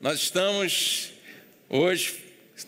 Nós 0.00 0.20
estamos 0.20 1.10
hoje 1.68 2.14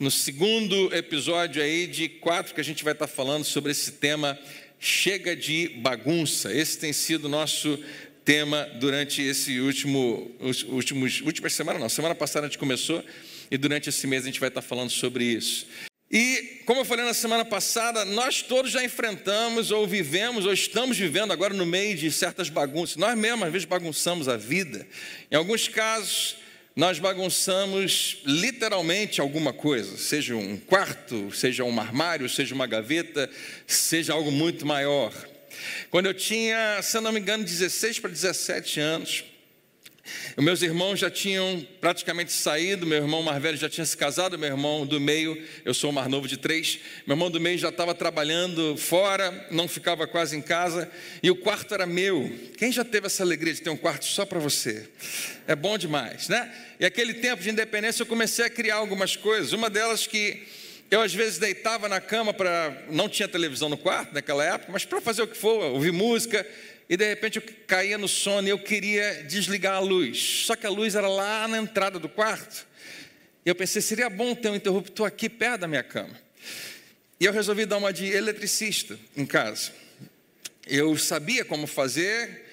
no 0.01 0.11
segundo 0.11 0.93
episódio 0.93 1.63
aí 1.63 1.87
de 1.87 2.09
quatro 2.09 2.53
que 2.53 2.61
a 2.61 2.65
gente 2.65 2.83
vai 2.83 2.93
estar 2.93 3.07
falando 3.07 3.45
sobre 3.45 3.71
esse 3.71 3.93
tema 3.93 4.37
chega 4.81 5.37
de 5.37 5.69
bagunça. 5.81 6.53
Esse 6.53 6.77
tem 6.77 6.93
sido 6.93 7.29
nosso 7.29 7.79
tema 8.25 8.69
durante 8.81 9.23
esse 9.23 9.61
último 9.61 10.29
últimos 10.71 11.21
últimas 11.21 11.53
semanas, 11.53 11.81
não, 11.81 11.89
semana 11.89 12.17
passada 12.17 12.47
a 12.47 12.49
gente 12.49 12.59
começou 12.59 13.05
e 13.49 13.57
durante 13.57 13.89
esse 13.89 14.09
mês 14.09 14.25
a 14.25 14.27
gente 14.27 14.41
vai 14.41 14.49
estar 14.49 14.63
falando 14.63 14.91
sobre 14.91 15.23
isso. 15.23 15.69
E, 16.11 16.63
como 16.67 16.81
eu 16.81 16.85
falei 16.85 17.05
na 17.05 17.15
semana 17.15 17.45
passada, 17.45 18.05
nós 18.05 18.43
todos 18.43 18.73
já 18.73 18.83
enfrentamos, 18.83 19.71
ou 19.71 19.87
vivemos, 19.87 20.47
ou 20.47 20.53
estamos 20.53 20.99
vivendo 20.99 21.33
agora 21.33 21.55
no 21.55 21.65
meio 21.65 21.97
de 21.97 22.11
certas 22.11 22.49
bagunças. 22.49 22.97
Nós 22.97 23.17
mesmos, 23.17 23.45
às 23.45 23.53
vezes, 23.53 23.65
bagunçamos 23.65 24.27
a 24.27 24.37
vida. 24.37 24.85
Em 25.31 25.37
alguns 25.37 25.69
casos, 25.69 26.37
nós 26.75 26.99
bagunçamos 26.99 28.19
literalmente 28.25 29.21
alguma 29.21 29.53
coisa, 29.53 29.97
seja 29.99 30.37
um 30.37 30.57
quarto, 30.57 31.31
seja 31.33 31.65
um 31.65 31.81
armário, 31.81 32.29
seja 32.29 32.55
uma 32.55 32.67
gaveta, 32.67 33.29
seja 33.67 34.13
algo 34.13 34.31
muito 34.31 34.65
maior. 34.65 35.13
Quando 35.91 36.07
eu 36.07 36.15
tinha, 36.15 36.81
se 36.83 36.99
não 37.01 37.13
me 37.13 37.21
engano, 37.21 37.45
16 37.45 37.99
para 37.99 38.11
17 38.11 38.81
anos, 38.81 39.25
os 40.37 40.45
meus 40.45 40.63
irmãos 40.63 40.99
já 40.99 41.11
tinham 41.11 41.67
praticamente 41.81 42.33
saído, 42.33 42.87
meu 42.87 42.99
irmão 42.99 43.23
mais 43.23 43.43
velho 43.43 43.57
já 43.57 43.69
tinha 43.69 43.85
se 43.85 43.97
casado, 43.97 44.39
meu 44.39 44.49
irmão 44.49 44.87
do 44.87 45.01
meio, 45.01 45.41
eu 45.65 45.75
sou 45.75 45.91
o 45.91 45.93
mais 45.93 46.09
novo 46.09 46.29
de 46.29 46.37
três, 46.37 46.79
meu 47.07 47.15
irmão 47.15 47.31
do 47.31 47.41
meio 47.41 47.59
já 47.59 47.69
estava 47.69 47.95
trabalhando 47.95 48.77
fora, 48.77 49.49
não 49.51 49.69
ficava 49.69 50.07
quase 50.07 50.37
em 50.37 50.43
casa, 50.43 50.91
e 51.23 51.31
o 51.31 51.37
quarto 51.37 51.75
era 51.75 51.87
meu. 51.87 52.31
Quem 52.57 52.71
já 52.73 52.85
teve 52.85 53.07
essa 53.07 53.23
alegria 53.23 53.53
de 53.53 53.63
ter 53.63 53.71
um 53.71 53.77
quarto 53.77 54.05
só 54.05 54.25
para 54.25 54.39
você? 54.39 54.89
É 55.47 55.57
bom 55.57 55.77
demais, 55.77 56.29
né? 56.29 56.53
E 56.79 56.85
aquele 56.85 57.15
tempo 57.15 57.43
de 57.43 57.51
independência 57.51 58.03
eu 58.03 58.07
comecei 58.07 58.45
a 58.45 58.51
criar 58.51 58.77
algumas 58.77 59.17
coisas, 59.17 59.53
uma 59.53 59.69
delas 59.69 60.07
que 60.07 60.47
eu 60.91 61.01
às 61.01 61.15
vezes 61.15 61.39
deitava 61.39 61.89
na 61.89 62.01
cama 62.01 62.35
para. 62.35 62.85
Não 62.91 63.09
tinha 63.09 63.29
televisão 63.29 63.69
no 63.69 63.77
quarto 63.77 64.13
naquela 64.13 64.45
época, 64.45 64.73
mas 64.73 64.85
para 64.85 65.01
fazer 65.01 65.23
o 65.23 65.29
que 65.29 65.37
for, 65.37 65.63
ouvir 65.73 65.93
música, 65.93 66.45
e 66.91 66.97
de 66.97 67.09
repente 67.09 67.37
eu 67.37 67.45
caía 67.69 67.97
no 67.97 68.09
sono 68.09 68.49
e 68.49 68.51
eu 68.51 68.59
queria 68.59 69.23
desligar 69.23 69.77
a 69.77 69.79
luz. 69.79 70.45
Só 70.45 70.57
que 70.57 70.67
a 70.67 70.71
luz 70.71 70.97
era 70.97 71.07
lá 71.07 71.47
na 71.47 71.57
entrada 71.57 72.01
do 72.01 72.09
quarto. 72.09 72.67
E 73.47 73.49
eu 73.49 73.55
pensei, 73.55 73.81
seria 73.81 74.11
bom 74.11 74.35
ter 74.35 74.51
um 74.51 74.57
interruptor 74.57 75.07
aqui 75.07 75.29
perto 75.29 75.61
da 75.61 75.69
minha 75.69 75.85
cama. 75.85 76.21
E 77.21 77.25
eu 77.25 77.33
resolvi 77.33 77.65
dar 77.65 77.77
uma 77.77 77.93
de 77.93 78.07
eletricista 78.07 78.99
em 79.17 79.25
casa. 79.25 79.71
Eu 80.67 80.99
sabia 80.99 81.45
como 81.45 81.69
fazer, 81.69 82.50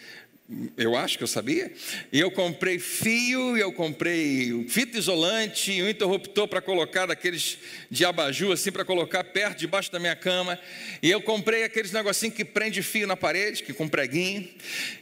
eu 0.77 0.95
acho 0.95 1.17
que 1.17 1.23
eu 1.23 1.27
sabia. 1.27 1.71
E 2.11 2.19
eu 2.19 2.31
comprei 2.31 2.79
fio, 2.79 3.57
eu 3.57 3.71
comprei 3.71 4.65
fita 4.69 4.97
isolante 4.97 5.81
um 5.81 5.89
interruptor 5.89 6.47
para 6.47 6.61
colocar 6.61 7.05
daqueles 7.05 7.57
de 7.89 8.05
abajur, 8.05 8.53
assim, 8.53 8.71
para 8.71 8.85
colocar 8.85 9.23
perto, 9.25 9.59
debaixo 9.59 9.91
da 9.91 9.99
minha 9.99 10.15
cama. 10.15 10.57
E 11.01 11.11
eu 11.11 11.21
comprei 11.21 11.63
aqueles 11.63 11.91
negocinhos 11.91 12.35
que 12.35 12.45
prende 12.45 12.81
fio 12.81 13.05
na 13.05 13.17
parede, 13.17 13.63
que 13.63 13.73
com 13.73 13.87
preguinho. 13.87 14.47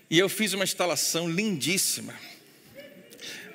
E 0.10 0.18
eu 0.18 0.28
fiz 0.30 0.54
uma 0.54 0.64
instalação 0.64 1.30
lindíssima 1.30 2.14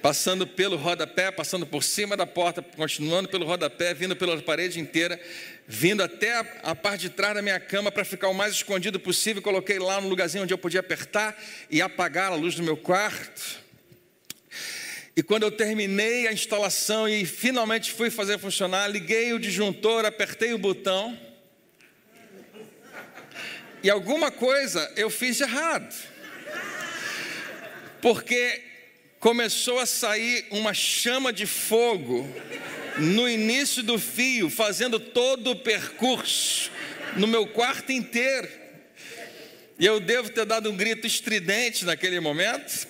passando 0.02 0.46
pelo 0.46 0.76
rodapé, 0.76 1.30
passando 1.30 1.66
por 1.66 1.82
cima 1.82 2.16
da 2.16 2.26
porta, 2.26 2.62
continuando 2.62 3.28
pelo 3.28 3.44
rodapé, 3.44 3.92
vindo 3.92 4.16
pela 4.16 4.40
parede 4.40 4.80
inteira, 4.80 5.20
vindo 5.66 6.02
até 6.02 6.32
a, 6.62 6.74
parte 6.74 7.02
de 7.02 7.10
trás 7.10 7.34
da 7.34 7.42
minha 7.42 7.60
cama 7.60 7.92
para 7.92 8.04
ficar 8.04 8.28
o 8.28 8.34
mais 8.34 8.54
escondido 8.54 8.98
possível. 8.98 9.42
Coloquei 9.42 9.78
lá 9.78 10.00
no 10.00 10.08
lugarzinho 10.08 10.44
onde 10.44 10.54
eu 10.54 10.58
podia 10.58 10.80
apertar 10.80 11.36
e 11.70 11.82
apagar 11.82 12.32
a 12.32 12.34
luz 12.34 12.54
do 12.54 12.62
meu 12.62 12.76
quarto. 12.76 13.60
E 15.16 15.22
quando 15.22 15.42
eu 15.42 15.50
terminei 15.50 16.26
a 16.26 16.32
instalação 16.32 17.08
e 17.08 17.26
finalmente 17.26 17.92
fui 17.92 18.10
fazer 18.10 18.38
funcionar, 18.38 18.88
liguei 18.88 19.32
o 19.32 19.38
disjuntor, 19.38 20.04
apertei 20.04 20.54
o 20.54 20.58
botão. 20.58 21.18
E 23.83 23.90
alguma 23.90 24.30
coisa 24.30 24.90
eu 24.96 25.10
fiz 25.10 25.40
errado. 25.40 25.94
Porque 28.00 28.70
começou 29.20 29.79
a 29.79 29.85
sair 29.85 30.47
uma 30.51 30.73
chama 30.73 31.31
de 31.31 31.45
fogo 31.45 32.27
no 32.98 33.29
início 33.29 33.83
do 33.83 33.98
fio, 33.98 34.48
fazendo 34.48 34.98
todo 34.98 35.51
o 35.51 35.57
percurso 35.57 36.70
no 37.17 37.27
meu 37.27 37.47
quarto 37.47 37.92
inteiro. 37.92 38.48
E 39.79 39.85
eu 39.85 40.01
devo 40.01 40.31
ter 40.31 40.47
dado 40.47 40.70
um 40.70 40.77
grito 40.77 41.07
estridente 41.07 41.85
naquele 41.85 42.19
momento, 42.19 42.89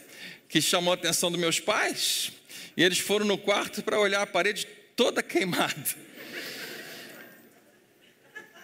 que 0.48 0.62
chamou 0.62 0.92
a 0.92 0.94
atenção 0.94 1.30
dos 1.30 1.40
meus 1.40 1.58
pais. 1.58 2.32
E 2.76 2.82
eles 2.82 2.98
foram 2.98 3.26
no 3.26 3.36
quarto 3.36 3.82
para 3.82 3.98
olhar 3.98 4.22
a 4.22 4.26
parede 4.26 4.66
toda 4.94 5.22
queimada. 5.22 5.84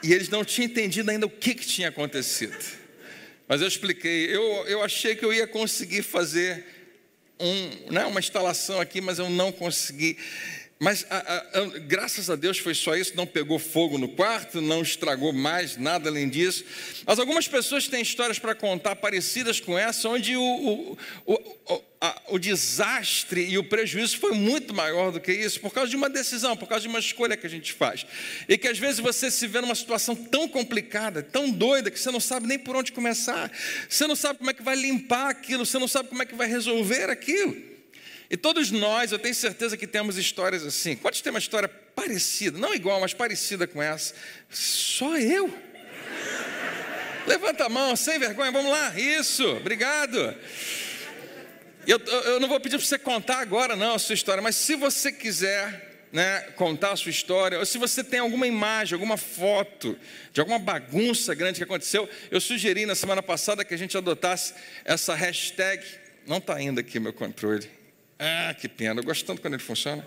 E 0.02 0.12
eles 0.12 0.28
não 0.28 0.44
tinham 0.44 0.66
entendido 0.66 1.10
ainda 1.10 1.26
o 1.26 1.30
que, 1.30 1.54
que 1.54 1.66
tinha 1.66 1.88
acontecido. 1.88 2.56
Mas 3.48 3.60
eu 3.60 3.66
expliquei. 3.66 4.34
Eu, 4.34 4.42
eu 4.66 4.82
achei 4.82 5.16
que 5.16 5.24
eu 5.24 5.32
ia 5.32 5.46
conseguir 5.46 6.02
fazer 6.02 6.75
um, 7.38 7.92
né, 7.92 8.04
uma 8.06 8.20
instalação 8.20 8.80
aqui, 8.80 9.00
mas 9.00 9.18
eu 9.18 9.28
não 9.28 9.52
consegui. 9.52 10.16
Mas 10.78 11.06
a, 11.08 11.16
a, 11.16 11.60
a, 11.60 11.64
graças 11.86 12.28
a 12.28 12.36
Deus 12.36 12.58
foi 12.58 12.74
só 12.74 12.94
isso, 12.94 13.16
não 13.16 13.26
pegou 13.26 13.58
fogo 13.58 13.96
no 13.96 14.08
quarto, 14.08 14.60
não 14.60 14.82
estragou 14.82 15.32
mais 15.32 15.78
nada 15.78 16.10
além 16.10 16.28
disso. 16.28 16.64
Mas 17.06 17.18
algumas 17.18 17.48
pessoas 17.48 17.88
têm 17.88 18.02
histórias 18.02 18.38
para 18.38 18.54
contar 18.54 18.96
parecidas 18.96 19.58
com 19.58 19.78
essa, 19.78 20.06
onde 20.06 20.36
o, 20.36 20.42
o, 20.42 20.98
o, 21.24 21.82
o, 22.28 22.38
desastre 22.38 23.46
e 23.48 23.56
o 23.56 23.64
prejuízo 23.64 24.18
foi 24.18 24.32
muito 24.32 24.74
maior 24.74 25.10
do 25.10 25.18
que 25.18 25.32
isso, 25.32 25.60
por 25.60 25.72
causa 25.72 25.88
de 25.88 25.96
uma 25.96 26.10
decisão, 26.10 26.54
por 26.54 26.68
causa 26.68 26.82
de 26.82 26.88
uma 26.88 26.98
escolha 26.98 27.38
que 27.38 27.46
a 27.46 27.50
gente 27.50 27.72
faz. 27.72 28.04
E 28.46 28.58
que 28.58 28.68
às 28.68 28.78
vezes 28.78 29.00
você 29.00 29.30
se 29.30 29.46
vê 29.46 29.62
numa 29.62 29.74
situação 29.74 30.14
tão 30.14 30.46
complicada, 30.46 31.22
tão 31.22 31.50
doida, 31.50 31.90
que 31.90 31.98
você 31.98 32.10
não 32.10 32.20
sabe 32.20 32.46
nem 32.46 32.58
por 32.58 32.76
onde 32.76 32.92
começar, 32.92 33.50
você 33.88 34.06
não 34.06 34.14
sabe 34.14 34.40
como 34.40 34.50
é 34.50 34.54
que 34.54 34.62
vai 34.62 34.76
limpar 34.76 35.30
aquilo, 35.30 35.64
você 35.64 35.78
não 35.78 35.88
sabe 35.88 36.10
como 36.10 36.22
é 36.22 36.26
que 36.26 36.34
vai 36.34 36.48
resolver 36.48 37.08
aquilo. 37.08 37.75
E 38.28 38.36
todos 38.36 38.70
nós, 38.70 39.12
eu 39.12 39.18
tenho 39.18 39.34
certeza 39.34 39.76
que 39.76 39.86
temos 39.86 40.16
histórias 40.16 40.64
assim. 40.64 40.96
Quantos 40.96 41.20
tem 41.20 41.30
uma 41.30 41.38
história 41.38 41.68
parecida? 41.68 42.58
Não 42.58 42.74
igual, 42.74 43.00
mas 43.00 43.14
parecida 43.14 43.66
com 43.66 43.82
essa? 43.82 44.14
Só 44.50 45.16
eu. 45.16 45.52
Levanta 47.26 47.66
a 47.66 47.68
mão, 47.68 47.94
sem 47.96 48.18
vergonha, 48.18 48.50
vamos 48.50 48.70
lá. 48.70 48.98
Isso, 48.98 49.44
obrigado. 49.56 50.34
Eu, 51.86 51.98
eu 51.98 52.40
não 52.40 52.48
vou 52.48 52.58
pedir 52.58 52.78
para 52.78 52.86
você 52.86 52.98
contar 52.98 53.38
agora, 53.38 53.76
não, 53.76 53.94
a 53.94 53.98
sua 53.98 54.14
história, 54.14 54.42
mas 54.42 54.56
se 54.56 54.74
você 54.74 55.12
quiser 55.12 56.06
né, 56.12 56.40
contar 56.56 56.92
a 56.92 56.96
sua 56.96 57.10
história, 57.10 57.58
ou 57.58 57.66
se 57.66 57.78
você 57.78 58.02
tem 58.02 58.20
alguma 58.20 58.46
imagem, 58.46 58.94
alguma 58.94 59.16
foto 59.16 59.96
de 60.32 60.40
alguma 60.40 60.58
bagunça 60.58 61.34
grande 61.34 61.58
que 61.58 61.64
aconteceu, 61.64 62.08
eu 62.30 62.40
sugeri 62.40 62.86
na 62.86 62.94
semana 62.94 63.22
passada 63.22 63.64
que 63.64 63.74
a 63.74 63.78
gente 63.78 63.96
adotasse 63.96 64.54
essa 64.84 65.14
hashtag. 65.14 65.84
Não 66.26 66.38
está 66.38 66.60
indo 66.60 66.80
aqui 66.80 66.98
meu 66.98 67.12
controle. 67.12 67.70
Ah, 68.18 68.54
que 68.54 68.68
pena, 68.68 69.00
eu 69.00 69.04
gosto 69.04 69.24
tanto 69.26 69.40
quando 69.40 69.54
ele 69.54 69.62
funciona. 69.62 70.06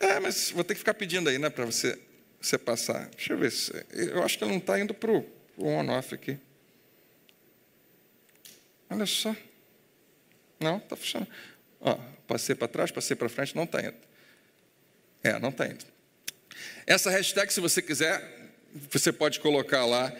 É, 0.00 0.18
mas 0.18 0.50
vou 0.50 0.64
ter 0.64 0.74
que 0.74 0.78
ficar 0.78 0.94
pedindo 0.94 1.28
aí, 1.28 1.38
né, 1.38 1.48
para 1.48 1.64
você, 1.64 1.98
você 2.40 2.58
passar. 2.58 3.08
Deixa 3.10 3.32
eu 3.32 3.38
ver 3.38 3.52
se. 3.52 3.72
Eu 3.92 4.22
acho 4.22 4.36
que 4.36 4.44
ele 4.44 4.50
não 4.50 4.58
está 4.58 4.78
indo 4.80 4.92
para 4.92 5.12
o 5.12 5.24
on-off 5.58 6.14
aqui. 6.14 6.38
Olha 8.90 9.06
só. 9.06 9.34
Não, 10.58 10.78
está 10.78 10.96
funcionando. 10.96 11.30
Ó, 11.80 11.94
passei 12.26 12.54
para 12.54 12.68
trás, 12.68 12.90
passei 12.90 13.16
para 13.16 13.28
frente, 13.28 13.54
não 13.54 13.64
está 13.64 13.80
indo. 13.80 13.96
É, 15.22 15.38
não 15.38 15.50
está 15.50 15.66
indo. 15.66 15.84
Essa 16.86 17.10
hashtag, 17.10 17.52
se 17.52 17.60
você 17.60 17.80
quiser, 17.80 18.50
você 18.90 19.12
pode 19.12 19.40
colocar 19.40 19.84
lá 19.84 20.12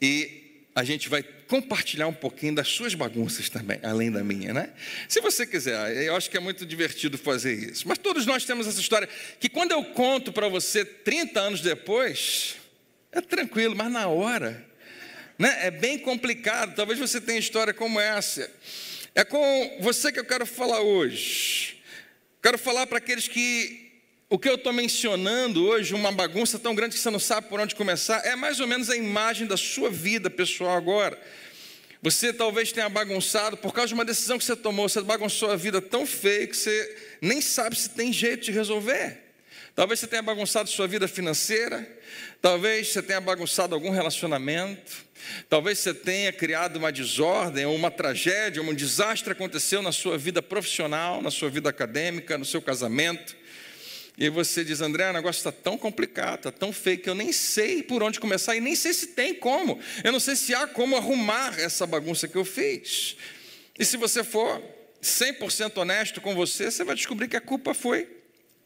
e 0.00 0.64
a 0.74 0.84
gente 0.84 1.08
vai 1.08 1.22
compartilhar 1.48 2.06
um 2.08 2.12
pouquinho 2.12 2.54
das 2.54 2.68
suas 2.68 2.94
bagunças 2.94 3.48
também, 3.48 3.78
além 3.82 4.10
da 4.10 4.22
minha, 4.22 4.52
né? 4.52 4.70
Se 5.08 5.20
você 5.20 5.46
quiser, 5.46 6.04
eu 6.04 6.16
acho 6.16 6.30
que 6.30 6.36
é 6.36 6.40
muito 6.40 6.66
divertido 6.66 7.16
fazer 7.16 7.54
isso. 7.54 7.86
Mas 7.86 7.98
todos 7.98 8.26
nós 8.26 8.44
temos 8.44 8.66
essa 8.66 8.80
história 8.80 9.08
que 9.38 9.48
quando 9.48 9.72
eu 9.72 9.84
conto 9.84 10.32
para 10.32 10.48
você 10.48 10.84
30 10.84 11.40
anos 11.40 11.60
depois, 11.60 12.56
é 13.12 13.20
tranquilo, 13.20 13.74
mas 13.76 13.90
na 13.90 14.08
hora, 14.08 14.66
né? 15.38 15.66
É 15.66 15.70
bem 15.70 15.98
complicado. 15.98 16.74
Talvez 16.74 16.98
você 16.98 17.20
tenha 17.20 17.38
história 17.38 17.72
como 17.72 18.00
essa. 18.00 18.50
É 19.14 19.24
com 19.24 19.78
você 19.80 20.12
que 20.12 20.18
eu 20.18 20.24
quero 20.24 20.46
falar 20.46 20.80
hoje. 20.80 21.80
Quero 22.42 22.58
falar 22.58 22.86
para 22.86 22.98
aqueles 22.98 23.26
que 23.26 23.85
o 24.28 24.38
que 24.38 24.48
eu 24.48 24.56
estou 24.56 24.72
mencionando 24.72 25.64
hoje, 25.64 25.94
uma 25.94 26.10
bagunça 26.10 26.58
tão 26.58 26.74
grande 26.74 26.96
que 26.96 27.00
você 27.00 27.10
não 27.10 27.18
sabe 27.18 27.48
por 27.48 27.60
onde 27.60 27.76
começar, 27.76 28.26
é 28.26 28.34
mais 28.34 28.58
ou 28.58 28.66
menos 28.66 28.90
a 28.90 28.96
imagem 28.96 29.46
da 29.46 29.56
sua 29.56 29.88
vida 29.88 30.28
pessoal 30.28 30.76
agora. 30.76 31.16
Você 32.02 32.32
talvez 32.32 32.72
tenha 32.72 32.88
bagunçado 32.88 33.56
por 33.56 33.72
causa 33.72 33.88
de 33.88 33.94
uma 33.94 34.04
decisão 34.04 34.36
que 34.36 34.44
você 34.44 34.56
tomou, 34.56 34.88
você 34.88 35.00
bagunçou 35.00 35.50
a 35.50 35.56
vida 35.56 35.80
tão 35.80 36.04
feio 36.04 36.48
que 36.48 36.56
você 36.56 36.96
nem 37.20 37.40
sabe 37.40 37.78
se 37.78 37.90
tem 37.90 38.12
jeito 38.12 38.44
de 38.44 38.52
resolver. 38.52 39.22
Talvez 39.76 40.00
você 40.00 40.06
tenha 40.06 40.22
bagunçado 40.22 40.68
sua 40.68 40.88
vida 40.88 41.06
financeira, 41.06 41.86
talvez 42.40 42.88
você 42.88 43.02
tenha 43.02 43.20
bagunçado 43.20 43.74
algum 43.74 43.90
relacionamento, 43.90 45.04
talvez 45.48 45.78
você 45.78 45.94
tenha 45.94 46.32
criado 46.32 46.76
uma 46.76 46.90
desordem, 46.90 47.64
ou 47.66 47.76
uma 47.76 47.90
tragédia, 47.90 48.62
um 48.62 48.74
desastre 48.74 49.32
aconteceu 49.32 49.82
na 49.82 49.92
sua 49.92 50.18
vida 50.18 50.42
profissional, 50.42 51.22
na 51.22 51.30
sua 51.30 51.48
vida 51.48 51.68
acadêmica, 51.70 52.36
no 52.36 52.44
seu 52.44 52.60
casamento. 52.60 53.36
E 54.18 54.30
você 54.30 54.64
diz, 54.64 54.80
André, 54.80 55.10
o 55.10 55.12
negócio 55.12 55.38
está 55.38 55.52
tão 55.52 55.76
complicado, 55.76 56.36
está 56.36 56.52
tão 56.52 56.72
feio 56.72 56.98
que 56.98 57.10
eu 57.10 57.14
nem 57.14 57.32
sei 57.32 57.82
por 57.82 58.02
onde 58.02 58.18
começar 58.18 58.56
e 58.56 58.60
nem 58.60 58.74
sei 58.74 58.94
se 58.94 59.08
tem 59.08 59.34
como. 59.34 59.78
Eu 60.02 60.10
não 60.10 60.20
sei 60.20 60.34
se 60.36 60.54
há 60.54 60.66
como 60.66 60.96
arrumar 60.96 61.58
essa 61.60 61.86
bagunça 61.86 62.26
que 62.26 62.36
eu 62.36 62.44
fiz. 62.44 63.16
E 63.78 63.84
se 63.84 63.98
você 63.98 64.24
for 64.24 64.62
100% 65.02 65.76
honesto 65.76 66.20
com 66.20 66.34
você, 66.34 66.70
você 66.70 66.82
vai 66.82 66.94
descobrir 66.94 67.28
que 67.28 67.36
a 67.36 67.40
culpa 67.40 67.74
foi 67.74 68.15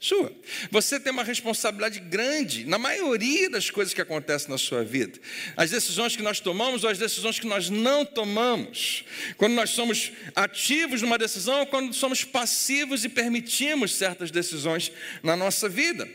sua. 0.01 0.33
Você 0.71 0.99
tem 0.99 1.13
uma 1.13 1.23
responsabilidade 1.23 2.01
grande 2.01 2.65
na 2.65 2.79
maioria 2.79 3.51
das 3.51 3.69
coisas 3.69 3.93
que 3.93 4.01
acontecem 4.01 4.49
na 4.49 4.57
sua 4.57 4.83
vida. 4.83 5.21
As 5.55 5.71
decisões 5.71 6.17
que 6.17 6.23
nós 6.23 6.41
tomamos 6.41 6.85
ou 6.85 6.91
as 6.91 6.97
decisões 6.97 7.39
que 7.39 7.47
nós 7.47 7.69
não 7.69 8.03
tomamos. 8.03 9.05
Quando 9.37 9.53
nós 9.53 9.69
somos 9.69 10.11
ativos 10.35 11.03
numa 11.03 11.19
decisão 11.19 11.61
ou 11.61 11.67
quando 11.67 11.93
somos 11.93 12.25
passivos 12.25 13.05
e 13.05 13.11
permitimos 13.11 13.95
certas 13.95 14.31
decisões 14.31 14.91
na 15.23 15.37
nossa 15.37 15.69
vida. 15.69 16.09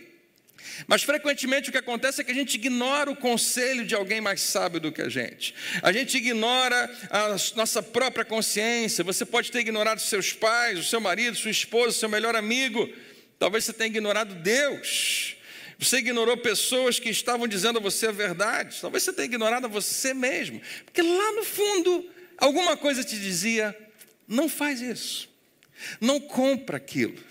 Mas 0.87 1.03
frequentemente 1.03 1.69
o 1.69 1.71
que 1.71 1.77
acontece 1.77 2.19
é 2.19 2.23
que 2.23 2.31
a 2.31 2.35
gente 2.35 2.55
ignora 2.55 3.09
o 3.09 3.15
conselho 3.15 3.85
de 3.85 3.95
alguém 3.95 4.19
mais 4.19 4.41
sábio 4.41 4.79
do 4.79 4.91
que 4.91 5.01
a 5.01 5.09
gente. 5.09 5.53
A 5.81 5.91
gente 5.91 6.17
ignora 6.17 6.91
a 7.09 7.35
nossa 7.55 7.81
própria 7.81 8.25
consciência. 8.25 9.03
Você 9.03 9.25
pode 9.25 9.51
ter 9.51 9.59
ignorado 9.59 9.99
seus 9.99 10.33
pais, 10.33 10.79
o 10.79 10.83
seu 10.83 10.99
marido, 10.99 11.37
sua 11.37 11.51
esposa, 11.51 11.97
seu 11.97 12.09
melhor 12.09 12.35
amigo. 12.35 12.89
Talvez 13.37 13.65
você 13.65 13.73
tenha 13.73 13.87
ignorado 13.87 14.35
Deus. 14.35 15.35
Você 15.77 15.97
ignorou 15.97 16.37
pessoas 16.37 16.99
que 16.99 17.09
estavam 17.09 17.47
dizendo 17.47 17.79
a 17.79 17.81
você 17.81 18.07
a 18.07 18.11
verdade. 18.11 18.77
Talvez 18.79 19.03
você 19.03 19.13
tenha 19.13 19.25
ignorado 19.25 19.67
você 19.67 20.13
mesmo. 20.13 20.61
Porque 20.85 21.01
lá 21.01 21.31
no 21.33 21.43
fundo, 21.43 22.09
alguma 22.37 22.77
coisa 22.77 23.03
te 23.03 23.19
dizia: 23.19 23.75
não 24.27 24.47
faz 24.47 24.81
isso. 24.81 25.29
Não 25.99 26.19
compra 26.19 26.77
aquilo. 26.77 27.21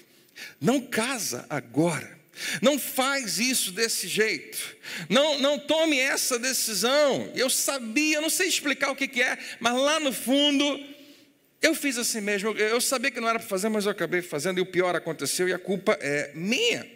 Não 0.60 0.80
casa 0.80 1.46
agora. 1.48 2.14
Não 2.60 2.78
faz 2.78 3.38
isso 3.38 3.70
desse 3.70 4.08
jeito. 4.08 4.76
Não, 5.08 5.38
não 5.38 5.58
tome 5.58 5.98
essa 5.98 6.38
decisão. 6.38 7.30
Eu 7.34 7.48
sabia, 7.48 8.20
não 8.20 8.30
sei 8.30 8.48
explicar 8.48 8.90
o 8.90 8.96
que, 8.96 9.06
que 9.06 9.22
é, 9.22 9.38
mas 9.60 9.74
lá 9.74 10.00
no 10.00 10.12
fundo 10.12 10.93
eu 11.66 11.74
fiz 11.74 11.96
assim 11.96 12.20
mesmo. 12.20 12.50
Eu 12.52 12.80
sabia 12.80 13.10
que 13.10 13.20
não 13.20 13.28
era 13.28 13.38
para 13.38 13.48
fazer, 13.48 13.68
mas 13.68 13.86
eu 13.86 13.90
acabei 13.90 14.20
fazendo 14.20 14.58
e 14.58 14.60
o 14.60 14.66
pior 14.66 14.94
aconteceu 14.94 15.48
e 15.48 15.52
a 15.52 15.58
culpa 15.58 15.96
é 16.00 16.30
minha. 16.34 16.86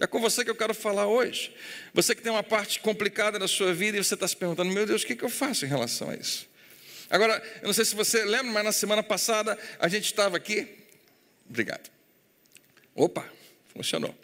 É 0.00 0.06
com 0.06 0.20
você 0.20 0.44
que 0.44 0.50
eu 0.50 0.54
quero 0.54 0.74
falar 0.74 1.06
hoje. 1.06 1.54
Você 1.94 2.14
que 2.14 2.22
tem 2.22 2.30
uma 2.30 2.42
parte 2.42 2.80
complicada 2.80 3.38
da 3.38 3.46
sua 3.46 3.72
vida 3.72 3.96
e 3.96 4.02
você 4.02 4.14
está 4.14 4.26
se 4.26 4.36
perguntando: 4.36 4.72
meu 4.72 4.84
Deus, 4.84 5.02
o 5.02 5.06
que, 5.06 5.14
que 5.14 5.24
eu 5.24 5.30
faço 5.30 5.64
em 5.64 5.68
relação 5.68 6.10
a 6.10 6.14
isso? 6.14 6.48
Agora, 7.08 7.42
eu 7.62 7.66
não 7.66 7.72
sei 7.72 7.84
se 7.84 7.94
você 7.94 8.24
lembra, 8.24 8.52
mas 8.52 8.64
na 8.64 8.72
semana 8.72 9.02
passada 9.02 9.58
a 9.78 9.88
gente 9.88 10.06
estava 10.06 10.36
aqui. 10.36 10.68
Obrigado. 11.48 11.90
Opa, 12.94 13.24
funcionou 13.72 14.14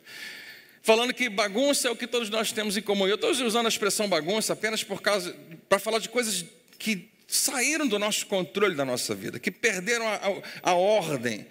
falando 0.85 1.15
que 1.15 1.31
bagunça 1.31 1.89
é 1.89 1.91
o 1.91 1.97
que 1.97 2.07
todos 2.07 2.29
nós 2.29 2.53
temos 2.53 2.77
em 2.77 2.83
comum. 2.83 3.09
Eu 3.09 3.15
estou 3.15 3.31
usando 3.31 3.65
a 3.65 3.71
expressão 3.71 4.07
bagunça 4.07 4.53
apenas 4.53 4.85
por 4.85 5.01
causa 5.01 5.35
para 5.67 5.79
falar 5.79 5.99
de 5.99 6.11
coisas 6.11 6.45
que 6.79 7.09
saíram 7.37 7.87
do 7.87 7.99
nosso 7.99 8.27
controle 8.27 8.75
da 8.75 8.85
nossa 8.85 9.15
vida, 9.15 9.39
que 9.39 9.51
perderam 9.51 10.07
a, 10.07 10.15
a, 10.63 10.71
a 10.71 10.75
ordem, 10.75 11.47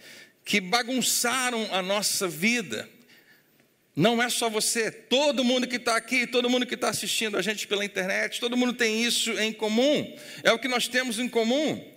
que 0.46 0.60
bagunçaram 0.62 1.68
a 1.72 1.82
nossa 1.82 2.28
vida. 2.28 2.90
Não 3.96 4.22
é 4.22 4.30
só 4.30 4.50
você, 4.50 4.90
todo 4.90 5.44
mundo 5.44 5.68
que 5.68 5.76
está 5.76 5.96
aqui, 5.96 6.26
todo 6.26 6.50
mundo 6.50 6.66
que 6.66 6.74
está 6.74 6.90
assistindo 6.90 7.38
a 7.38 7.42
gente 7.42 7.68
pela 7.68 7.86
internet, 7.86 8.40
todo 8.40 8.58
mundo 8.58 8.74
tem 8.74 9.04
isso 9.04 9.32
em 9.40 9.54
comum, 9.54 10.18
é 10.44 10.52
o 10.52 10.58
que 10.58 10.68
nós 10.68 10.88
temos 10.88 11.20
em 11.20 11.30
comum. 11.30 11.93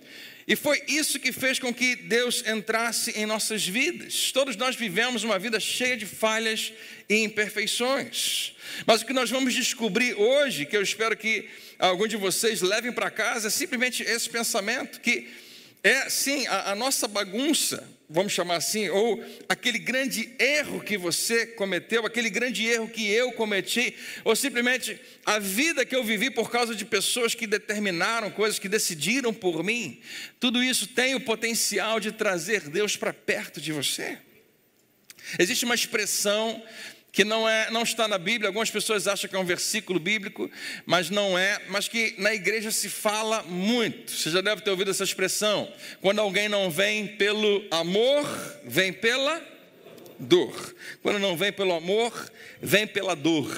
E 0.47 0.55
foi 0.55 0.81
isso 0.87 1.19
que 1.19 1.33
fez 1.33 1.59
com 1.59 1.73
que 1.73 1.93
Deus 1.95 2.41
entrasse 2.47 3.11
em 3.11 3.25
nossas 3.25 3.67
vidas. 3.67 4.31
Todos 4.31 4.55
nós 4.55 4.77
vivemos 4.77 5.25
uma 5.25 5.37
vida 5.37 5.59
cheia 5.59 5.97
de 5.97 6.05
falhas 6.05 6.71
e 7.09 7.17
imperfeições. 7.17 8.55
Mas 8.85 9.01
o 9.01 9.05
que 9.05 9.11
nós 9.11 9.29
vamos 9.29 9.53
descobrir 9.53 10.13
hoje, 10.13 10.65
que 10.65 10.77
eu 10.77 10.81
espero 10.81 11.17
que 11.17 11.49
algum 11.77 12.07
de 12.07 12.15
vocês 12.15 12.61
levem 12.61 12.93
para 12.93 13.11
casa, 13.11 13.47
é 13.47 13.51
simplesmente 13.51 14.03
esse 14.03 14.29
pensamento: 14.29 15.01
que 15.01 15.27
é 15.87 16.09
sim 16.09 16.45
a, 16.47 16.71
a 16.71 16.75
nossa 16.75 17.07
bagunça, 17.07 17.87
vamos 18.09 18.33
chamar 18.33 18.57
assim, 18.57 18.89
ou 18.89 19.23
aquele 19.47 19.79
grande 19.79 20.33
erro 20.37 20.81
que 20.81 20.97
você 20.97 21.45
cometeu, 21.45 22.05
aquele 22.05 22.29
grande 22.29 22.65
erro 22.65 22.87
que 22.87 23.09
eu 23.09 23.31
cometi, 23.31 23.95
ou 24.23 24.35
simplesmente 24.35 24.99
a 25.25 25.39
vida 25.39 25.85
que 25.85 25.95
eu 25.95 26.03
vivi 26.03 26.29
por 26.29 26.51
causa 26.51 26.75
de 26.75 26.85
pessoas 26.85 27.33
que 27.33 27.47
determinaram 27.47 28.29
coisas, 28.29 28.59
que 28.59 28.69
decidiram 28.69 29.33
por 29.33 29.63
mim, 29.63 30.01
tudo 30.39 30.63
isso 30.63 30.87
tem 30.87 31.15
o 31.15 31.21
potencial 31.21 31.99
de 31.99 32.11
trazer 32.11 32.69
Deus 32.69 32.95
para 32.95 33.13
perto 33.13 33.59
de 33.59 33.71
você. 33.71 34.17
Existe 35.37 35.65
uma 35.65 35.75
expressão 35.75 36.63
que 37.11 37.23
não, 37.23 37.47
é, 37.49 37.71
não 37.71 37.81
está 37.81 38.07
na 38.07 38.17
Bíblia, 38.17 38.49
algumas 38.49 38.69
pessoas 38.69 39.07
acham 39.07 39.29
que 39.29 39.35
é 39.35 39.39
um 39.39 39.45
versículo 39.45 39.99
bíblico, 39.99 40.51
mas 40.85 41.09
não 41.09 41.37
é, 41.37 41.59
mas 41.69 41.87
que 41.87 42.13
na 42.17 42.33
igreja 42.33 42.69
se 42.69 42.89
fala 42.89 43.41
muito. 43.43 44.11
Você 44.11 44.29
já 44.29 44.41
deve 44.41 44.61
ter 44.61 44.69
ouvido 44.69 44.91
essa 44.91 45.03
expressão. 45.03 45.71
Quando 46.01 46.19
alguém 46.19 46.47
não 46.47 46.69
vem 46.69 47.07
pelo 47.07 47.65
amor, 47.71 48.23
vem 48.63 48.93
pela 48.93 49.41
dor. 50.19 50.75
Quando 51.01 51.19
não 51.19 51.35
vem 51.35 51.51
pelo 51.51 51.73
amor, 51.73 52.31
vem 52.61 52.85
pela 52.85 53.15
dor. 53.15 53.51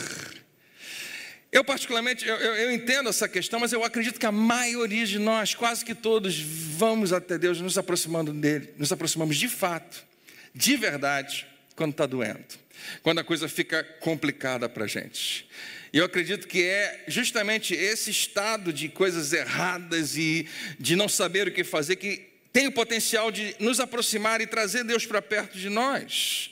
Eu, 1.52 1.64
particularmente, 1.64 2.28
eu, 2.28 2.36
eu, 2.36 2.56
eu, 2.56 2.72
entendo 2.72 3.10
essa 3.10 3.28
questão, 3.28 3.60
mas 3.60 3.74
eu 3.74 3.84
acredito 3.84 4.20
que 4.20 4.26
a 4.26 4.32
maioria 4.32 5.06
de 5.06 5.18
nós, 5.18 5.56
quase 5.56 5.84
que 5.84 5.96
todos, 5.96 6.40
vamos 6.40 7.12
até 7.12 7.40
Deus 7.40 7.60
nos 7.60 7.76
aproximando 7.76 8.32
dele, 8.32 8.72
nos 8.78 8.92
aproximamos 8.92 9.36
de 9.36 9.50
fato, 9.50 10.06
de 10.54 10.78
verdade, 10.78 11.48
quando 11.76 11.92
está 11.92 12.06
doendo 12.06 12.69
quando 13.02 13.20
a 13.20 13.24
coisa 13.24 13.48
fica 13.48 13.84
complicada 13.84 14.70
para 14.70 14.86
a 14.86 14.88
gente. 14.88 15.48
E 15.92 15.98
eu 15.98 16.06
acredito 16.06 16.48
que 16.48 16.64
é 16.64 17.04
justamente 17.08 17.74
esse 17.74 18.12
estado 18.12 18.72
de 18.72 18.90
coisas 18.90 19.34
erradas 19.34 20.16
e 20.16 20.48
de 20.80 20.96
não 20.96 21.10
saber 21.10 21.48
o 21.48 21.52
que 21.52 21.64
fazer 21.64 21.96
que 21.96 22.30
tem 22.54 22.68
o 22.68 22.72
potencial 22.72 23.32
de 23.32 23.56
nos 23.60 23.80
aproximar 23.80 24.42
e 24.42 24.48
trazer 24.48 24.84
Deus 24.84 25.06
para 25.06 25.22
perto 25.22 25.58
de 25.58 25.70
nós. 25.70 26.52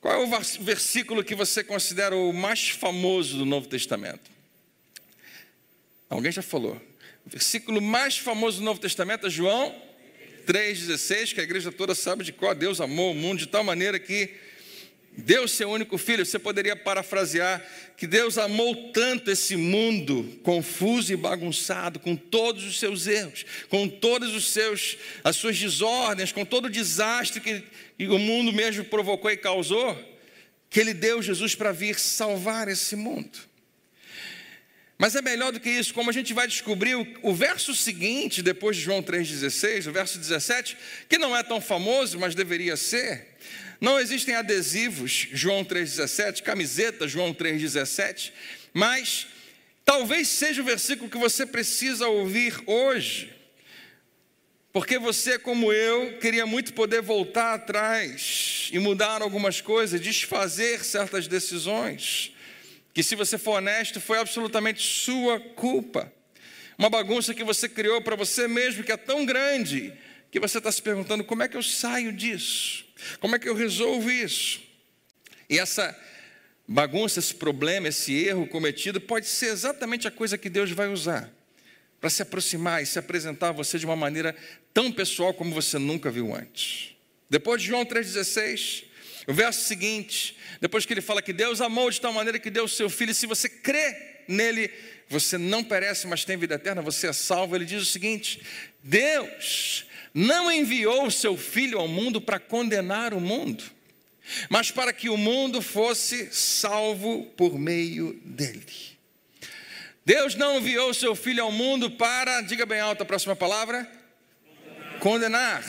Qual 0.00 0.14
é 0.14 0.26
o 0.26 0.40
versículo 0.60 1.22
que 1.22 1.34
você 1.34 1.62
considera 1.62 2.16
o 2.16 2.32
mais 2.32 2.70
famoso 2.70 3.38
do 3.38 3.46
Novo 3.46 3.68
Testamento? 3.68 4.30
Alguém 6.10 6.32
já 6.32 6.42
falou. 6.42 6.74
O 7.24 7.30
versículo 7.30 7.80
mais 7.80 8.18
famoso 8.18 8.58
do 8.58 8.64
Novo 8.64 8.80
Testamento 8.80 9.26
é 9.26 9.30
João 9.30 9.74
3,16, 10.46 11.34
que 11.34 11.40
a 11.40 11.44
igreja 11.44 11.70
toda 11.70 11.94
sabe 11.94 12.24
de 12.24 12.32
qual 12.32 12.54
Deus 12.54 12.80
amou 12.80 13.12
o 13.12 13.14
mundo 13.14 13.38
de 13.38 13.46
tal 13.46 13.62
maneira 13.62 13.98
que 13.98 14.34
Deus, 15.16 15.52
seu 15.52 15.70
único 15.70 15.98
filho, 15.98 16.24
você 16.24 16.38
poderia 16.38 16.74
parafrasear 16.74 17.62
que 17.96 18.06
Deus 18.06 18.38
amou 18.38 18.92
tanto 18.92 19.30
esse 19.30 19.56
mundo 19.56 20.40
confuso 20.42 21.12
e 21.12 21.16
bagunçado, 21.16 22.00
com 22.00 22.16
todos 22.16 22.64
os 22.64 22.78
seus 22.78 23.06
erros, 23.06 23.44
com 23.68 23.86
todos 23.86 24.34
os 24.34 24.50
seus 24.50 24.96
as 25.22 25.36
suas 25.36 25.58
desordens, 25.58 26.32
com 26.32 26.44
todo 26.44 26.64
o 26.64 26.70
desastre 26.70 27.40
que, 27.40 27.62
que 27.98 28.08
o 28.08 28.18
mundo 28.18 28.52
mesmo 28.52 28.84
provocou 28.84 29.30
e 29.30 29.36
causou, 29.36 29.96
que 30.70 30.80
ele 30.80 30.94
deu 30.94 31.20
Jesus 31.20 31.54
para 31.54 31.72
vir 31.72 31.98
salvar 31.98 32.66
esse 32.68 32.96
mundo. 32.96 33.38
Mas 34.96 35.14
é 35.14 35.20
melhor 35.20 35.52
do 35.52 35.60
que 35.60 35.68
isso, 35.68 35.92
como 35.92 36.08
a 36.08 36.12
gente 36.12 36.32
vai 36.32 36.46
descobrir 36.46 36.94
o, 36.94 37.06
o 37.22 37.34
verso 37.34 37.74
seguinte, 37.74 38.40
depois 38.40 38.76
de 38.76 38.82
João 38.82 39.02
3,16, 39.02 39.88
o 39.88 39.92
verso 39.92 40.18
17, 40.18 40.76
que 41.08 41.18
não 41.18 41.36
é 41.36 41.42
tão 41.42 41.60
famoso, 41.60 42.18
mas 42.18 42.34
deveria 42.34 42.76
ser. 42.76 43.36
Não 43.82 43.98
existem 43.98 44.36
adesivos, 44.36 45.26
João 45.32 45.64
3,17, 45.64 46.40
camiseta, 46.44 47.08
João 47.08 47.34
3,17, 47.34 48.30
mas 48.72 49.26
talvez 49.84 50.28
seja 50.28 50.62
o 50.62 50.64
versículo 50.64 51.10
que 51.10 51.18
você 51.18 51.44
precisa 51.44 52.06
ouvir 52.06 52.54
hoje, 52.64 53.34
porque 54.72 55.00
você, 55.00 55.36
como 55.36 55.72
eu, 55.72 56.16
queria 56.20 56.46
muito 56.46 56.74
poder 56.74 57.02
voltar 57.02 57.54
atrás 57.54 58.70
e 58.72 58.78
mudar 58.78 59.20
algumas 59.20 59.60
coisas, 59.60 60.00
desfazer 60.00 60.84
certas 60.84 61.26
decisões, 61.26 62.32
que, 62.94 63.02
se 63.02 63.16
você 63.16 63.36
for 63.36 63.56
honesto, 63.56 64.00
foi 64.00 64.18
absolutamente 64.20 64.80
sua 64.80 65.40
culpa. 65.40 66.12
Uma 66.78 66.88
bagunça 66.88 67.34
que 67.34 67.42
você 67.42 67.68
criou 67.68 68.00
para 68.00 68.14
você 68.14 68.46
mesmo, 68.46 68.84
que 68.84 68.92
é 68.92 68.96
tão 68.96 69.26
grande, 69.26 69.92
que 70.30 70.38
você 70.38 70.58
está 70.58 70.70
se 70.70 70.80
perguntando: 70.80 71.24
como 71.24 71.42
é 71.42 71.48
que 71.48 71.56
eu 71.56 71.62
saio 71.64 72.12
disso? 72.12 72.91
Como 73.20 73.36
é 73.36 73.38
que 73.38 73.48
eu 73.48 73.54
resolvo 73.54 74.10
isso? 74.10 74.60
E 75.48 75.58
essa 75.58 75.98
bagunça, 76.66 77.18
esse 77.18 77.34
problema, 77.34 77.88
esse 77.88 78.12
erro 78.24 78.46
cometido 78.46 79.00
pode 79.00 79.26
ser 79.26 79.46
exatamente 79.46 80.08
a 80.08 80.10
coisa 80.10 80.38
que 80.38 80.48
Deus 80.48 80.70
vai 80.70 80.88
usar 80.88 81.30
para 82.00 82.10
se 82.10 82.22
aproximar 82.22 82.82
e 82.82 82.86
se 82.86 82.98
apresentar 82.98 83.50
a 83.50 83.52
você 83.52 83.78
de 83.78 83.86
uma 83.86 83.94
maneira 83.94 84.34
tão 84.74 84.90
pessoal 84.90 85.32
como 85.32 85.54
você 85.54 85.78
nunca 85.78 86.10
viu 86.10 86.34
antes. 86.34 86.96
Depois 87.30 87.62
de 87.62 87.68
João 87.68 87.84
3,16, 87.84 88.84
O 89.26 89.32
verso 89.32 89.60
seguinte, 89.60 90.36
depois 90.60 90.84
que 90.84 90.92
ele 90.92 91.00
fala 91.00 91.22
que 91.22 91.32
Deus 91.32 91.60
amou 91.60 91.90
de 91.90 92.00
tal 92.00 92.12
maneira 92.12 92.38
que 92.38 92.50
deu 92.50 92.64
o 92.64 92.68
seu 92.68 92.90
filho, 92.90 93.12
e 93.12 93.14
se 93.14 93.26
você 93.26 93.48
crê 93.48 94.24
nele, 94.26 94.68
você 95.08 95.38
não 95.38 95.62
perece, 95.62 96.06
mas 96.06 96.24
tem 96.24 96.36
vida 96.36 96.56
eterna, 96.56 96.82
você 96.82 97.06
é 97.06 97.12
salvo. 97.12 97.54
Ele 97.54 97.64
diz 97.64 97.82
o 97.82 97.86
seguinte: 97.86 98.42
Deus 98.82 99.86
não 100.14 100.50
enviou 100.50 101.06
o 101.06 101.10
seu 101.10 101.36
filho 101.36 101.78
ao 101.78 101.88
mundo 101.88 102.20
para 102.20 102.38
condenar 102.38 103.14
o 103.14 103.20
mundo, 103.20 103.64
mas 104.48 104.70
para 104.70 104.92
que 104.92 105.08
o 105.08 105.16
mundo 105.16 105.62
fosse 105.62 106.28
salvo 106.32 107.24
por 107.36 107.58
meio 107.58 108.20
dele. 108.24 108.92
Deus 110.04 110.34
não 110.34 110.58
enviou 110.58 110.90
o 110.90 110.94
seu 110.94 111.14
filho 111.14 111.44
ao 111.44 111.52
mundo 111.52 111.90
para, 111.90 112.40
diga 112.42 112.66
bem 112.66 112.80
alto 112.80 113.02
a 113.02 113.06
próxima 113.06 113.36
palavra, 113.36 113.88
condenar. 115.00 115.64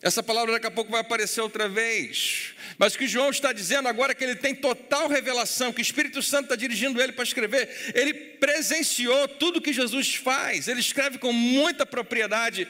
Essa 0.00 0.22
palavra 0.22 0.52
daqui 0.52 0.66
a 0.66 0.70
pouco 0.70 0.90
vai 0.90 1.00
aparecer 1.00 1.40
outra 1.40 1.68
vez. 1.68 2.54
Mas 2.78 2.94
o 2.94 2.98
que 2.98 3.08
João 3.08 3.30
está 3.30 3.52
dizendo 3.52 3.88
agora 3.88 4.12
é 4.12 4.14
que 4.14 4.22
ele 4.22 4.36
tem 4.36 4.54
total 4.54 5.08
revelação, 5.08 5.72
que 5.72 5.80
o 5.80 5.82
Espírito 5.82 6.22
Santo 6.22 6.44
está 6.44 6.56
dirigindo 6.56 7.00
ele 7.02 7.12
para 7.12 7.24
escrever. 7.24 7.92
Ele 7.94 8.12
presenciou 8.14 9.26
tudo 9.28 9.60
que 9.60 9.72
Jesus 9.72 10.14
faz, 10.14 10.68
ele 10.68 10.80
escreve 10.80 11.18
com 11.18 11.32
muita 11.32 11.84
propriedade. 11.84 12.68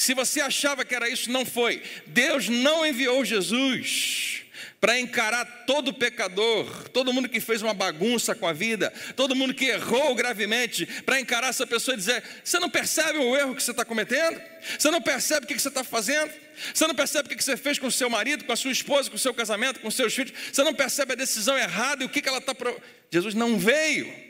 Se 0.00 0.14
você 0.14 0.40
achava 0.40 0.82
que 0.82 0.94
era 0.94 1.10
isso, 1.10 1.30
não 1.30 1.44
foi. 1.44 1.82
Deus 2.06 2.48
não 2.48 2.86
enviou 2.86 3.22
Jesus 3.22 4.44
para 4.80 4.98
encarar 4.98 5.44
todo 5.66 5.92
pecador, 5.92 6.88
todo 6.88 7.12
mundo 7.12 7.28
que 7.28 7.38
fez 7.38 7.60
uma 7.60 7.74
bagunça 7.74 8.34
com 8.34 8.48
a 8.48 8.52
vida, 8.54 8.90
todo 9.14 9.36
mundo 9.36 9.52
que 9.52 9.66
errou 9.66 10.14
gravemente, 10.14 10.86
para 11.04 11.20
encarar 11.20 11.48
essa 11.48 11.66
pessoa 11.66 11.94
e 11.94 11.98
dizer: 11.98 12.24
Você 12.42 12.58
não 12.58 12.70
percebe 12.70 13.18
o 13.18 13.36
erro 13.36 13.54
que 13.54 13.62
você 13.62 13.72
está 13.72 13.84
cometendo? 13.84 14.40
Você 14.78 14.90
não 14.90 15.02
percebe 15.02 15.44
o 15.44 15.46
que 15.46 15.58
você 15.58 15.68
está 15.68 15.84
fazendo? 15.84 16.32
Você 16.72 16.86
não 16.86 16.94
percebe 16.94 17.26
o 17.34 17.36
que 17.36 17.44
você 17.44 17.58
fez 17.58 17.78
com 17.78 17.88
o 17.88 17.92
seu 17.92 18.08
marido, 18.08 18.44
com 18.44 18.52
a 18.54 18.56
sua 18.56 18.72
esposa, 18.72 19.10
com 19.10 19.16
o 19.16 19.18
seu 19.18 19.34
casamento, 19.34 19.80
com 19.80 19.88
os 19.88 19.94
seus 19.94 20.14
filhos? 20.14 20.32
Você 20.50 20.64
não 20.64 20.72
percebe 20.72 21.12
a 21.12 21.16
decisão 21.16 21.58
errada 21.58 22.02
e 22.02 22.06
o 22.06 22.08
que 22.08 22.26
ela 22.26 22.38
está. 22.38 22.54
Pro... 22.54 22.74
Jesus 23.10 23.34
não 23.34 23.58
veio 23.58 24.29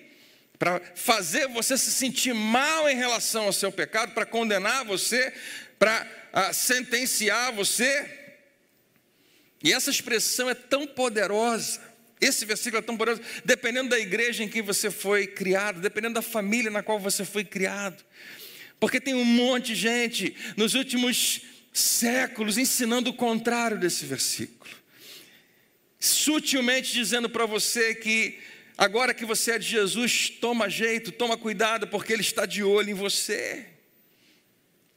para 0.60 0.78
fazer 0.94 1.48
você 1.48 1.74
se 1.78 1.90
sentir 1.90 2.34
mal 2.34 2.86
em 2.86 2.94
relação 2.94 3.44
ao 3.44 3.52
seu 3.52 3.72
pecado, 3.72 4.12
para 4.12 4.26
condenar 4.26 4.84
você, 4.84 5.32
para 5.78 6.06
uh, 6.34 6.52
sentenciar 6.52 7.50
você. 7.50 8.36
E 9.64 9.72
essa 9.72 9.88
expressão 9.88 10.50
é 10.50 10.54
tão 10.54 10.86
poderosa, 10.86 11.80
esse 12.20 12.44
versículo 12.44 12.82
é 12.82 12.82
tão 12.82 12.94
poderoso, 12.94 13.22
dependendo 13.42 13.88
da 13.88 13.98
igreja 13.98 14.44
em 14.44 14.48
que 14.50 14.60
você 14.60 14.90
foi 14.90 15.26
criado, 15.26 15.80
dependendo 15.80 16.16
da 16.16 16.22
família 16.22 16.70
na 16.70 16.82
qual 16.82 17.00
você 17.00 17.24
foi 17.24 17.42
criado. 17.42 18.04
Porque 18.78 19.00
tem 19.00 19.14
um 19.14 19.24
monte 19.24 19.68
de 19.68 19.76
gente 19.76 20.36
nos 20.58 20.74
últimos 20.74 21.40
séculos 21.72 22.58
ensinando 22.58 23.08
o 23.08 23.14
contrário 23.14 23.78
desse 23.78 24.04
versículo. 24.04 24.70
Sutilmente 25.98 26.92
dizendo 26.92 27.30
para 27.30 27.46
você 27.46 27.94
que 27.94 28.38
agora 28.80 29.12
que 29.12 29.26
você 29.26 29.52
é 29.52 29.58
de 29.58 29.66
Jesus, 29.66 30.30
toma 30.30 30.70
jeito, 30.70 31.12
toma 31.12 31.36
cuidado, 31.36 31.86
porque 31.86 32.12
Ele 32.12 32.22
está 32.22 32.46
de 32.46 32.62
olho 32.62 32.90
em 32.90 32.94
você. 32.94 33.66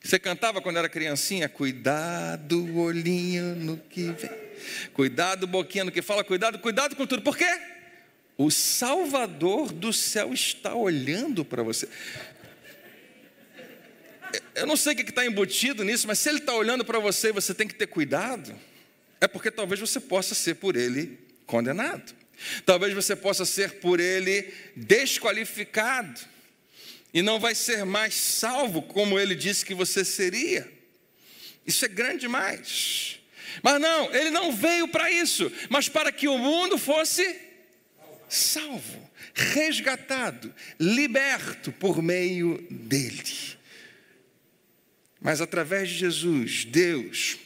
Você 0.01 0.17
cantava 0.17 0.61
quando 0.61 0.77
era 0.77 0.89
criancinha? 0.89 1.49
Cuidado, 1.49 2.77
olhinho 2.77 3.55
no 3.55 3.77
que 3.77 4.11
vem. 4.11 4.31
Cuidado, 4.93 5.45
boquinha 5.45 5.83
no 5.83 5.91
que 5.91 6.01
fala, 6.01 6.23
cuidado, 6.23 6.59
cuidado 6.59 6.95
com 6.95 7.05
tudo. 7.05 7.21
Por 7.21 7.37
quê? 7.37 7.49
O 8.37 8.49
Salvador 8.49 9.71
do 9.71 9.93
céu 9.93 10.33
está 10.33 10.73
olhando 10.73 11.45
para 11.45 11.61
você. 11.61 11.87
Eu 14.55 14.65
não 14.65 14.75
sei 14.75 14.93
o 14.93 14.95
que 14.95 15.03
está 15.03 15.25
embutido 15.25 15.83
nisso, 15.83 16.07
mas 16.07 16.19
se 16.19 16.29
ele 16.29 16.39
está 16.39 16.53
olhando 16.53 16.83
para 16.83 16.99
você 16.99 17.29
e 17.29 17.33
você 17.33 17.53
tem 17.53 17.67
que 17.67 17.75
ter 17.75 17.87
cuidado, 17.87 18.53
é 19.21 19.27
porque 19.27 19.51
talvez 19.51 19.79
você 19.79 19.99
possa 19.99 20.33
ser 20.33 20.55
por 20.55 20.75
ele 20.75 21.19
condenado. 21.45 22.22
Talvez 22.65 22.93
você 22.93 23.15
possa 23.15 23.45
ser 23.45 23.79
por 23.79 23.99
ele 23.99 24.53
desqualificado. 24.75 26.19
E 27.13 27.21
não 27.21 27.39
vai 27.39 27.53
ser 27.53 27.85
mais 27.85 28.15
salvo 28.15 28.81
como 28.81 29.19
ele 29.19 29.35
disse 29.35 29.65
que 29.65 29.75
você 29.75 30.03
seria. 30.03 30.69
Isso 31.65 31.85
é 31.85 31.87
grande 31.87 32.21
demais. 32.21 33.19
Mas 33.61 33.79
não, 33.79 34.13
ele 34.13 34.31
não 34.31 34.51
veio 34.51 34.87
para 34.87 35.11
isso, 35.11 35.51
mas 35.69 35.87
para 35.87 36.11
que 36.11 36.27
o 36.27 36.37
mundo 36.37 36.77
fosse 36.77 37.39
salvo, 38.27 39.11
resgatado, 39.33 40.53
liberto 40.79 41.71
por 41.71 42.01
meio 42.01 42.65
dele. 42.69 43.57
Mas 45.21 45.39
através 45.39 45.89
de 45.89 45.99
Jesus, 45.99 46.65
Deus 46.65 47.37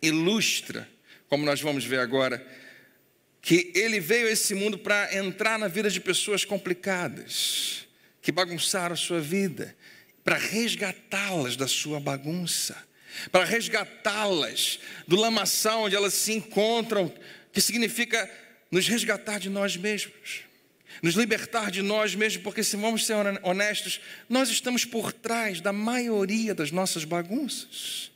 ilustra, 0.00 0.88
como 1.28 1.44
nós 1.44 1.60
vamos 1.60 1.84
ver 1.84 1.98
agora, 1.98 2.44
que 3.42 3.72
ele 3.74 4.00
veio 4.00 4.28
a 4.28 4.30
esse 4.30 4.54
mundo 4.54 4.78
para 4.78 5.14
entrar 5.14 5.58
na 5.58 5.68
vida 5.68 5.90
de 5.90 6.00
pessoas 6.00 6.44
complicadas, 6.44 7.86
que 8.22 8.32
bagunçaram 8.32 8.94
a 8.94 8.96
sua 8.96 9.20
vida, 9.20 9.76
para 10.24 10.38
resgatá-las 10.38 11.56
da 11.56 11.68
sua 11.68 12.00
bagunça 12.00 12.76
para 13.30 13.44
resgatá-las 13.44 14.78
do 15.06 15.16
lamaçal 15.16 15.82
onde 15.82 15.96
elas 15.96 16.14
se 16.14 16.32
encontram, 16.32 17.12
que 17.52 17.60
significa 17.60 18.30
nos 18.70 18.88
resgatar 18.88 19.38
de 19.38 19.50
nós 19.50 19.76
mesmos, 19.76 20.42
nos 21.02 21.14
libertar 21.14 21.70
de 21.70 21.82
nós 21.82 22.14
mesmos, 22.14 22.42
porque 22.42 22.64
se 22.64 22.76
vamos 22.76 23.04
ser 23.04 23.14
honestos, 23.42 24.00
nós 24.28 24.48
estamos 24.48 24.84
por 24.84 25.12
trás 25.12 25.60
da 25.60 25.72
maioria 25.72 26.54
das 26.54 26.70
nossas 26.70 27.04
bagunças. 27.04 28.10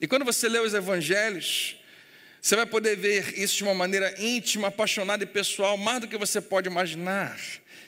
E 0.00 0.06
quando 0.06 0.24
você 0.24 0.48
lê 0.48 0.58
os 0.58 0.74
evangelhos, 0.74 1.76
você 2.44 2.56
vai 2.56 2.66
poder 2.66 2.94
ver 2.94 3.38
isso 3.38 3.56
de 3.56 3.62
uma 3.62 3.72
maneira 3.72 4.14
íntima, 4.22 4.68
apaixonada 4.68 5.24
e 5.24 5.26
pessoal, 5.26 5.78
mais 5.78 6.02
do 6.02 6.06
que 6.06 6.18
você 6.18 6.42
pode 6.42 6.68
imaginar. 6.68 7.40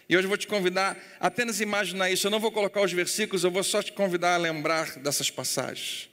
E 0.09 0.17
hoje 0.17 0.25
eu 0.25 0.31
vou 0.31 0.39
te 0.39 0.47
convidar 0.47 0.97
apenas 1.21 1.61
imaginar 1.61 2.11
isso. 2.11 2.27
Eu 2.27 2.31
não 2.31 2.41
vou 2.41 2.51
colocar 2.51 2.81
os 2.81 2.91
versículos, 2.91 3.45
eu 3.45 3.51
vou 3.51 3.63
só 3.63 3.83
te 3.83 3.93
convidar 3.93 4.33
a 4.33 4.39
lembrar 4.39 4.97
dessas 4.97 5.31
passagens. 5.31 6.09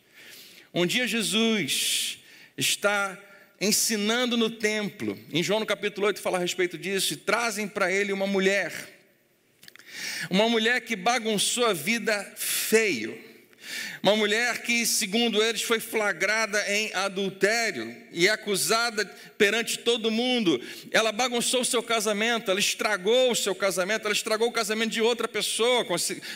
Um 0.73 0.85
dia 0.85 1.07
Jesus 1.07 2.19
está 2.57 3.17
ensinando 3.61 4.35
no 4.35 4.49
templo, 4.49 5.17
em 5.31 5.41
João 5.41 5.61
no 5.61 5.65
capítulo 5.65 6.07
8 6.07 6.19
fala 6.19 6.37
a 6.37 6.41
respeito 6.41 6.77
disso, 6.77 7.13
e 7.13 7.15
trazem 7.15 7.65
para 7.65 7.89
ele 7.89 8.11
uma 8.11 8.27
mulher, 8.27 8.73
uma 10.29 10.49
mulher 10.49 10.81
que 10.81 10.97
bagunçou 10.97 11.65
a 11.65 11.71
vida 11.71 12.29
feio 12.35 13.17
uma 14.01 14.15
mulher 14.15 14.61
que, 14.61 14.85
segundo 14.85 15.41
eles, 15.41 15.61
foi 15.61 15.79
flagrada 15.79 16.63
em 16.69 16.93
adultério 16.93 17.95
e 18.11 18.27
acusada 18.27 19.05
perante 19.37 19.79
todo 19.79 20.11
mundo. 20.11 20.61
Ela 20.91 21.11
bagunçou 21.11 21.61
o 21.61 21.65
seu 21.65 21.81
casamento, 21.81 22.51
ela 22.51 22.59
estragou 22.59 23.31
o 23.31 23.35
seu 23.35 23.55
casamento, 23.55 24.05
ela 24.05 24.13
estragou 24.13 24.47
o 24.47 24.51
casamento 24.51 24.91
de 24.91 25.01
outra 25.01 25.27
pessoa. 25.27 25.85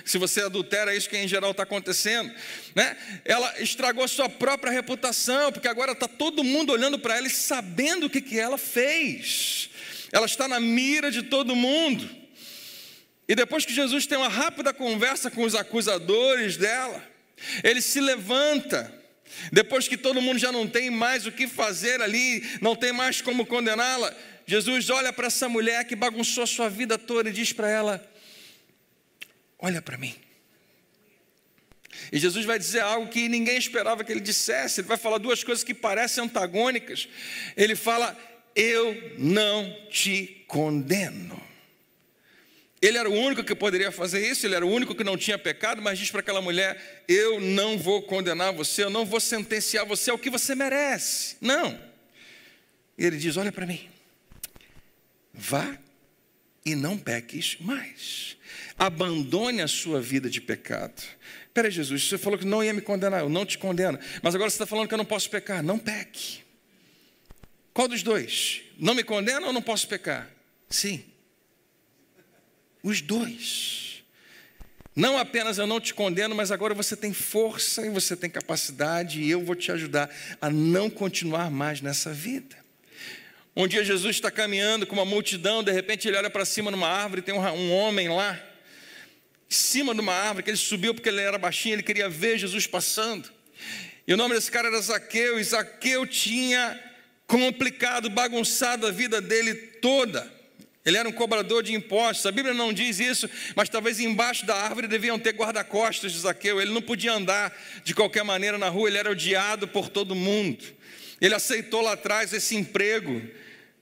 Se 0.05 0.17
você 0.17 0.41
adultera, 0.41 0.93
é 0.93 0.97
isso 0.97 1.09
que 1.09 1.17
em 1.17 1.27
geral 1.27 1.51
está 1.51 1.63
acontecendo. 1.63 2.33
Né? 2.73 2.97
Ela 3.25 3.61
estragou 3.61 4.07
sua 4.07 4.29
própria 4.29 4.71
reputação, 4.71 5.51
porque 5.51 5.67
agora 5.67 5.91
está 5.91 6.07
todo 6.07 6.43
mundo 6.43 6.71
olhando 6.71 6.97
para 6.97 7.17
ela 7.17 7.27
e 7.27 7.31
sabendo 7.31 8.05
o 8.05 8.09
que, 8.09 8.21
que 8.21 8.39
ela 8.39 8.57
fez. 8.57 9.69
Ela 10.11 10.25
está 10.25 10.47
na 10.47 10.59
mira 10.59 11.11
de 11.11 11.23
todo 11.23 11.55
mundo. 11.55 12.09
E 13.27 13.35
depois 13.35 13.65
que 13.65 13.73
Jesus 13.73 14.05
tem 14.05 14.17
uma 14.17 14.29
rápida 14.29 14.73
conversa 14.73 15.29
com 15.29 15.43
os 15.43 15.53
acusadores 15.53 16.55
dela, 16.55 17.03
ele 17.63 17.81
se 17.81 17.99
levanta, 17.99 18.93
depois 19.51 19.87
que 19.87 19.97
todo 19.97 20.21
mundo 20.21 20.39
já 20.39 20.51
não 20.51 20.67
tem 20.67 20.89
mais 20.89 21.25
o 21.25 21.31
que 21.31 21.47
fazer 21.47 22.01
ali, 22.01 22.43
não 22.61 22.75
tem 22.75 22.91
mais 22.91 23.21
como 23.21 23.45
condená-la. 23.45 24.13
Jesus 24.45 24.89
olha 24.89 25.11
para 25.11 25.27
essa 25.27 25.49
mulher 25.49 25.85
que 25.85 25.95
bagunçou 25.95 26.43
a 26.43 26.47
sua 26.47 26.69
vida 26.69 26.97
toda 26.97 27.29
e 27.29 27.33
diz 27.33 27.51
para 27.51 27.69
ela: 27.69 28.11
Olha 29.59 29.81
para 29.81 29.97
mim. 29.97 30.15
E 32.11 32.19
Jesus 32.19 32.45
vai 32.45 32.57
dizer 32.57 32.81
algo 32.81 33.09
que 33.09 33.27
ninguém 33.27 33.57
esperava 33.57 34.03
que 34.03 34.11
ele 34.11 34.21
dissesse. 34.21 34.81
Ele 34.81 34.87
vai 34.87 34.97
falar 34.97 35.17
duas 35.17 35.43
coisas 35.43 35.63
que 35.63 35.73
parecem 35.73 36.23
antagônicas. 36.23 37.09
Ele 37.55 37.75
fala: 37.75 38.17
Eu 38.55 39.15
não 39.17 39.75
te 39.89 40.45
condeno. 40.47 41.46
Ele 42.81 42.97
era 42.97 43.09
o 43.09 43.13
único 43.13 43.43
que 43.43 43.55
poderia 43.55 43.91
fazer 43.91 44.25
isso, 44.29 44.45
ele 44.45 44.53
era 44.53 44.65
o 44.65 44.69
único 44.69 44.93
que 44.93 45.03
não 45.03 45.17
tinha 45.17 45.37
pecado, 45.37 45.81
mas 45.81 45.97
diz 45.97 46.11
para 46.11 46.19
aquela 46.19 46.41
mulher: 46.41 47.03
Eu 47.07 47.39
não 47.39 47.77
vou 47.77 48.03
condenar 48.03 48.53
você, 48.53 48.83
eu 48.83 48.89
não 48.89 49.05
vou 49.05 49.19
sentenciar 49.19 49.85
você 49.85 50.11
ao 50.11 50.19
que 50.19 50.29
você 50.29 50.53
merece. 50.53 51.37
Não. 51.41 51.79
E 52.95 53.03
ele 53.03 53.17
diz: 53.17 53.35
Olha 53.35 53.51
para 53.51 53.65
mim, 53.65 53.89
vá 55.33 55.75
e 56.63 56.75
não 56.75 56.97
peques 56.99 57.57
mais. 57.59 58.37
Abandone 58.77 59.61
a 59.61 59.67
sua 59.67 59.99
vida 59.99 60.29
de 60.29 60.39
pecado. 60.39 61.01
Peraí, 61.53 61.71
Jesus, 61.71 62.07
você 62.07 62.17
falou 62.19 62.37
que 62.37 62.45
não 62.45 62.63
ia 62.63 62.73
me 62.73 62.81
condenar, 62.81 63.21
eu 63.21 63.29
não 63.29 63.43
te 63.43 63.57
condeno, 63.57 63.97
mas 64.21 64.35
agora 64.35 64.51
você 64.51 64.55
está 64.55 64.67
falando 64.67 64.87
que 64.87 64.93
eu 64.93 64.99
não 64.99 65.05
posso 65.05 65.31
pecar. 65.31 65.63
Não 65.63 65.79
peque. 65.79 66.43
Qual 67.73 67.87
dos 67.87 68.03
dois? 68.03 68.61
Não 68.77 68.93
me 68.93 69.03
condena 69.03 69.47
ou 69.47 69.53
não 69.53 69.63
posso 69.63 69.87
pecar? 69.87 70.29
Sim. 70.69 71.03
Os 72.83 73.01
dois. 73.01 74.03
Não 74.95 75.15
apenas 75.15 75.59
eu 75.59 75.67
não 75.67 75.79
te 75.79 75.93
condeno, 75.93 76.33
mas 76.33 76.51
agora 76.51 76.73
você 76.73 76.95
tem 76.95 77.13
força 77.13 77.85
e 77.85 77.89
você 77.89 78.15
tem 78.15 78.31
capacidade, 78.31 79.21
e 79.21 79.29
eu 79.29 79.43
vou 79.43 79.55
te 79.55 79.71
ajudar 79.71 80.09
a 80.41 80.49
não 80.49 80.89
continuar 80.89 81.51
mais 81.51 81.81
nessa 81.81 82.11
vida. 82.11 82.57
Um 83.55 83.67
dia 83.67 83.83
Jesus 83.83 84.15
está 84.15 84.31
caminhando 84.31 84.87
com 84.87 84.93
uma 84.93 85.05
multidão, 85.05 85.63
de 85.63 85.71
repente 85.71 86.07
ele 86.07 86.17
olha 86.17 86.31
para 86.31 86.45
cima 86.45 86.71
numa 86.71 86.87
árvore, 86.87 87.21
tem 87.21 87.35
um 87.35 87.71
homem 87.71 88.09
lá, 88.09 88.33
em 89.49 89.53
cima 89.53 89.93
de 89.93 89.99
uma 89.99 90.13
árvore, 90.13 90.43
que 90.43 90.49
ele 90.49 90.57
subiu 90.57 90.93
porque 90.95 91.09
ele 91.09 91.21
era 91.21 91.37
baixinho, 91.37 91.73
ele 91.73 91.83
queria 91.83 92.09
ver 92.09 92.37
Jesus 92.37 92.65
passando. 92.65 93.29
E 94.07 94.13
o 94.13 94.17
nome 94.17 94.33
desse 94.33 94.49
cara 94.49 94.67
era 94.67 94.81
Zaqueu, 94.81 95.39
e 95.39 95.43
Zaqueu 95.43 96.07
tinha 96.07 96.79
complicado, 97.27 98.09
bagunçado 98.09 98.87
a 98.87 98.91
vida 98.91 99.21
dele 99.21 99.53
toda. 99.53 100.36
Ele 100.87 100.95
era 100.95 101.09
um 101.09 101.11
cobrador 101.11 101.61
de 101.61 101.73
impostos. 101.73 102.25
A 102.25 102.31
Bíblia 102.31 102.53
não 102.53 102.71
diz 102.71 102.97
isso, 102.97 103.29
mas 103.53 103.67
talvez 103.67 103.99
embaixo 103.99 104.45
da 104.45 104.55
árvore 104.55 104.87
deviam 104.87 105.19
ter 105.19 105.33
guarda-costas 105.33 106.13
de 106.13 106.19
Zaqueu. 106.19 106.61
Ele 106.61 106.71
não 106.71 106.81
podia 106.81 107.11
andar 107.11 107.53
de 107.83 107.93
qualquer 107.93 108.23
maneira 108.23 108.57
na 108.57 108.69
rua, 108.69 108.87
ele 108.87 108.97
era 108.97 109.11
odiado 109.11 109.67
por 109.67 109.89
todo 109.89 110.15
mundo. 110.15 110.63
Ele 111.19 111.35
aceitou 111.35 111.81
lá 111.81 111.91
atrás 111.91 112.31
esse 112.31 112.55
emprego 112.55 113.21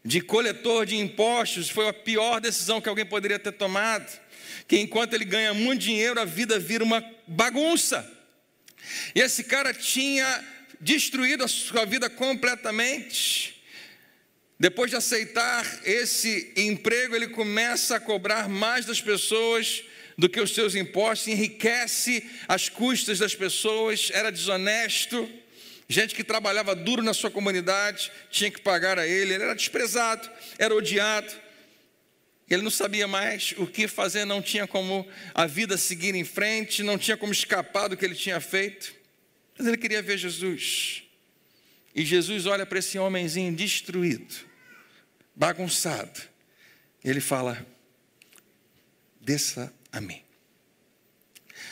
de 0.04 0.20
coletor 0.20 0.88
de 0.88 0.98
impostos, 0.98 1.70
foi 1.70 1.88
a 1.88 1.94
pior 1.94 2.42
decisão 2.42 2.82
que 2.82 2.90
alguém 2.90 3.06
poderia 3.06 3.38
ter 3.38 3.52
tomado. 3.52 4.20
Que 4.68 4.80
enquanto 4.80 5.14
ele 5.14 5.26
ganha 5.26 5.54
muito 5.54 5.82
dinheiro, 5.82 6.20
a 6.20 6.26
vida 6.26 6.58
vira 6.58 6.84
uma 6.84 7.06
bagunça. 7.28 8.12
E 9.14 9.20
esse 9.20 9.44
cara 9.44 9.72
tinha 9.76 10.44
destruído 10.82 11.44
a 11.44 11.48
sua 11.48 11.86
vida 11.86 12.10
completamente. 12.10 13.55
Depois 14.60 14.90
de 14.90 14.96
aceitar 14.96 15.66
esse 15.84 16.54
emprego, 16.56 17.16
ele 17.16 17.28
começa 17.28 17.98
a 17.98 18.00
cobrar 18.00 18.48
mais 18.48 18.86
das 18.86 19.02
pessoas 19.02 19.84
do 20.18 20.30
que 20.30 20.40
os 20.40 20.54
seus 20.54 20.76
impostos, 20.76 21.28
enriquece 21.28 22.26
as 22.48 22.70
custas 22.70 23.20
das 23.20 23.36
pessoas, 23.36 24.10
era 24.14 24.32
desonesto. 24.32 25.30
Gente 25.90 26.16
que 26.16 26.24
trabalhava 26.24 26.74
duro 26.74 27.04
na 27.04 27.14
sua 27.14 27.30
comunidade 27.30 28.12
tinha 28.32 28.50
que 28.50 28.62
pagar 28.62 28.98
a 28.98 29.06
ele, 29.06 29.34
ele 29.34 29.44
era 29.44 29.54
desprezado, 29.54 30.30
era 30.58 30.74
odiado. 30.74 31.32
Ele 32.50 32.62
não 32.62 32.72
sabia 32.72 33.08
mais 33.08 33.54
o 33.58 33.68
que 33.68 33.88
fazer, 33.88 34.24
não 34.24 34.42
tinha 34.42 34.66
como 34.66 35.06
a 35.34 35.46
vida 35.46 35.78
seguir 35.78 36.16
em 36.16 36.24
frente, 36.24 36.82
não 36.82 36.98
tinha 36.98 37.18
como 37.18 37.34
escapar 37.34 37.90
do 37.90 37.98
que 37.98 38.06
ele 38.06 38.16
tinha 38.16 38.40
feito. 38.40 38.94
Mas 39.58 39.68
ele 39.68 39.78
queria 39.78 40.02
ver 40.02 40.18
Jesus. 40.18 41.05
E 41.96 42.04
Jesus 42.04 42.46
olha 42.46 42.66
para 42.66 42.80
esse 42.80 43.00
homenzinho 43.00 43.56
destruído, 43.56 44.36
bagunçado. 45.34 46.22
E 47.02 47.10
ele 47.10 47.22
fala: 47.22 47.66
Desça 49.22 49.74
a 49.92 50.02
mim. 50.02 50.22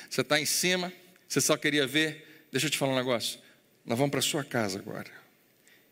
Você 0.09 0.21
está 0.21 0.39
em 0.39 0.45
cima, 0.45 0.93
você 1.27 1.41
só 1.41 1.57
queria 1.57 1.85
ver. 1.85 2.47
Deixa 2.51 2.67
eu 2.67 2.71
te 2.71 2.77
falar 2.77 2.93
um 2.93 2.95
negócio. 2.95 3.39
Nós 3.85 3.97
vamos 3.97 4.11
para 4.11 4.21
sua 4.21 4.43
casa 4.43 4.79
agora. 4.79 5.11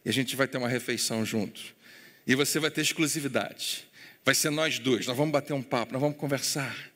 E 0.06 0.10
a 0.10 0.14
gente 0.14 0.36
vai 0.36 0.48
ter 0.48 0.58
uma 0.58 0.70
refeição 0.70 1.26
junto. 1.26 1.76
E 2.26 2.34
você 2.34 2.60
vai 2.60 2.72
ter 2.72 2.82
exclusividade. 2.82 3.86
Vai 4.24 4.34
ser 4.34 4.50
nós 4.50 4.80
dois. 4.80 5.06
Nós 5.08 5.18
vamos 5.18 5.34
bater 5.34 5.54
um 5.54 5.64
papo, 5.64 5.92
nós 5.92 6.02
vamos 6.02 6.18
conversar. 6.18 6.91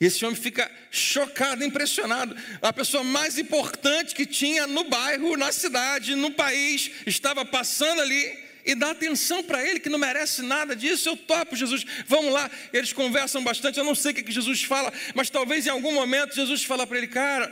E 0.00 0.06
esse 0.06 0.24
homem 0.24 0.36
fica 0.36 0.70
chocado, 0.90 1.64
impressionado. 1.64 2.36
A 2.62 2.72
pessoa 2.72 3.02
mais 3.02 3.36
importante 3.36 4.14
que 4.14 4.24
tinha 4.24 4.66
no 4.66 4.84
bairro, 4.84 5.36
na 5.36 5.50
cidade, 5.50 6.14
no 6.14 6.30
país, 6.30 6.90
estava 7.04 7.44
passando 7.44 8.00
ali 8.00 8.38
e 8.64 8.74
dá 8.74 8.90
atenção 8.90 9.42
para 9.42 9.64
ele, 9.66 9.80
que 9.80 9.88
não 9.88 9.98
merece 9.98 10.42
nada 10.42 10.76
disso. 10.76 11.08
Eu 11.08 11.16
topo, 11.16 11.56
Jesus. 11.56 11.84
Vamos 12.06 12.32
lá. 12.32 12.48
Eles 12.72 12.92
conversam 12.92 13.42
bastante. 13.42 13.78
Eu 13.78 13.84
não 13.84 13.94
sei 13.94 14.12
o 14.12 14.14
que 14.14 14.30
Jesus 14.30 14.62
fala, 14.62 14.92
mas 15.14 15.30
talvez 15.30 15.66
em 15.66 15.70
algum 15.70 15.92
momento 15.92 16.34
Jesus 16.34 16.62
fala 16.62 16.86
para 16.86 16.98
ele, 16.98 17.08
cara, 17.08 17.50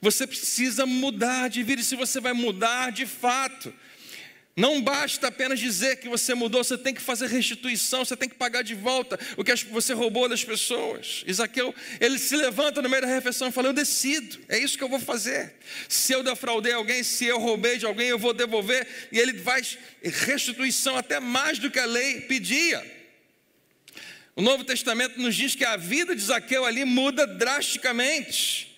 você 0.00 0.26
precisa 0.26 0.86
mudar 0.86 1.48
de 1.48 1.62
vida. 1.62 1.80
E 1.80 1.84
se 1.84 1.96
você 1.96 2.20
vai 2.20 2.32
mudar 2.32 2.92
de 2.92 3.06
fato, 3.06 3.74
não 4.54 4.82
basta 4.82 5.28
apenas 5.28 5.58
dizer 5.58 5.96
que 5.96 6.08
você 6.08 6.34
mudou, 6.34 6.62
você 6.62 6.76
tem 6.76 6.92
que 6.92 7.00
fazer 7.00 7.26
restituição, 7.26 8.04
você 8.04 8.14
tem 8.14 8.28
que 8.28 8.34
pagar 8.34 8.62
de 8.62 8.74
volta 8.74 9.18
o 9.38 9.42
que 9.42 9.54
você 9.70 9.94
roubou 9.94 10.28
das 10.28 10.44
pessoas. 10.44 11.24
Isaqueu, 11.26 11.74
ele 11.98 12.18
se 12.18 12.36
levanta 12.36 12.82
no 12.82 12.88
meio 12.88 13.00
da 13.00 13.08
refeição 13.08 13.48
e 13.48 13.52
fala: 13.52 13.68
Eu 13.68 13.72
decido, 13.72 14.38
é 14.50 14.58
isso 14.58 14.76
que 14.76 14.84
eu 14.84 14.90
vou 14.90 15.00
fazer. 15.00 15.54
Se 15.88 16.12
eu 16.12 16.22
defraudei 16.22 16.72
alguém, 16.74 17.02
se 17.02 17.24
eu 17.24 17.38
roubei 17.38 17.78
de 17.78 17.86
alguém, 17.86 18.08
eu 18.08 18.18
vou 18.18 18.34
devolver. 18.34 18.86
E 19.10 19.18
ele 19.18 19.38
faz 19.38 19.78
restituição 20.02 20.98
até 20.98 21.18
mais 21.18 21.58
do 21.58 21.70
que 21.70 21.78
a 21.78 21.86
lei 21.86 22.20
pedia. 22.22 22.84
O 24.36 24.42
Novo 24.42 24.64
Testamento 24.64 25.18
nos 25.18 25.34
diz 25.34 25.54
que 25.54 25.64
a 25.64 25.76
vida 25.76 26.14
de 26.14 26.20
Isaqueu 26.20 26.66
ali 26.66 26.84
muda 26.84 27.26
drasticamente. 27.26 28.71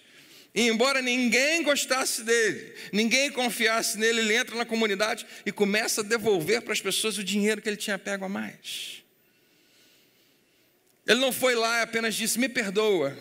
E 0.54 0.68
embora 0.68 1.02
ninguém 1.02 1.64
gostasse 1.64 2.22
dele, 2.22 2.74
ninguém 2.92 3.30
confiasse 3.30 3.98
nele, 3.98 4.20
ele 4.20 4.36
entra 4.36 4.54
na 4.54 4.64
comunidade 4.64 5.26
e 5.44 5.50
começa 5.50 6.00
a 6.00 6.04
devolver 6.04 6.62
para 6.62 6.72
as 6.72 6.80
pessoas 6.80 7.18
o 7.18 7.24
dinheiro 7.24 7.60
que 7.60 7.68
ele 7.68 7.76
tinha 7.76 7.98
pego 7.98 8.24
a 8.24 8.28
mais. 8.28 9.02
Ele 11.04 11.18
não 11.18 11.32
foi 11.32 11.56
lá 11.56 11.80
e 11.80 11.82
apenas 11.82 12.14
disse: 12.14 12.38
Me 12.38 12.48
perdoa. 12.48 13.18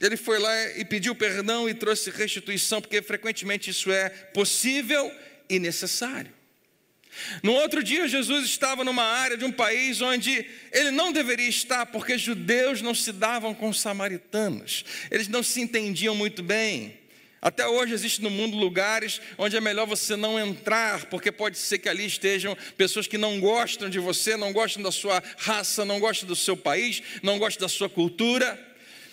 Ele 0.00 0.16
foi 0.16 0.38
lá 0.38 0.68
e 0.78 0.84
pediu 0.84 1.14
perdão 1.14 1.68
e 1.68 1.74
trouxe 1.74 2.10
restituição, 2.10 2.80
porque 2.80 3.02
frequentemente 3.02 3.68
isso 3.68 3.92
é 3.92 4.08
possível 4.08 5.12
e 5.50 5.58
necessário. 5.58 6.32
No 7.42 7.52
outro 7.52 7.82
dia, 7.82 8.08
Jesus 8.08 8.44
estava 8.44 8.84
numa 8.84 9.02
área 9.02 9.36
de 9.36 9.44
um 9.44 9.52
país 9.52 10.00
onde 10.00 10.46
ele 10.72 10.90
não 10.90 11.12
deveria 11.12 11.48
estar, 11.48 11.86
porque 11.86 12.16
judeus 12.16 12.80
não 12.80 12.94
se 12.94 13.12
davam 13.12 13.54
com 13.54 13.72
samaritanos, 13.72 14.84
eles 15.10 15.28
não 15.28 15.42
se 15.42 15.60
entendiam 15.60 16.14
muito 16.14 16.42
bem. 16.42 16.98
Até 17.42 17.66
hoje 17.66 17.94
existe 17.94 18.20
no 18.20 18.28
mundo 18.28 18.56
lugares 18.56 19.20
onde 19.38 19.56
é 19.56 19.60
melhor 19.60 19.86
você 19.86 20.14
não 20.14 20.38
entrar, 20.38 21.06
porque 21.06 21.32
pode 21.32 21.56
ser 21.56 21.78
que 21.78 21.88
ali 21.88 22.04
estejam 22.04 22.56
pessoas 22.76 23.06
que 23.06 23.16
não 23.16 23.40
gostam 23.40 23.88
de 23.88 23.98
você, 23.98 24.36
não 24.36 24.52
gostam 24.52 24.82
da 24.82 24.92
sua 24.92 25.22
raça, 25.38 25.84
não 25.84 25.98
gostam 25.98 26.28
do 26.28 26.36
seu 26.36 26.54
país, 26.54 27.02
não 27.22 27.38
gostam 27.38 27.62
da 27.62 27.68
sua 27.68 27.88
cultura. 27.88 28.58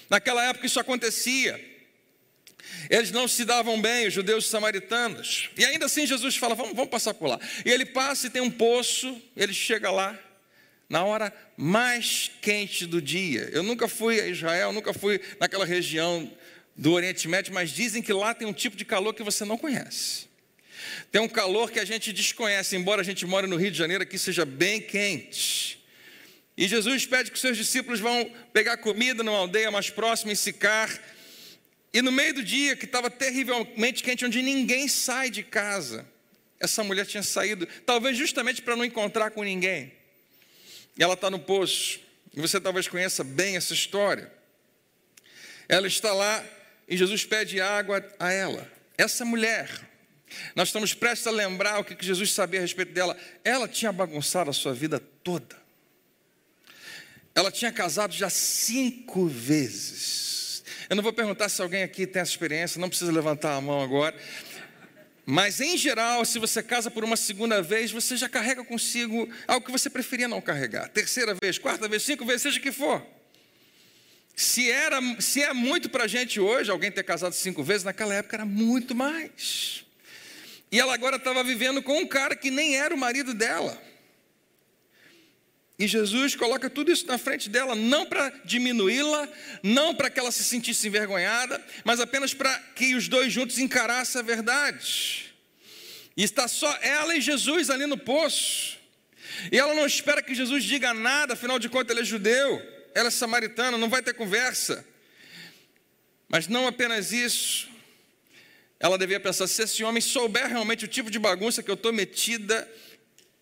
Naquela 0.09 0.43
época 0.43 0.65
isso 0.65 0.79
acontecia. 0.79 1.76
Eles 2.89 3.11
não 3.11 3.27
se 3.27 3.43
davam 3.43 3.81
bem, 3.81 4.07
os 4.07 4.13
judeus 4.13 4.45
samaritanos. 4.47 5.49
E 5.57 5.65
ainda 5.65 5.85
assim 5.85 6.05
Jesus 6.05 6.35
fala: 6.35 6.55
vamos, 6.55 6.75
vamos 6.75 6.89
passar 6.89 7.13
por 7.13 7.27
lá. 7.27 7.39
E 7.65 7.69
ele 7.69 7.85
passa 7.85 8.27
e 8.27 8.29
tem 8.29 8.41
um 8.41 8.51
poço, 8.51 9.21
ele 9.35 9.53
chega 9.53 9.91
lá, 9.91 10.17
na 10.89 11.03
hora 11.03 11.33
mais 11.55 12.31
quente 12.41 12.85
do 12.85 13.01
dia. 13.01 13.49
Eu 13.51 13.63
nunca 13.63 13.87
fui 13.87 14.19
a 14.19 14.27
Israel, 14.27 14.71
nunca 14.71 14.93
fui 14.93 15.19
naquela 15.39 15.65
região 15.65 16.31
do 16.75 16.93
Oriente 16.93 17.27
Médio, 17.27 17.53
mas 17.53 17.71
dizem 17.71 18.01
que 18.01 18.13
lá 18.13 18.33
tem 18.33 18.47
um 18.47 18.53
tipo 18.53 18.77
de 18.77 18.85
calor 18.85 19.13
que 19.13 19.23
você 19.23 19.43
não 19.43 19.57
conhece. 19.57 20.27
Tem 21.11 21.21
um 21.21 21.27
calor 21.27 21.71
que 21.71 21.79
a 21.79 21.85
gente 21.85 22.13
desconhece, 22.13 22.75
embora 22.75 23.01
a 23.01 23.03
gente 23.03 23.25
mora 23.25 23.47
no 23.47 23.55
Rio 23.55 23.71
de 23.71 23.77
Janeiro, 23.77 24.03
aqui 24.03 24.17
seja 24.17 24.45
bem 24.45 24.79
quente. 24.79 25.83
E 26.55 26.67
Jesus 26.67 27.05
pede 27.05 27.29
que 27.29 27.35
os 27.35 27.41
seus 27.41 27.57
discípulos 27.57 27.99
vão 27.99 28.31
pegar 28.53 28.77
comida 28.77 29.23
numa 29.23 29.37
aldeia 29.37 29.69
mais 29.71 29.89
próxima, 29.89 30.31
em 30.31 30.35
Sicar, 30.35 30.89
e 31.93 32.01
no 32.01 32.11
meio 32.11 32.33
do 32.33 32.43
dia, 32.43 32.75
que 32.75 32.85
estava 32.85 33.09
terrivelmente 33.09 34.03
quente, 34.03 34.25
onde 34.25 34.41
ninguém 34.41 34.87
sai 34.87 35.29
de 35.29 35.43
casa, 35.43 36.05
essa 36.59 36.83
mulher 36.83 37.05
tinha 37.05 37.23
saído, 37.23 37.67
talvez 37.85 38.17
justamente 38.17 38.61
para 38.61 38.75
não 38.75 38.83
encontrar 38.83 39.31
com 39.31 39.43
ninguém. 39.43 39.93
E 40.97 41.03
ela 41.03 41.13
está 41.13 41.29
no 41.29 41.39
poço, 41.39 41.99
e 42.35 42.41
você 42.41 42.59
talvez 42.59 42.87
conheça 42.87 43.23
bem 43.23 43.55
essa 43.55 43.73
história. 43.73 44.31
Ela 45.69 45.87
está 45.87 46.13
lá 46.13 46.43
e 46.87 46.95
Jesus 46.95 47.25
pede 47.25 47.59
água 47.59 48.03
a 48.19 48.31
ela. 48.31 48.71
Essa 48.97 49.25
mulher, 49.25 49.69
nós 50.55 50.69
estamos 50.69 50.93
prestes 50.93 51.27
a 51.27 51.31
lembrar 51.31 51.79
o 51.79 51.83
que 51.83 52.03
Jesus 52.03 52.31
sabia 52.31 52.59
a 52.59 52.61
respeito 52.61 52.93
dela. 52.93 53.17
Ela 53.43 53.67
tinha 53.67 53.91
bagunçado 53.91 54.49
a 54.49 54.53
sua 54.53 54.73
vida 54.73 54.99
toda. 54.99 55.55
Ela 57.35 57.51
tinha 57.51 57.71
casado 57.71 58.13
já 58.13 58.29
cinco 58.29 59.27
vezes. 59.27 60.26
Eu 60.89 60.95
não 60.95 61.03
vou 61.03 61.11
perguntar 61.11 61.49
se 61.49 61.61
alguém 61.61 61.83
aqui 61.83 62.07
tem 62.07 62.21
essa 62.21 62.31
experiência, 62.31 62.79
não 62.79 62.89
precisa 62.89 63.11
levantar 63.11 63.55
a 63.55 63.61
mão 63.61 63.81
agora. 63.81 64.15
Mas, 65.25 65.59
em 65.59 65.75
geral, 65.75 66.23
se 66.23 66.39
você 66.39 66.63
casa 66.63 66.89
por 66.89 67.03
uma 67.03 67.17
segunda 67.17 67.61
vez, 67.61 67.91
você 67.91 68.15
já 68.15 68.29
carrega 68.29 68.63
consigo 68.63 69.27
algo 69.45 69.65
que 69.65 69.71
você 69.71 69.89
preferia 69.89 70.27
não 70.27 70.39
carregar. 70.39 70.87
Terceira 70.87 71.33
vez, 71.33 71.57
quarta 71.57 71.87
vez, 71.89 72.03
cinco 72.03 72.25
vezes, 72.25 72.43
seja 72.43 72.59
o 72.59 72.61
que 72.61 72.71
for. 72.71 73.05
Se, 74.33 74.71
era, 74.71 75.01
se 75.19 75.41
é 75.41 75.51
muito 75.51 75.89
para 75.89 76.05
a 76.05 76.07
gente 76.07 76.39
hoje, 76.39 76.71
alguém 76.71 76.89
ter 76.89 77.03
casado 77.03 77.33
cinco 77.33 77.61
vezes, 77.61 77.83
naquela 77.83 78.13
época 78.13 78.37
era 78.37 78.45
muito 78.45 78.95
mais. 78.95 79.83
E 80.71 80.79
ela 80.79 80.93
agora 80.93 81.17
estava 81.17 81.43
vivendo 81.43 81.81
com 81.81 81.97
um 81.97 82.07
cara 82.07 82.33
que 82.33 82.49
nem 82.49 82.77
era 82.77 82.95
o 82.95 82.97
marido 82.97 83.33
dela. 83.33 83.81
E 85.79 85.87
Jesus 85.87 86.35
coloca 86.35 86.69
tudo 86.69 86.91
isso 86.91 87.05
na 87.05 87.19
frente 87.19 87.49
dela, 87.49 87.75
não 87.75 88.05
para 88.05 88.29
diminuí-la, 88.43 89.29
não 89.61 89.93
para 89.93 90.09
que 90.09 90.19
ela 90.19 90.31
se 90.31 90.43
sentisse 90.43 90.87
envergonhada, 90.87 91.63
mas 91.83 91.99
apenas 91.99 92.33
para 92.33 92.57
que 92.75 92.95
os 92.95 93.07
dois 93.07 93.31
juntos 93.31 93.59
encarassem 93.59 94.19
a 94.19 94.23
verdade. 94.23 95.35
E 96.15 96.23
está 96.23 96.47
só 96.47 96.75
ela 96.81 97.15
e 97.15 97.21
Jesus 97.21 97.69
ali 97.69 97.85
no 97.85 97.97
poço. 97.97 98.79
E 99.51 99.59
ela 99.59 99.75
não 99.75 99.85
espera 99.85 100.23
que 100.23 100.33
Jesus 100.33 100.63
diga 100.63 100.95
nada, 100.95 101.33
afinal 101.33 101.59
de 101.59 101.69
contas 101.69 101.91
ele 101.91 102.01
é 102.01 102.09
judeu, 102.09 102.59
ela 102.95 103.09
é 103.09 103.11
samaritana, 103.11 103.77
não 103.77 103.89
vai 103.89 104.01
ter 104.01 104.15
conversa. 104.15 104.83
Mas 106.27 106.47
não 106.47 106.65
apenas 106.65 107.11
isso, 107.11 107.69
ela 108.79 108.97
devia 108.97 109.19
pensar: 109.19 109.45
se 109.45 109.61
esse 109.61 109.83
homem 109.83 110.01
souber 110.01 110.47
realmente 110.47 110.85
o 110.85 110.87
tipo 110.87 111.11
de 111.11 111.19
bagunça 111.19 111.61
que 111.61 111.69
eu 111.69 111.75
estou 111.75 111.93
metida, 111.93 112.67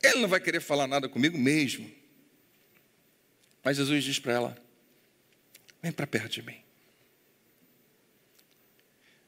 ele 0.04 0.20
não 0.20 0.28
vai 0.28 0.42
querer 0.42 0.60
falar 0.60 0.86
nada 0.86 1.08
comigo 1.08 1.38
mesmo. 1.38 1.90
Mas 3.66 3.78
Jesus 3.78 4.04
diz 4.04 4.20
para 4.20 4.34
ela: 4.34 4.58
vem 5.82 5.92
para 5.92 6.06
perto 6.06 6.30
de 6.30 6.44
mim. 6.44 6.62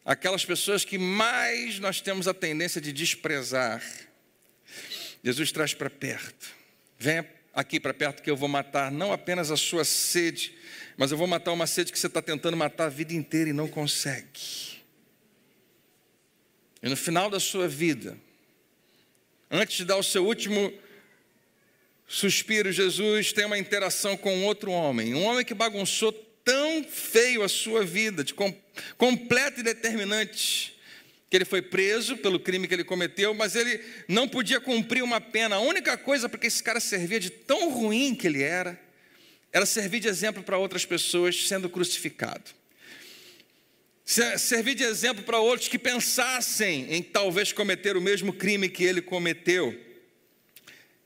Aquelas 0.06 0.46
pessoas 0.46 0.86
que 0.86 0.98
mais 0.98 1.80
nós 1.80 2.00
temos 2.00 2.28
a 2.28 2.34
tendência 2.34 2.80
de 2.80 2.94
desprezar, 2.94 3.84
Jesus 5.24 5.52
traz 5.52 5.74
para 5.74 5.90
perto. 5.90 6.56
Venha 7.00 7.28
aqui 7.52 7.80
para 7.80 7.94
perto 7.94 8.22
que 8.22 8.30
eu 8.30 8.38
vou 8.38 8.48
matar 8.48 8.92
não 8.92 9.12
apenas 9.12 9.50
a 9.50 9.58
sua 9.58 9.84
sede, 9.84 10.56
mas 10.96 11.12
eu 11.12 11.18
vou 11.18 11.28
matar 11.28 11.52
uma 11.52 11.66
sede 11.66 11.92
que 11.92 12.00
você 12.00 12.08
está 12.08 12.22
tentando 12.22 12.56
matar 12.56 12.86
a 12.86 12.90
vida 12.90 13.14
inteira 13.14 13.50
e 13.50 13.54
não 13.54 13.68
consegue. 13.68 14.78
E 16.82 16.88
no 16.88 16.96
final 16.96 17.30
da 17.30 17.40
sua 17.40 17.68
vida, 17.68 18.18
antes 19.50 19.78
de 19.78 19.86
dar 19.86 19.98
o 19.98 20.04
seu 20.04 20.26
último 20.26 20.72
suspiro, 22.08 22.72
Jesus 22.72 23.34
tem 23.34 23.46
uma 23.46 23.58
interação 23.58 24.16
com 24.16 24.46
outro 24.46 24.72
homem, 24.72 25.14
um 25.14 25.24
homem 25.24 25.44
que 25.44 25.54
bagunçou 25.54 26.14
tão 26.44 26.82
feio 26.86 27.44
a 27.44 27.50
sua 27.50 27.84
vida, 27.84 28.24
de 28.24 28.34
com, 28.34 28.56
completo 28.98 29.60
e 29.60 29.64
determinante, 29.64 30.80
que 31.30 31.36
ele 31.36 31.44
foi 31.44 31.62
preso 31.62 32.16
pelo 32.16 32.40
crime 32.40 32.70
que 32.70 32.74
ele 32.74 32.86
cometeu, 32.86 33.34
mas 33.34 33.54
ele 33.54 33.84
não 34.08 34.30
podia 34.30 34.62
cumprir 34.62 35.04
uma 35.04 35.20
pena. 35.20 35.58
A 35.58 35.60
única 35.60 35.98
coisa 35.98 36.30
porque 36.30 36.48
esse 36.48 36.64
cara 36.64 36.80
servia 36.80 37.20
de 37.20 37.30
tão 37.30 37.70
ruim 37.70 38.16
que 38.16 38.28
ele 38.28 38.42
era, 38.42 38.80
era 39.52 39.66
servir 39.66 40.00
de 40.00 40.08
exemplo 40.08 40.42
para 40.42 40.58
outras 40.58 40.86
pessoas 40.86 41.48
sendo 41.48 41.70
crucificado. 41.70 42.56
Servir 44.06 44.76
de 44.76 44.84
exemplo 44.86 45.22
para 45.24 45.38
outros 45.38 45.68
que 45.68 45.78
pensassem 45.78 46.94
em 46.94 47.04
talvez 47.04 47.52
cometer 47.52 47.98
o 47.98 48.02
mesmo 48.02 48.32
crime 48.32 48.70
que 48.70 48.86
ele 48.86 49.02
cometeu. 49.02 49.87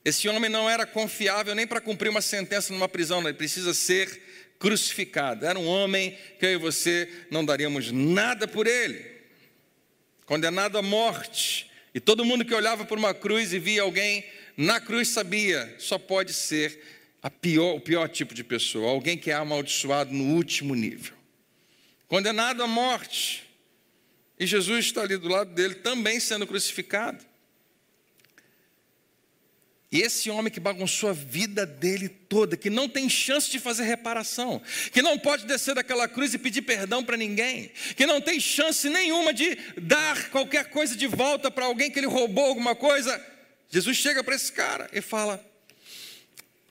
Esse 0.04 0.28
homem 0.28 0.50
não 0.50 0.70
era 0.70 0.86
confiável 0.86 1.54
nem 1.54 1.68
para 1.68 1.80
cumprir 1.80 2.10
uma 2.10 2.22
sentença 2.22 2.74
numa 2.74 2.90
prisão, 2.90 3.22
ele 3.22 3.34
precisa 3.34 3.74
ser 3.74 4.22
crucificado. 4.58 5.46
Era 5.46 5.60
um 5.60 5.68
homem 5.68 6.18
que 6.40 6.46
eu 6.46 6.52
e 6.52 6.58
você 6.58 7.10
não 7.30 7.44
daríamos 7.44 7.92
nada 7.92 8.48
por 8.48 8.68
ele. 8.68 9.06
Condenado 10.26 10.78
à 10.78 10.82
morte. 10.82 11.70
E 11.94 12.00
todo 12.00 12.24
mundo 12.24 12.46
que 12.46 12.54
olhava 12.54 12.86
por 12.86 12.98
uma 12.98 13.14
cruz 13.14 13.54
e 13.54 13.60
via 13.60 13.82
alguém 13.82 14.26
na 14.56 14.80
cruz 14.80 15.10
sabia, 15.10 15.76
só 15.78 15.98
pode 15.98 16.34
ser 16.34 16.80
pior, 17.30 17.76
o 17.76 17.82
pior 17.82 18.08
tipo 18.08 18.34
de 18.34 18.44
pessoa, 18.44 18.92
alguém 18.92 19.18
que 19.18 19.30
é 19.32 19.34
amaldiçoado 19.34 20.14
no 20.14 20.36
último 20.36 20.74
nível. 20.74 21.14
Condenado 22.08 22.64
à 22.64 22.68
morte. 22.68 23.44
E 24.40 24.46
Jesus 24.46 24.86
está 24.86 25.02
ali 25.02 25.18
do 25.18 25.28
lado 25.28 25.54
dele 25.54 25.76
também 25.76 26.20
sendo 26.20 26.48
crucificado. 26.48 27.24
E 29.92 30.00
esse 30.00 30.30
homem 30.30 30.50
que 30.50 30.60
bagunçou 30.60 31.10
a 31.10 31.14
vida 31.14 31.66
dele 31.66 32.08
toda, 32.08 32.56
que 32.56 32.70
não 32.70 32.88
tem 32.88 33.10
chance 33.10 33.52
de 33.52 33.60
fazer 33.60 33.84
reparação, 33.84 34.62
que 34.94 35.02
não 35.02 35.20
pode 35.20 35.46
descer 35.46 35.76
daquela 35.76 36.08
cruz 36.08 36.34
e 36.34 36.38
pedir 36.38 36.62
perdão 36.62 37.04
para 37.04 37.18
ninguém, 37.18 37.72
que 37.98 38.06
não 38.06 38.22
tem 38.22 38.40
chance 38.40 38.90
nenhuma 38.90 39.34
de 39.34 39.58
dar 39.82 40.30
qualquer 40.30 40.70
coisa 40.70 40.96
de 40.96 41.08
volta 41.08 41.52
para 41.52 41.66
alguém 41.66 41.92
que 41.92 42.00
ele 42.00 42.08
roubou 42.08 42.46
alguma 42.46 42.74
coisa, 42.74 43.22
Jesus 43.70 43.98
chega 43.98 44.24
para 44.24 44.36
esse 44.36 44.52
cara 44.54 44.90
e 44.94 45.02
fala: 45.02 45.44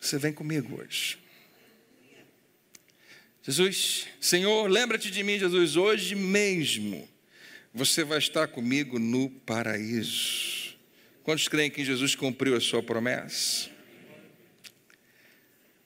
Você 0.01 0.17
vem 0.17 0.33
comigo 0.33 0.81
hoje. 0.81 1.19
Jesus, 3.43 4.07
Senhor, 4.19 4.71
lembra-te 4.71 5.11
de 5.11 5.23
mim, 5.23 5.39
Jesus, 5.39 5.77
hoje 5.77 6.15
mesmo 6.15 7.09
você 7.73 8.03
vai 8.03 8.19
estar 8.19 8.49
comigo 8.49 8.99
no 8.99 9.31
paraíso. 9.31 10.70
Quantos 11.31 11.47
creem 11.47 11.71
que 11.71 11.85
Jesus 11.85 12.17
cumpriu 12.17 12.57
a 12.57 12.61
sua 12.61 12.83
promessa? 12.83 13.71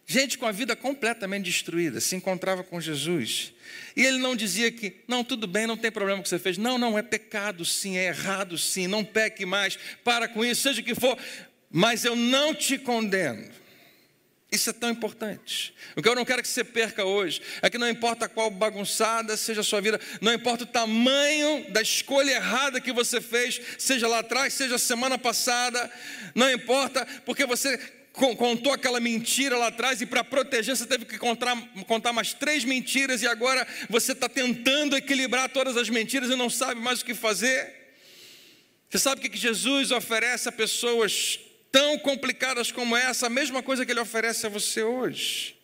Gente 0.07 0.39
com 0.39 0.47
a 0.47 0.51
vida 0.51 0.75
completamente 0.75 1.45
destruída 1.45 2.01
se 2.01 2.17
encontrava 2.17 2.65
com 2.65 2.81
Jesus. 2.81 3.53
E 3.95 4.07
ele 4.07 4.17
não 4.17 4.35
dizia 4.35 4.73
que, 4.73 5.03
não, 5.07 5.23
tudo 5.23 5.47
bem, 5.47 5.67
não 5.67 5.77
tem 5.77 5.93
problema 5.93 6.23
que 6.23 6.31
você 6.31 6.39
fez. 6.39 6.57
Não, 6.57 6.79
não, 6.79 6.99
é 6.99 7.03
pecado 7.03 7.63
sim, 7.63 7.99
é 7.99 8.07
errado 8.07 8.57
sim, 8.57 8.87
não 8.87 9.05
peque 9.05 9.45
mais, 9.45 9.79
para 10.03 10.29
com 10.29 10.43
isso, 10.43 10.63
seja 10.63 10.81
o 10.81 10.85
que 10.85 10.95
for. 10.95 11.19
Mas 11.71 12.07
eu 12.07 12.17
não 12.17 12.55
te 12.55 12.79
condeno. 12.79 13.47
Isso 14.55 14.71
é 14.71 14.73
tão 14.73 14.89
importante. 14.89 15.75
O 15.97 16.03
que 16.03 16.09
eu 16.09 16.15
não 16.15 16.25
quero 16.25 16.41
que 16.41 16.47
você 16.47 16.63
perca 16.63 17.05
hoje 17.05 17.43
é 17.61 17.69
que 17.69 17.77
não 17.77 17.89
importa 17.89 18.29
qual 18.29 18.49
bagunçada 18.53 19.37
seja 19.37 19.63
a 19.63 19.65
sua 19.65 19.81
vida, 19.81 20.01
não 20.21 20.33
importa 20.33 20.63
o 20.63 20.67
tamanho 20.67 21.69
da 21.73 21.83
escolha 21.83 22.31
errada 22.31 22.81
que 22.81 22.93
você 22.93 23.21
fez, 23.21 23.61
seja 23.77 24.07
lá 24.07 24.21
atrás, 24.21 24.55
seja 24.55 24.79
semana 24.79 25.19
passada, 25.19 25.91
não 26.37 26.49
importa, 26.49 27.05
porque 27.27 27.45
você 27.45 27.77
contou 28.13 28.73
aquela 28.73 29.01
mentira 29.01 29.59
lá 29.59 29.67
atrás 29.67 30.01
e 30.01 30.07
para 30.07 30.23
proteger 30.23 30.77
você 30.77 30.87
teve 30.87 31.05
que 31.05 31.19
contar, 31.19 31.61
contar 31.89 32.13
mais 32.13 32.33
três 32.33 32.63
mentiras 32.63 33.23
e 33.23 33.27
agora 33.27 33.67
você 33.91 34.13
está 34.13 34.29
tentando 34.29 34.97
equilibrar 34.97 35.49
todas 35.49 35.77
as 35.77 35.91
mentiras 35.91 36.31
e 36.31 36.37
não 36.37 36.49
sabe 36.49 36.81
mais 36.81 37.01
o 37.01 37.05
que 37.05 37.13
fazer. 37.13 37.75
Você 38.89 39.01
sabe 39.01 39.27
o 39.27 39.29
que 39.29 39.37
Jesus 39.37 39.91
oferece 39.91 40.49
a 40.49 40.53
pessoas 40.53 41.41
tão 41.75 41.99
complicadas 41.99 42.71
como 42.71 42.97
essa, 42.97 43.27
a 43.27 43.29
mesma 43.29 43.61
coisa 43.61 43.85
que 43.85 43.91
ele 43.91 43.99
oferece 43.99 44.47
a 44.47 44.49
você 44.49 44.85
hoje. 44.85 45.57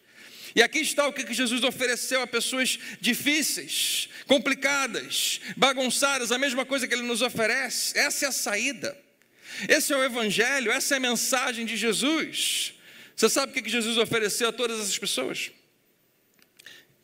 E 0.57 0.61
aqui 0.61 0.81
está 0.81 1.07
o 1.07 1.13
que 1.13 1.33
Jesus 1.33 1.63
ofereceu 1.63 2.21
a 2.21 2.27
pessoas 2.27 2.81
difíceis, 3.01 4.09
complicadas, 4.27 5.41
bagunçadas, 5.57 6.33
a 6.33 6.39
mesma 6.39 6.67
coisa 6.67 6.89
que 6.89 6.95
ele 6.95 7.05
nos 7.05 7.23
oferece. 7.23 7.97
Essa 7.97 8.25
é 8.25 8.29
a 8.29 8.33
saída. 8.33 8.99
Esse 9.69 9.93
é 9.93 9.97
o 9.97 10.03
Evangelho, 10.03 10.73
essa 10.73 10.95
é 10.95 10.97
a 10.97 11.01
mensagem 11.01 11.65
de 11.65 11.77
Jesus. 11.77 12.75
Você 13.15 13.29
sabe 13.29 13.53
o 13.53 13.63
que 13.63 13.71
Jesus 13.71 13.97
ofereceu 13.97 14.49
a 14.49 14.53
todas 14.53 14.81
essas 14.81 14.99
pessoas? 14.99 15.53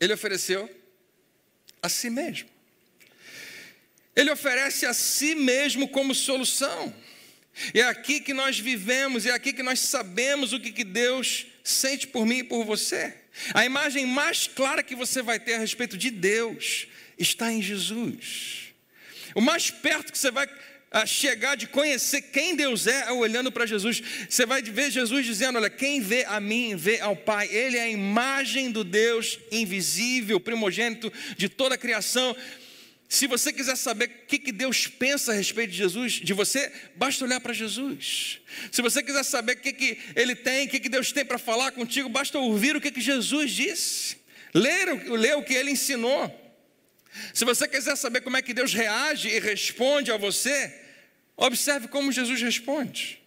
Ele 0.01 0.11
ofereceu 0.11 0.69
a 1.81 1.87
si 1.87 2.09
mesmo. 2.09 2.49
Ele 4.13 4.31
oferece 4.31 4.85
a 4.85 4.93
si 4.93 5.33
mesmo 5.33 5.87
como 5.87 6.13
solução. 6.13 6.93
É 7.73 7.81
aqui 7.81 8.19
que 8.19 8.33
nós 8.33 8.59
vivemos, 8.59 9.25
é 9.25 9.31
aqui 9.31 9.53
que 9.53 9.63
nós 9.63 9.79
sabemos 9.79 10.53
o 10.53 10.59
que, 10.59 10.71
que 10.71 10.83
Deus 10.83 11.47
sente 11.63 12.07
por 12.07 12.25
mim 12.25 12.39
e 12.39 12.43
por 12.43 12.63
você. 12.63 13.13
A 13.53 13.65
imagem 13.65 14.05
mais 14.05 14.47
clara 14.47 14.83
que 14.83 14.95
você 14.95 15.21
vai 15.21 15.39
ter 15.39 15.55
a 15.55 15.59
respeito 15.59 15.97
de 15.97 16.09
Deus 16.09 16.87
está 17.17 17.51
em 17.51 17.61
Jesus. 17.61 18.73
O 19.35 19.41
mais 19.41 19.69
perto 19.69 20.11
que 20.11 20.17
você 20.17 20.31
vai 20.31 20.47
ah, 20.89 21.05
chegar 21.05 21.55
de 21.55 21.67
conhecer 21.67 22.21
quem 22.21 22.55
Deus 22.55 22.87
é, 22.87 23.09
é 23.09 23.11
olhando 23.11 23.51
para 23.51 23.65
Jesus. 23.65 24.01
Você 24.29 24.45
vai 24.45 24.61
ver 24.61 24.89
Jesus 24.89 25.25
dizendo: 25.25 25.57
Olha, 25.57 25.69
quem 25.69 25.99
vê 25.99 26.23
a 26.25 26.39
mim, 26.39 26.75
vê 26.75 26.99
ao 26.99 27.15
Pai. 27.15 27.47
Ele 27.51 27.77
é 27.77 27.83
a 27.83 27.89
imagem 27.89 28.71
do 28.71 28.83
Deus 28.83 29.37
invisível, 29.51 30.39
primogênito 30.39 31.11
de 31.35 31.49
toda 31.49 31.75
a 31.75 31.77
criação. 31.77 32.35
Se 33.09 33.25
você 33.25 33.53
quiser 33.53 33.77
saber 33.77 34.23
o 34.23 34.27
que 34.27 34.51
Deus 34.51 34.85
pensa 34.85 35.31
a 35.31 35.35
respeito 35.35 35.71
de 35.71 35.77
Jesus, 35.77 36.13
de 36.13 36.33
você, 36.33 36.71
basta 36.95 37.23
olhar 37.23 37.39
para 37.39 37.53
Jesus. 37.53 38.41
Se 38.69 38.81
você 38.81 39.01
quiser 39.01 39.23
saber 39.23 39.53
o 39.53 39.61
que, 39.61 39.97
Ele 40.13 40.35
tem, 40.35 40.67
o 40.67 40.69
que, 40.69 40.89
Deus 40.89 41.13
tem 41.13 41.23
para 41.23 41.37
falar 41.37 41.71
contigo, 41.71 42.09
basta 42.09 42.37
ouvir 42.37 42.75
o 42.75 42.81
que, 42.81 42.99
Jesus 42.99 43.51
disse, 43.51 44.17
ler, 44.53 45.09
ler 45.09 45.37
o 45.37 45.43
que 45.43 45.53
Ele 45.53 45.71
ensinou. 45.71 46.43
Se 47.33 47.45
você 47.45 47.65
quiser 47.65 47.95
saber 47.95 48.21
como 48.21 48.35
é 48.35 48.41
que 48.41 48.53
Deus 48.53 48.73
reage 48.73 49.29
e 49.29 49.39
responde 49.39 50.11
a 50.11 50.17
você, 50.17 50.73
observe 51.37 51.87
como 51.87 52.11
Jesus 52.11 52.41
responde. 52.41 53.21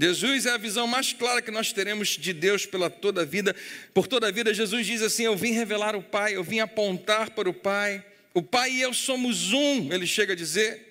Jesus 0.00 0.46
é 0.46 0.50
a 0.50 0.56
visão 0.56 0.86
mais 0.86 1.12
clara 1.12 1.42
que 1.42 1.50
nós 1.50 1.72
teremos 1.72 2.10
de 2.10 2.32
Deus 2.32 2.64
pela 2.64 2.88
toda 2.88 3.22
a 3.22 3.24
vida. 3.24 3.54
Por 3.92 4.06
toda 4.06 4.28
a 4.28 4.30
vida, 4.30 4.54
Jesus 4.54 4.86
diz 4.86 5.02
assim: 5.02 5.24
Eu 5.24 5.36
vim 5.36 5.50
revelar 5.50 5.96
o 5.96 6.02
Pai, 6.02 6.36
eu 6.36 6.44
vim 6.44 6.60
apontar 6.60 7.30
para 7.30 7.50
o 7.50 7.52
Pai. 7.52 8.04
O 8.32 8.40
Pai 8.40 8.70
e 8.70 8.80
eu 8.80 8.94
somos 8.94 9.52
um, 9.52 9.92
ele 9.92 10.06
chega 10.06 10.34
a 10.34 10.36
dizer. 10.36 10.86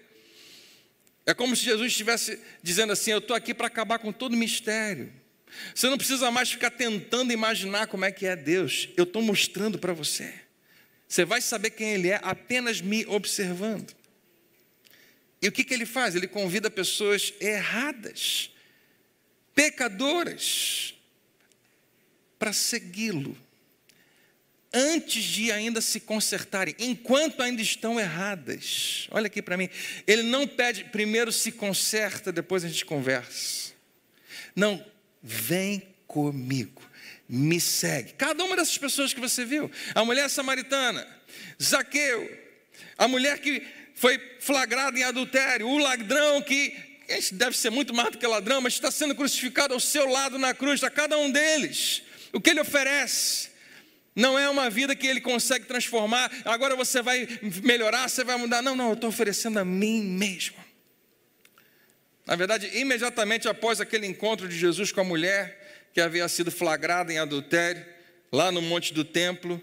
É 1.25 1.33
como 1.33 1.55
se 1.55 1.63
Jesus 1.63 1.89
estivesse 1.89 2.37
dizendo 2.61 2.91
assim: 2.91 3.11
Eu 3.11 3.19
estou 3.19 3.33
aqui 3.33 3.53
para 3.53 3.67
acabar 3.67 3.97
com 3.97 4.11
todo 4.11 4.35
mistério. 4.35 5.09
Você 5.73 5.87
não 5.89 5.97
precisa 5.97 6.29
mais 6.29 6.51
ficar 6.51 6.71
tentando 6.71 7.31
imaginar 7.31 7.87
como 7.87 8.03
é 8.03 8.11
que 8.11 8.25
é 8.25 8.35
Deus. 8.35 8.89
Eu 8.97 9.05
estou 9.05 9.21
mostrando 9.21 9.79
para 9.79 9.93
você. 9.93 10.33
Você 11.07 11.23
vai 11.23 11.39
saber 11.39 11.69
quem 11.69 11.93
Ele 11.93 12.09
é 12.09 12.19
apenas 12.21 12.81
me 12.81 13.05
observando. 13.05 13.95
E 15.41 15.47
o 15.47 15.51
que, 15.51 15.63
que 15.63 15.73
ele 15.73 15.85
faz? 15.85 16.15
Ele 16.15 16.27
convida 16.27 16.69
pessoas 16.69 17.31
erradas 17.39 18.49
pecadoras 19.57 20.93
para 22.37 22.53
segui-lo, 22.53 23.35
antes 24.71 25.23
de 25.23 25.51
ainda 25.51 25.81
se 25.81 25.99
consertarem, 25.99 26.75
enquanto 26.77 27.41
ainda 27.41 27.59
estão 27.59 27.99
erradas. 27.99 29.07
Olha 29.09 29.25
aqui 29.25 29.41
para 29.41 29.57
mim, 29.57 29.67
ele 30.05 30.21
não 30.21 30.47
pede, 30.47 30.83
primeiro 30.83 31.31
se 31.31 31.51
conserta, 31.51 32.31
depois 32.31 32.63
a 32.63 32.67
gente 32.67 32.85
conversa. 32.85 33.73
Não, 34.55 34.85
vem 35.23 35.81
comigo, 36.05 36.83
me 37.27 37.59
segue. 37.59 38.13
Cada 38.13 38.43
uma 38.43 38.55
dessas 38.55 38.77
pessoas 38.77 39.11
que 39.11 39.19
você 39.19 39.43
viu, 39.43 39.71
a 39.95 40.05
mulher 40.05 40.29
samaritana, 40.29 41.07
Zaqueu, 41.59 42.29
a 42.95 43.07
mulher 43.07 43.39
que 43.39 43.65
foi 43.95 44.19
flagrada 44.39 44.99
em 44.99 45.03
adultério, 45.03 45.67
o 45.67 45.79
ladrão 45.79 46.43
que 46.43 46.86
deve 47.31 47.57
ser 47.57 47.69
muito 47.69 47.93
mais 47.93 48.11
do 48.11 48.17
que 48.17 48.27
ladrão, 48.27 48.61
mas 48.61 48.73
está 48.73 48.91
sendo 48.91 49.15
crucificado 49.15 49.73
ao 49.73 49.79
seu 49.79 50.07
lado 50.07 50.37
na 50.37 50.53
cruz, 50.53 50.83
a 50.83 50.89
cada 50.89 51.17
um 51.17 51.31
deles. 51.31 52.03
O 52.33 52.41
que 52.41 52.49
ele 52.49 52.59
oferece 52.59 53.49
não 54.15 54.37
é 54.37 54.49
uma 54.49 54.69
vida 54.69 54.95
que 54.95 55.05
ele 55.05 55.21
consegue 55.21 55.65
transformar, 55.65 56.31
agora 56.43 56.75
você 56.75 57.01
vai 57.01 57.27
melhorar, 57.63 58.09
você 58.09 58.23
vai 58.23 58.35
mudar. 58.35 58.61
Não, 58.61 58.75
não, 58.75 58.87
eu 58.87 58.93
estou 58.93 59.09
oferecendo 59.09 59.59
a 59.59 59.65
mim 59.65 60.01
mesmo. 60.01 60.57
Na 62.25 62.35
verdade, 62.35 62.69
imediatamente 62.73 63.47
após 63.47 63.79
aquele 63.79 64.05
encontro 64.05 64.49
de 64.49 64.57
Jesus 64.57 64.91
com 64.91 65.01
a 65.01 65.03
mulher 65.03 65.89
que 65.93 66.01
havia 66.01 66.27
sido 66.27 66.51
flagrada 66.51 67.13
em 67.13 67.19
adultério, 67.19 67.85
lá 68.31 68.51
no 68.51 68.61
Monte 68.61 68.93
do 68.93 69.05
Templo, 69.05 69.61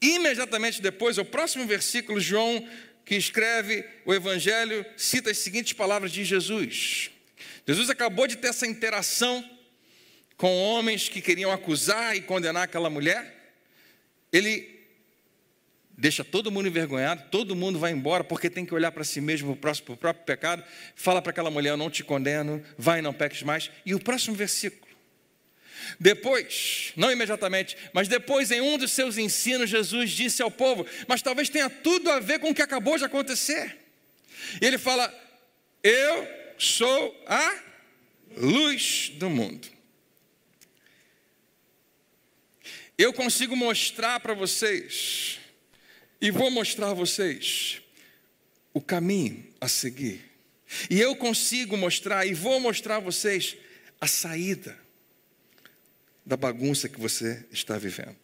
imediatamente 0.00 0.80
depois, 0.80 1.18
o 1.18 1.24
próximo 1.24 1.66
versículo, 1.66 2.20
João, 2.20 2.66
que 3.08 3.16
escreve 3.16 3.86
o 4.04 4.12
Evangelho, 4.12 4.84
cita 4.94 5.30
as 5.30 5.38
seguintes 5.38 5.72
palavras 5.72 6.12
de 6.12 6.26
Jesus. 6.26 7.10
Jesus 7.66 7.88
acabou 7.88 8.26
de 8.26 8.36
ter 8.36 8.48
essa 8.48 8.66
interação 8.66 9.42
com 10.36 10.54
homens 10.54 11.08
que 11.08 11.22
queriam 11.22 11.50
acusar 11.50 12.14
e 12.14 12.20
condenar 12.20 12.64
aquela 12.64 12.90
mulher. 12.90 13.54
Ele 14.30 14.78
deixa 15.96 16.22
todo 16.22 16.52
mundo 16.52 16.68
envergonhado, 16.68 17.30
todo 17.30 17.56
mundo 17.56 17.78
vai 17.78 17.92
embora 17.92 18.22
porque 18.22 18.50
tem 18.50 18.66
que 18.66 18.74
olhar 18.74 18.92
para 18.92 19.04
si 19.04 19.22
mesmo, 19.22 19.56
para 19.56 19.72
o 19.72 19.96
próprio 19.96 20.26
pecado, 20.26 20.62
fala 20.94 21.22
para 21.22 21.30
aquela 21.30 21.50
mulher: 21.50 21.70
Eu 21.70 21.78
não 21.78 21.88
te 21.88 22.04
condeno, 22.04 22.62
vai 22.76 23.00
não 23.00 23.14
peques 23.14 23.42
mais. 23.42 23.70
E 23.86 23.94
o 23.94 23.98
próximo 23.98 24.36
versículo. 24.36 24.87
Depois, 25.98 26.92
não 26.96 27.10
imediatamente, 27.10 27.76
mas 27.92 28.08
depois, 28.08 28.50
em 28.50 28.60
um 28.60 28.78
dos 28.78 28.92
seus 28.92 29.16
ensinos, 29.16 29.70
Jesus 29.70 30.10
disse 30.10 30.42
ao 30.42 30.50
povo, 30.50 30.86
mas 31.06 31.22
talvez 31.22 31.48
tenha 31.48 31.68
tudo 31.68 32.10
a 32.10 32.20
ver 32.20 32.38
com 32.38 32.50
o 32.50 32.54
que 32.54 32.62
acabou 32.62 32.96
de 32.96 33.04
acontecer. 33.04 33.76
E 34.60 34.66
ele 34.66 34.78
fala: 34.78 35.12
Eu 35.82 36.28
sou 36.58 37.24
a 37.26 37.62
luz 38.36 39.12
do 39.14 39.28
mundo. 39.28 39.68
Eu 42.96 43.12
consigo 43.12 43.54
mostrar 43.54 44.18
para 44.20 44.34
vocês 44.34 45.38
e 46.20 46.30
vou 46.30 46.50
mostrar 46.50 46.90
a 46.90 46.94
vocês 46.94 47.80
o 48.74 48.80
caminho 48.80 49.46
a 49.60 49.68
seguir. 49.68 50.24
E 50.90 51.00
eu 51.00 51.14
consigo 51.16 51.76
mostrar 51.76 52.26
e 52.26 52.34
vou 52.34 52.58
mostrar 52.60 52.96
a 52.96 53.00
vocês 53.00 53.56
a 54.00 54.06
saída 54.06 54.87
da 56.28 56.36
bagunça 56.36 56.90
que 56.90 57.00
você 57.00 57.42
está 57.50 57.78
vivendo. 57.78 58.14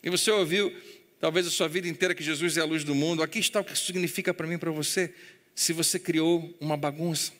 E 0.00 0.08
você 0.08 0.30
ouviu, 0.30 0.72
talvez 1.20 1.44
a 1.44 1.50
sua 1.50 1.66
vida 1.66 1.88
inteira, 1.88 2.14
que 2.14 2.22
Jesus 2.22 2.56
é 2.56 2.60
a 2.60 2.64
luz 2.64 2.84
do 2.84 2.94
mundo. 2.94 3.20
Aqui 3.20 3.40
está 3.40 3.60
o 3.60 3.64
que 3.64 3.76
significa 3.76 4.32
para 4.32 4.46
mim 4.46 4.54
e 4.54 4.58
para 4.58 4.70
você. 4.70 5.12
Se 5.56 5.72
você 5.72 5.98
criou 5.98 6.56
uma 6.60 6.76
bagunça, 6.76 7.32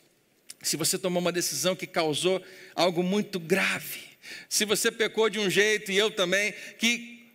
se 0.61 0.75
você 0.75 0.97
tomou 0.97 1.21
uma 1.21 1.31
decisão 1.31 1.73
que 1.73 1.87
causou 1.87 2.43
algo 2.75 3.01
muito 3.01 3.39
grave, 3.39 4.01
se 4.49 4.65
você 4.65 4.91
pecou 4.91 5.29
de 5.29 5.39
um 5.39 5.49
jeito 5.49 5.89
e 5.89 5.97
eu 5.97 6.11
também, 6.11 6.53
que 6.77 7.25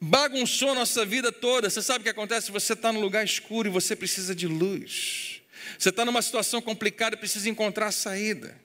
bagunçou 0.00 0.76
nossa 0.76 1.04
vida 1.04 1.32
toda. 1.32 1.68
Você 1.68 1.82
sabe 1.82 2.02
o 2.02 2.04
que 2.04 2.10
acontece? 2.10 2.52
Você 2.52 2.74
está 2.74 2.92
num 2.92 3.00
lugar 3.00 3.24
escuro 3.24 3.68
e 3.68 3.72
você 3.72 3.96
precisa 3.96 4.32
de 4.32 4.46
luz. 4.46 5.42
Você 5.76 5.88
está 5.88 6.04
numa 6.04 6.22
situação 6.22 6.62
complicada 6.62 7.16
e 7.16 7.18
precisa 7.18 7.50
encontrar 7.50 7.88
a 7.88 7.92
saída. 7.92 8.56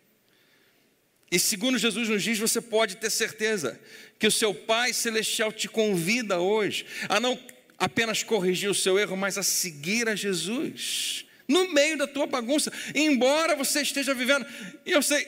E 1.32 1.38
segundo 1.38 1.78
Jesus 1.78 2.08
nos 2.08 2.24
diz, 2.24 2.40
você 2.40 2.62
pode 2.62 2.98
ter 2.98 3.10
certeza 3.10 3.80
que 4.18 4.28
o 4.28 4.32
seu 4.32 4.54
Pai 4.54 4.94
Celestial 4.94 5.52
te 5.52 5.68
convida 5.68 6.40
hoje 6.40 6.86
a 7.10 7.20
não 7.20 7.38
apenas 7.78 8.24
corrigir 8.24 8.70
o 8.70 8.76
seu 8.76 8.98
erro, 8.98 9.16
mas 9.16 9.38
a 9.38 9.44
seguir 9.44 10.08
a 10.08 10.16
Jesus. 10.16 11.26
No 11.48 11.72
meio 11.72 11.98
da 11.98 12.08
tua 12.08 12.26
bagunça, 12.26 12.72
embora 12.96 13.56
você 13.56 13.82
esteja 13.82 14.14
vivendo, 14.14 14.46
e 14.86 14.92
eu 14.92 15.02
sei, 15.02 15.28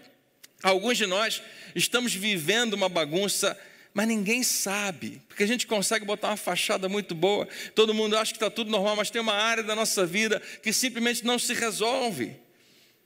alguns 0.62 0.96
de 0.96 1.06
nós 1.06 1.42
estamos 1.74 2.14
vivendo 2.14 2.74
uma 2.74 2.88
bagunça 2.88 3.58
mas 3.94 4.08
ninguém 4.08 4.42
sabe, 4.42 5.20
porque 5.28 5.42
a 5.42 5.46
gente 5.46 5.66
consegue 5.66 6.04
botar 6.04 6.28
uma 6.28 6.36
fachada 6.36 6.88
muito 6.88 7.14
boa, 7.14 7.46
todo 7.74 7.92
mundo 7.92 8.16
acha 8.16 8.32
que 8.32 8.36
está 8.36 8.50
tudo 8.50 8.70
normal, 8.70 8.96
mas 8.96 9.10
tem 9.10 9.20
uma 9.20 9.34
área 9.34 9.62
da 9.62 9.74
nossa 9.74 10.06
vida 10.06 10.40
que 10.62 10.72
simplesmente 10.72 11.24
não 11.26 11.38
se 11.38 11.52
resolve. 11.52 12.34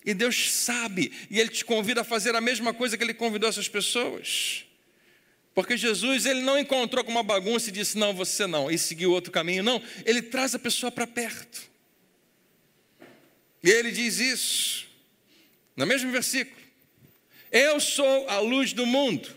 E 0.07 0.15
Deus 0.15 0.53
sabe, 0.53 1.13
e 1.29 1.41
Ele 1.41 1.51
te 1.51 1.65
convida 1.65 2.03
a 2.03 2.05
fazer 2.05 2.37
a 2.37 2.41
mesma 2.41 2.73
coisa 2.73 2.97
que 2.97 3.03
Ele 3.03 3.13
convidou 3.13 3.49
essas 3.49 3.69
pessoas. 3.69 4.65
Porque 5.53 5.77
Jesus, 5.77 6.25
Ele 6.27 6.43
não 6.43 6.57
encontrou 6.57 7.03
com 7.03 7.11
uma 7.11 7.25
bagunça 7.25 7.71
e 7.71 7.73
disse, 7.73 7.99
não, 7.99 8.15
você 8.15 8.47
não, 8.47 8.71
e 8.71 8.79
seguiu 8.79 9.11
outro 9.11 9.33
caminho, 9.33 9.65
não. 9.65 9.83
Ele 10.05 10.23
traz 10.23 10.55
a 10.55 10.61
pessoa 10.61 10.93
para 10.93 11.09
perto. 11.09 11.69
E 13.65 13.69
Ele 13.69 13.91
diz 13.91 14.21
isso, 14.21 14.87
no 15.75 15.85
mesmo 15.85 16.13
versículo: 16.13 16.57
Eu 17.51 17.81
sou 17.81 18.29
a 18.29 18.39
luz 18.39 18.73
do 18.73 18.87
mundo 18.87 19.29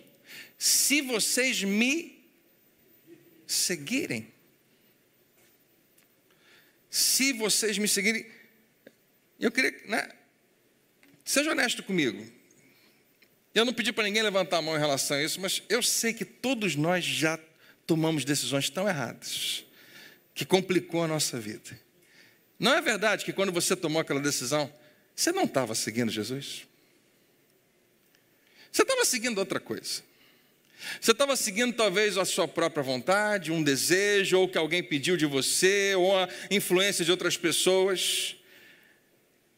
se 0.55 1.01
vocês 1.01 1.63
me 1.63 2.23
seguirem. 3.47 4.31
Se 6.91 7.33
vocês 7.33 7.77
me 7.77 7.87
seguirem. 7.87 8.25
Eu 9.39 9.51
queria. 9.51 9.73
Né? 9.85 10.18
Seja 11.29 11.51
honesto 11.51 11.83
comigo. 11.83 12.25
Eu 13.53 13.63
não 13.63 13.71
pedi 13.71 13.93
para 13.93 14.05
ninguém 14.05 14.23
levantar 14.23 14.57
a 14.57 14.61
mão 14.63 14.75
em 14.75 14.79
relação 14.79 15.15
a 15.15 15.23
isso, 15.23 15.39
mas 15.39 15.61
eu 15.69 15.83
sei 15.83 16.11
que 16.11 16.25
todos 16.25 16.75
nós 16.75 17.05
já 17.05 17.37
tomamos 17.85 18.25
decisões 18.25 18.67
tão 18.67 18.89
erradas 18.89 19.63
que 20.33 20.43
complicou 20.43 21.03
a 21.03 21.07
nossa 21.07 21.39
vida. 21.39 21.79
Não 22.57 22.73
é 22.73 22.81
verdade 22.81 23.23
que 23.23 23.31
quando 23.31 23.51
você 23.51 23.75
tomou 23.75 24.01
aquela 24.01 24.19
decisão, 24.19 24.73
você 25.15 25.31
não 25.31 25.43
estava 25.43 25.75
seguindo 25.75 26.11
Jesus? 26.11 26.65
Você 28.71 28.81
estava 28.81 29.05
seguindo 29.05 29.37
outra 29.37 29.59
coisa. 29.59 30.01
Você 30.99 31.11
estava 31.11 31.35
seguindo 31.35 31.75
talvez 31.75 32.17
a 32.17 32.25
sua 32.25 32.47
própria 32.47 32.81
vontade, 32.81 33.51
um 33.51 33.61
desejo, 33.61 34.39
ou 34.39 34.49
que 34.49 34.57
alguém 34.57 34.81
pediu 34.81 35.15
de 35.15 35.27
você, 35.27 35.93
ou 35.93 36.17
a 36.17 36.27
influência 36.49 37.05
de 37.05 37.11
outras 37.11 37.37
pessoas. 37.37 38.38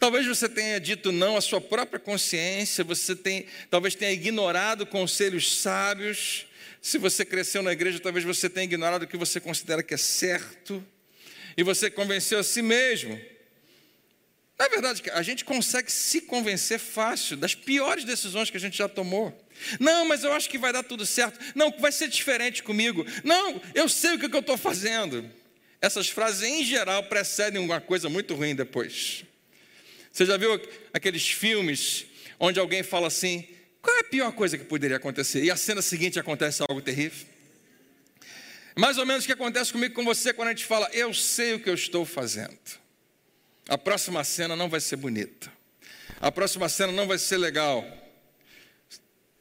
Talvez 0.01 0.25
você 0.25 0.49
tenha 0.49 0.79
dito 0.79 1.11
não 1.11 1.37
à 1.37 1.41
sua 1.41 1.61
própria 1.61 1.99
consciência, 1.99 2.83
você 2.83 3.15
tem, 3.15 3.45
talvez 3.69 3.93
tenha 3.93 4.11
ignorado 4.11 4.83
conselhos 4.83 5.55
sábios. 5.61 6.47
Se 6.81 6.97
você 6.97 7.23
cresceu 7.23 7.61
na 7.61 7.71
igreja, 7.71 7.99
talvez 7.99 8.25
você 8.25 8.49
tenha 8.49 8.63
ignorado 8.63 9.03
o 9.03 9.07
que 9.07 9.15
você 9.15 9.39
considera 9.39 9.83
que 9.83 9.93
é 9.93 9.97
certo, 9.97 10.83
e 11.55 11.61
você 11.61 11.91
convenceu 11.91 12.39
a 12.39 12.43
si 12.43 12.63
mesmo. 12.63 13.21
Na 14.57 14.67
verdade, 14.69 15.03
a 15.11 15.21
gente 15.21 15.45
consegue 15.45 15.91
se 15.91 16.21
convencer 16.21 16.79
fácil 16.79 17.37
das 17.37 17.53
piores 17.53 18.03
decisões 18.03 18.49
que 18.49 18.57
a 18.57 18.59
gente 18.59 18.79
já 18.79 18.89
tomou. 18.89 19.31
Não, 19.79 20.03
mas 20.05 20.23
eu 20.23 20.33
acho 20.33 20.49
que 20.49 20.57
vai 20.57 20.73
dar 20.73 20.81
tudo 20.81 21.05
certo. 21.05 21.39
Não, 21.53 21.69
vai 21.77 21.91
ser 21.91 22.07
diferente 22.07 22.63
comigo. 22.63 23.05
Não, 23.23 23.61
eu 23.75 23.87
sei 23.87 24.15
o 24.15 24.19
que 24.19 24.35
eu 24.35 24.39
estou 24.39 24.57
fazendo. 24.57 25.29
Essas 25.79 26.09
frases, 26.09 26.41
em 26.41 26.65
geral, 26.65 27.03
precedem 27.03 27.61
uma 27.61 27.79
coisa 27.79 28.09
muito 28.09 28.33
ruim 28.33 28.55
depois. 28.55 29.25
Você 30.11 30.25
já 30.25 30.37
viu 30.37 30.59
aqueles 30.93 31.29
filmes 31.29 32.05
onde 32.39 32.59
alguém 32.59 32.83
fala 32.83 33.07
assim: 33.07 33.47
qual 33.81 33.95
é 33.97 33.99
a 34.01 34.03
pior 34.03 34.31
coisa 34.33 34.57
que 34.57 34.65
poderia 34.65 34.97
acontecer? 34.97 35.43
E 35.43 35.49
a 35.49 35.55
cena 35.55 35.81
seguinte 35.81 36.19
acontece 36.19 36.63
algo 36.67 36.81
terrível? 36.81 37.27
Mais 38.75 38.97
ou 38.97 39.05
menos 39.05 39.23
o 39.23 39.27
que 39.27 39.33
acontece 39.33 39.71
comigo 39.71 39.93
com 39.93 40.03
você 40.03 40.33
quando 40.33 40.49
a 40.49 40.51
gente 40.51 40.65
fala: 40.65 40.89
eu 40.93 41.13
sei 41.13 41.53
o 41.53 41.59
que 41.59 41.69
eu 41.69 41.73
estou 41.73 42.05
fazendo. 42.05 42.59
A 43.67 43.77
próxima 43.77 44.23
cena 44.23 44.55
não 44.55 44.69
vai 44.69 44.79
ser 44.79 44.97
bonita. 44.97 45.51
A 46.19 46.31
próxima 46.31 46.67
cena 46.67 46.91
não 46.91 47.07
vai 47.07 47.17
ser 47.17 47.37
legal. 47.37 47.85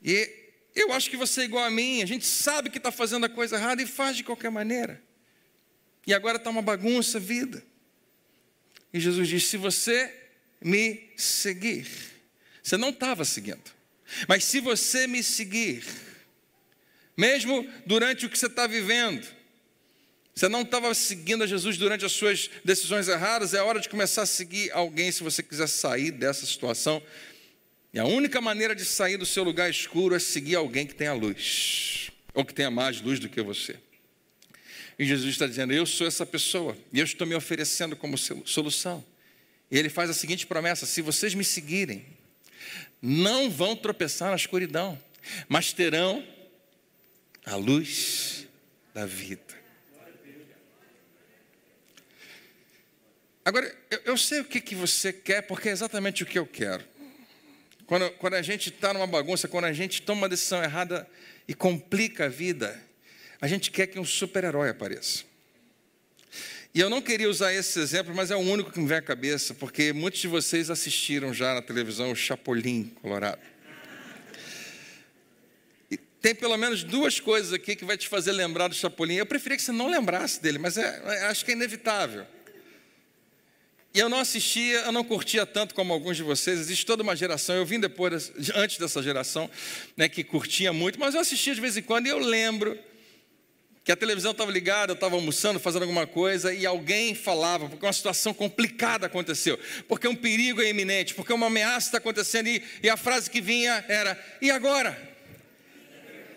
E 0.02 0.30
eu 0.74 0.92
acho 0.92 1.10
que 1.10 1.16
você 1.16 1.42
é 1.42 1.44
igual 1.44 1.64
a 1.64 1.70
mim, 1.70 2.02
a 2.02 2.06
gente 2.06 2.24
sabe 2.24 2.70
que 2.70 2.78
está 2.78 2.92
fazendo 2.92 3.26
a 3.26 3.28
coisa 3.28 3.56
errada 3.56 3.82
e 3.82 3.86
faz 3.86 4.16
de 4.16 4.24
qualquer 4.24 4.50
maneira. 4.50 5.02
E 6.06 6.14
agora 6.14 6.36
está 6.36 6.48
uma 6.48 6.62
bagunça 6.62 7.18
a 7.18 7.20
vida. 7.20 7.62
E 8.92 9.00
Jesus 9.00 9.28
diz: 9.28 9.46
se 9.46 9.56
você 9.56 10.19
me 10.60 11.10
seguir, 11.16 11.86
você 12.62 12.76
não 12.76 12.90
estava 12.90 13.24
seguindo, 13.24 13.62
mas 14.28 14.44
se 14.44 14.60
você 14.60 15.06
me 15.06 15.22
seguir, 15.22 15.84
mesmo 17.16 17.68
durante 17.86 18.26
o 18.26 18.30
que 18.30 18.38
você 18.38 18.46
está 18.46 18.66
vivendo, 18.66 19.26
você 20.34 20.48
não 20.48 20.62
estava 20.62 20.92
seguindo 20.94 21.44
a 21.44 21.46
Jesus 21.46 21.76
durante 21.76 22.04
as 22.04 22.12
suas 22.12 22.50
decisões 22.64 23.08
erradas, 23.08 23.52
é 23.54 23.62
hora 23.62 23.80
de 23.80 23.88
começar 23.88 24.22
a 24.22 24.26
seguir 24.26 24.70
alguém 24.72 25.10
se 25.12 25.22
você 25.22 25.42
quiser 25.42 25.66
sair 25.66 26.10
dessa 26.10 26.46
situação 26.46 27.02
e 27.92 27.98
a 27.98 28.04
única 28.04 28.40
maneira 28.40 28.74
de 28.74 28.84
sair 28.84 29.16
do 29.16 29.26
seu 29.26 29.42
lugar 29.42 29.68
escuro 29.68 30.14
é 30.14 30.18
seguir 30.18 30.54
alguém 30.54 30.86
que 30.86 30.94
tenha 30.94 31.12
luz, 31.12 32.10
ou 32.32 32.44
que 32.44 32.54
tenha 32.54 32.70
mais 32.70 33.00
luz 33.00 33.18
do 33.18 33.28
que 33.28 33.42
você. 33.42 33.76
E 34.96 35.04
Jesus 35.04 35.30
está 35.30 35.46
dizendo: 35.46 35.72
Eu 35.72 35.84
sou 35.84 36.06
essa 36.06 36.24
pessoa, 36.24 36.76
e 36.92 37.00
eu 37.00 37.04
estou 37.04 37.26
me 37.26 37.34
oferecendo 37.34 37.96
como 37.96 38.16
solução. 38.16 39.04
E 39.70 39.78
ele 39.78 39.88
faz 39.88 40.10
a 40.10 40.14
seguinte 40.14 40.46
promessa: 40.46 40.86
Se 40.86 41.00
vocês 41.00 41.34
me 41.34 41.44
seguirem, 41.44 42.04
não 43.00 43.50
vão 43.50 43.76
tropeçar 43.76 44.30
na 44.30 44.36
escuridão. 44.36 45.00
mas 45.48 45.72
terão 45.72 46.26
a 47.44 47.54
luz 47.56 48.46
da 48.94 49.06
vida. 49.06 49.60
Agora, 53.44 53.74
eu, 53.90 54.00
eu 54.04 54.16
sei 54.16 54.40
o 54.40 54.44
que, 54.44 54.60
que 54.60 54.74
você 54.74 55.12
quer, 55.12 55.42
porque 55.42 55.68
é 55.68 55.72
exatamente 55.72 56.22
o 56.22 56.26
que 56.26 56.38
eu 56.38 56.46
quero. 56.46 56.84
Quando, 57.86 58.10
quando 58.12 58.34
a 58.34 58.42
gente 58.42 58.68
está 58.68 58.92
numa 58.94 59.06
bagunça, 59.06 59.48
quando 59.48 59.64
a 59.64 59.72
gente 59.72 60.02
toma 60.02 60.22
uma 60.22 60.28
decisão 60.28 60.62
errada 60.62 61.08
e 61.48 61.54
complica 61.54 62.26
a 62.26 62.28
vida, 62.28 62.80
a 63.40 63.48
gente 63.48 63.70
quer 63.70 63.86
que 63.88 63.98
um 63.98 64.04
super-herói 64.04 64.68
apareça. 64.68 65.24
E 66.72 66.78
eu 66.78 66.88
não 66.88 67.02
queria 67.02 67.28
usar 67.28 67.52
esse 67.52 67.80
exemplo, 67.80 68.14
mas 68.14 68.30
é 68.30 68.36
o 68.36 68.38
único 68.38 68.70
que 68.70 68.78
me 68.78 68.86
vem 68.86 68.98
à 68.98 69.02
cabeça, 69.02 69.52
porque 69.54 69.92
muitos 69.92 70.20
de 70.20 70.28
vocês 70.28 70.70
assistiram 70.70 71.34
já 71.34 71.52
na 71.52 71.62
televisão 71.62 72.12
o 72.12 72.14
Chapolin 72.14 72.92
Colorado. 73.02 73.40
E 75.90 75.96
tem 75.96 76.32
pelo 76.32 76.56
menos 76.56 76.84
duas 76.84 77.18
coisas 77.18 77.52
aqui 77.52 77.74
que 77.74 77.84
vai 77.84 77.98
te 77.98 78.06
fazer 78.06 78.30
lembrar 78.30 78.68
do 78.68 78.74
Chapolin. 78.76 79.14
Eu 79.14 79.26
preferia 79.26 79.56
que 79.56 79.64
você 79.64 79.72
não 79.72 79.88
lembrasse 79.88 80.40
dele, 80.40 80.58
mas 80.58 80.76
é, 80.76 81.26
acho 81.26 81.44
que 81.44 81.50
é 81.50 81.54
inevitável. 81.54 82.24
E 83.92 83.98
eu 83.98 84.08
não 84.08 84.20
assistia, 84.20 84.82
eu 84.82 84.92
não 84.92 85.02
curtia 85.02 85.44
tanto 85.44 85.74
como 85.74 85.92
alguns 85.92 86.16
de 86.16 86.22
vocês. 86.22 86.60
Existe 86.60 86.86
toda 86.86 87.02
uma 87.02 87.16
geração, 87.16 87.56
eu 87.56 87.66
vim 87.66 87.80
depois, 87.80 88.30
antes 88.54 88.78
dessa 88.78 89.02
geração, 89.02 89.50
né, 89.96 90.08
que 90.08 90.22
curtia 90.22 90.72
muito, 90.72 91.00
mas 91.00 91.16
eu 91.16 91.20
assistia 91.20 91.52
de 91.52 91.60
vez 91.60 91.76
em 91.76 91.82
quando 91.82 92.06
e 92.06 92.10
eu 92.10 92.20
lembro 92.20 92.78
que 93.90 93.92
a 93.92 93.96
televisão 93.96 94.30
estava 94.30 94.52
ligada, 94.52 94.92
eu 94.92 94.94
estava 94.94 95.16
almoçando, 95.16 95.58
fazendo 95.58 95.82
alguma 95.82 96.06
coisa, 96.06 96.54
e 96.54 96.64
alguém 96.64 97.12
falava, 97.12 97.68
porque 97.68 97.84
uma 97.84 97.92
situação 97.92 98.32
complicada 98.32 99.06
aconteceu, 99.06 99.58
porque 99.88 100.06
um 100.06 100.14
perigo 100.14 100.62
é 100.62 100.68
iminente, 100.68 101.12
porque 101.12 101.32
uma 101.32 101.48
ameaça 101.48 101.88
está 101.88 101.98
acontecendo, 101.98 102.46
e, 102.46 102.62
e 102.84 102.88
a 102.88 102.96
frase 102.96 103.28
que 103.28 103.40
vinha 103.40 103.84
era: 103.88 104.16
E 104.40 104.48
agora? 104.48 104.96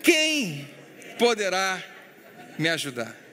Quem 0.02 0.68
poderá 1.16 1.80
me 2.58 2.68
ajudar? 2.68 3.24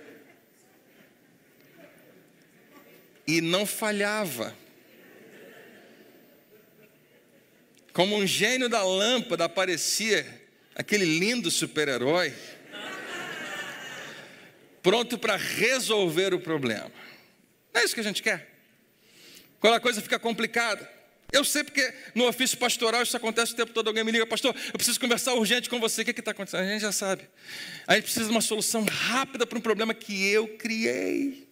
e 3.28 3.40
não 3.40 3.66
falhava. 3.66 4.54
Como 7.94 8.18
um 8.18 8.28
gênio 8.28 8.68
da 8.68 8.84
lâmpada 8.84 9.46
aparecia 9.46 10.26
aquele 10.76 11.06
lindo 11.06 11.50
super-herói, 11.50 12.34
pronto 14.82 15.17
para 15.17 15.36
resolver 15.36 16.34
o 16.34 16.39
problema. 16.39 16.91
Não 17.74 17.82
é 17.82 17.86
isso 17.86 17.94
que 17.94 18.00
a 18.02 18.04
gente 18.04 18.22
quer. 18.22 18.50
Quando 19.60 19.76
a 19.76 19.80
coisa 19.80 20.02
fica 20.02 20.20
complicada. 20.20 20.89
Eu 21.32 21.46
sei 21.46 21.63
porque 21.63 21.94
no 22.13 22.28
ofício 22.28 22.58
pastoral 22.58 23.02
isso 23.04 23.15
acontece 23.15 23.54
o 23.54 23.56
tempo 23.56 23.72
todo. 23.72 23.88
Alguém 23.88 24.04
me 24.04 24.12
liga, 24.12 24.28
pastor, 24.28 24.54
eu 24.67 24.74
preciso 24.74 25.00
conversar 25.00 25.34
urgente 25.34 25.70
com 25.70 25.80
você. 25.80 26.02
O 26.02 26.06
que 26.06 26.12
está 26.12 26.32
acontecendo? 26.32 26.62
A 26.62 26.65
gente 26.65 26.82
já 26.82 26.91
sabe. 26.91 27.24
A 27.88 27.96
gente 27.96 28.04
precisa 28.04 28.26
de 28.26 28.32
uma 28.32 28.41
solução 28.41 28.84
rápida 28.84 29.48
para 29.48 29.58
um 29.58 29.62
problema 29.62 29.94
que 29.94 30.28
eu 30.28 30.58
criei. 30.58 31.48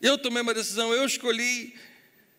Eu 0.00 0.18
tomei 0.18 0.42
uma 0.42 0.54
decisão, 0.54 0.92
eu 0.92 1.04
escolhi, 1.04 1.74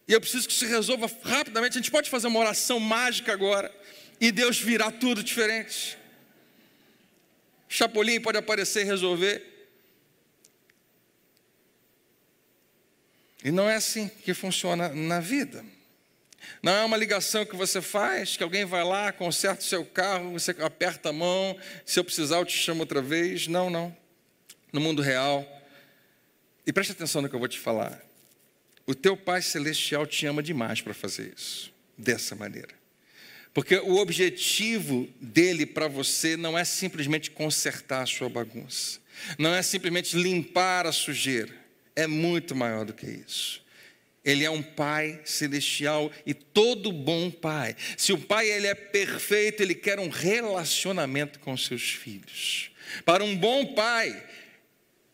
e 0.08 0.14
eu 0.14 0.22
preciso 0.22 0.48
que 0.48 0.54
se 0.54 0.66
resolva 0.66 1.10
rapidamente. 1.24 1.78
A 1.78 1.82
gente 1.82 1.92
pode 1.92 2.10
fazer 2.10 2.28
uma 2.28 2.40
oração 2.40 2.80
mágica 2.80 3.34
agora, 3.34 3.74
e 4.22 4.32
Deus 4.32 4.58
virá 4.60 4.92
tudo 4.92 5.24
diferente. 5.24 5.98
Chapolin 7.74 8.22
pode 8.22 8.38
aparecer 8.38 8.82
e 8.82 8.84
resolver. 8.84 9.44
E 13.44 13.50
não 13.50 13.68
é 13.68 13.78
assim 13.78 14.08
que 14.08 14.32
funciona 14.32 14.90
na 14.90 15.20
vida. 15.20 15.66
Não 16.62 16.72
é 16.72 16.86
uma 16.86 16.96
ligação 16.96 17.44
que 17.48 17.56
você 17.56 17.82
faz, 17.82 18.38
que 18.38 18.44
alguém 18.44 18.64
vai 18.64 18.84
lá, 18.84 19.12
conserta 19.12 19.64
o 19.64 19.66
seu 19.66 19.84
carro, 19.84 20.34
você 20.34 20.52
aperta 20.60 21.10
a 21.10 21.14
mão, 21.14 21.58
se 21.84 22.00
eu 22.00 22.04
precisar 22.04 22.38
eu 22.38 22.46
te 22.46 22.56
chamo 22.56 22.82
outra 22.82 23.02
vez. 23.02 23.48
Não, 23.48 23.72
não. 23.72 23.96
No 24.72 24.80
mundo 24.80 25.02
real, 25.02 25.44
e 26.68 26.72
preste 26.72 26.92
atenção 26.92 27.24
no 27.24 27.30
que 27.30 27.34
eu 27.34 27.40
vou 27.40 27.48
te 27.48 27.60
falar. 27.60 28.00
O 28.86 28.94
teu 28.94 29.18
Pai 29.18 29.42
Celestial 29.42 30.06
te 30.06 30.28
ama 30.28 30.44
demais 30.44 30.80
para 30.80 30.94
fazer 30.94 31.34
isso, 31.36 31.74
dessa 31.98 32.36
maneira. 32.36 32.83
Porque 33.54 33.76
o 33.76 33.98
objetivo 33.98 35.08
dele 35.22 35.66
para 35.66 35.88
você 35.88 36.36
não 36.36 36.58
é 36.58 36.64
simplesmente 36.64 37.30
consertar 37.30 38.02
a 38.02 38.08
sua 38.08 38.28
bagunça, 38.28 39.00
não 39.38 39.54
é 39.54 39.62
simplesmente 39.62 40.18
limpar 40.18 40.88
a 40.88 40.92
sujeira, 40.92 41.54
é 41.96 42.08
muito 42.08 42.56
maior 42.56 42.84
do 42.84 42.94
que 42.94 43.06
isso. 43.06 43.62
Ele 44.26 44.46
é 44.46 44.50
um 44.50 44.64
pai 44.64 45.20
celestial 45.26 46.10
e 46.26 46.34
todo 46.34 46.92
bom 46.92 47.30
pai. 47.30 47.76
Se 47.98 48.14
o 48.14 48.18
pai 48.18 48.50
ele 48.50 48.68
é 48.68 48.74
perfeito, 48.74 49.62
ele 49.62 49.76
quer 49.76 50.00
um 50.00 50.10
relacionamento 50.10 51.40
com 51.40 51.56
seus 51.58 51.92
filhos. 51.92 52.72
Para 53.04 53.24
um 53.24 53.36
bom 53.36 53.74
pai, 53.74 54.26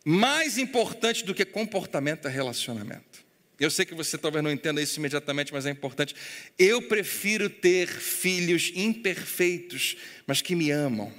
mais 0.06 0.60
importante 0.60 1.26
do 1.26 1.34
que 1.34 1.44
comportamento 1.44 2.28
é 2.28 2.32
relacionamento. 2.32 3.29
Eu 3.60 3.70
sei 3.70 3.86
que 3.86 3.94
você 3.94 4.18
talvez 4.18 4.44
não 4.44 4.52
entenda 4.52 4.82
isso 4.82 5.00
imediatamente, 5.00 5.52
mas 5.52 5.66
é 5.66 5.70
importante. 5.70 6.16
Eu 6.58 6.82
prefiro 6.82 7.50
ter 7.50 7.88
filhos 7.88 8.72
imperfeitos, 8.74 9.98
mas 10.26 10.42
que 10.42 10.56
me 10.56 10.72
amam, 10.72 11.14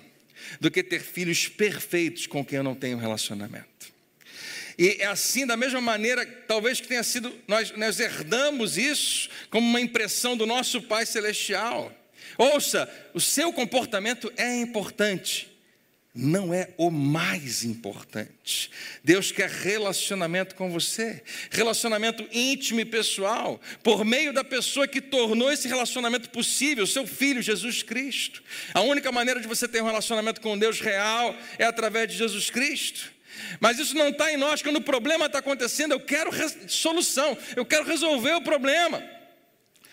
do 0.58 0.70
que 0.70 0.82
ter 0.82 1.00
filhos 1.00 1.48
perfeitos 1.48 2.26
com 2.26 2.44
quem 2.44 2.56
eu 2.58 2.64
não 2.64 2.74
tenho 2.74 2.96
relacionamento. 2.96 3.68
E 4.78 4.96
é 5.00 5.06
assim, 5.06 5.46
da 5.46 5.58
mesma 5.58 5.82
maneira, 5.82 6.24
talvez 6.24 6.80
que 6.80 6.88
tenha 6.88 7.02
sido, 7.02 7.30
nós, 7.46 7.70
nós 7.72 8.00
herdamos 8.00 8.78
isso 8.78 9.28
como 9.50 9.68
uma 9.68 9.80
impressão 9.80 10.34
do 10.34 10.46
nosso 10.46 10.80
Pai 10.80 11.04
Celestial. 11.04 11.94
Ouça, 12.38 12.90
o 13.12 13.20
seu 13.20 13.52
comportamento 13.52 14.32
é 14.38 14.56
importante, 14.56 15.49
não 16.20 16.52
é 16.52 16.68
o 16.76 16.90
mais 16.90 17.64
importante. 17.64 18.70
Deus 19.02 19.32
quer 19.32 19.48
relacionamento 19.48 20.54
com 20.54 20.70
você, 20.70 21.22
relacionamento 21.50 22.26
íntimo 22.30 22.80
e 22.80 22.84
pessoal, 22.84 23.60
por 23.82 24.04
meio 24.04 24.32
da 24.32 24.44
pessoa 24.44 24.86
que 24.86 25.00
tornou 25.00 25.50
esse 25.50 25.66
relacionamento 25.66 26.30
possível, 26.30 26.86
seu 26.86 27.06
filho 27.06 27.42
Jesus 27.42 27.82
Cristo. 27.82 28.42
A 28.74 28.82
única 28.82 29.10
maneira 29.10 29.40
de 29.40 29.48
você 29.48 29.66
ter 29.66 29.82
um 29.82 29.86
relacionamento 29.86 30.40
com 30.40 30.58
Deus 30.58 30.80
real 30.80 31.34
é 31.58 31.64
através 31.64 32.08
de 32.08 32.16
Jesus 32.16 32.50
Cristo. 32.50 33.12
Mas 33.58 33.78
isso 33.78 33.96
não 33.96 34.08
está 34.08 34.30
em 34.32 34.36
nós, 34.36 34.62
quando 34.62 34.76
o 34.76 34.82
problema 34.82 35.26
está 35.26 35.38
acontecendo, 35.38 35.92
eu 35.92 36.00
quero 36.00 36.30
solução, 36.68 37.36
eu 37.56 37.64
quero 37.64 37.84
resolver 37.84 38.34
o 38.34 38.42
problema. 38.42 39.02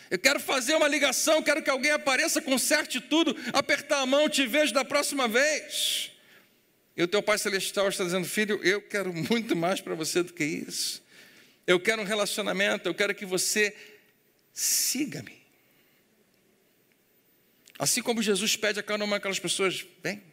Eu 0.10 0.18
quero 0.18 0.40
fazer 0.40 0.76
uma 0.76 0.88
ligação, 0.88 1.42
quero 1.42 1.62
que 1.62 1.70
alguém 1.70 1.92
apareça, 1.92 2.42
conserte 2.42 3.02
tudo, 3.02 3.36
apertar 3.52 4.00
a 4.00 4.06
mão, 4.06 4.30
te 4.30 4.46
vejo 4.46 4.74
da 4.74 4.86
próxima 4.86 5.28
vez. 5.28 6.12
E 6.98 7.04
o 7.04 7.08
teu 7.08 7.22
Pai 7.22 7.38
Celestial 7.38 7.88
está 7.88 8.04
dizendo, 8.04 8.26
filho, 8.26 8.60
eu 8.64 8.82
quero 8.82 9.14
muito 9.14 9.56
mais 9.56 9.80
para 9.80 9.94
você 9.94 10.24
do 10.24 10.34
que 10.34 10.44
isso. 10.44 11.06
Eu 11.68 11.80
quero 11.80 12.02
um 12.02 12.06
relacionamento, 12.06 12.90
eu 12.90 12.96
quero 12.96 13.14
que 13.14 13.24
você 13.24 13.76
siga-me. 14.52 15.38
Assim 17.78 18.02
como 18.02 18.24
Jesus 18.24 18.56
pede 18.56 18.80
a 18.80 18.84
cada 18.84 19.04
uma 19.04 19.18
daquelas 19.18 19.38
pessoas, 19.38 19.86
vem, 20.02 20.24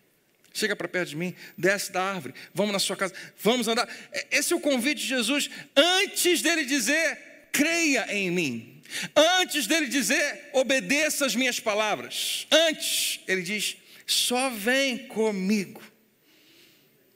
chega 0.55 0.74
para 0.74 0.88
perto 0.88 1.11
de 1.11 1.16
mim, 1.16 1.35
desce 1.59 1.92
da 1.92 2.03
árvore, 2.03 2.33
vamos 2.55 2.72
na 2.72 2.79
sua 2.79 2.96
casa, 2.96 3.12
vamos 3.37 3.68
andar. 3.68 3.87
É, 4.11 4.38
esse 4.38 4.55
é 4.55 4.57
o 4.57 4.61
convite 4.61 5.03
de 5.03 5.09
Jesus, 5.09 5.50
antes 5.77 6.40
dele 6.40 6.64
dizer, 6.64 7.18
creia 7.53 8.11
em 8.11 8.31
mim. 8.31 8.83
Antes 9.14 9.66
dele 9.66 9.87
dizer, 9.87 10.48
obedeça 10.55 11.27
as 11.27 11.35
minhas 11.35 11.61
palavras. 11.61 12.46
Antes, 12.50 13.20
ele 13.29 13.42
diz, 13.42 13.77
só 14.07 14.48
vem 14.48 15.07
comigo. 15.09 15.93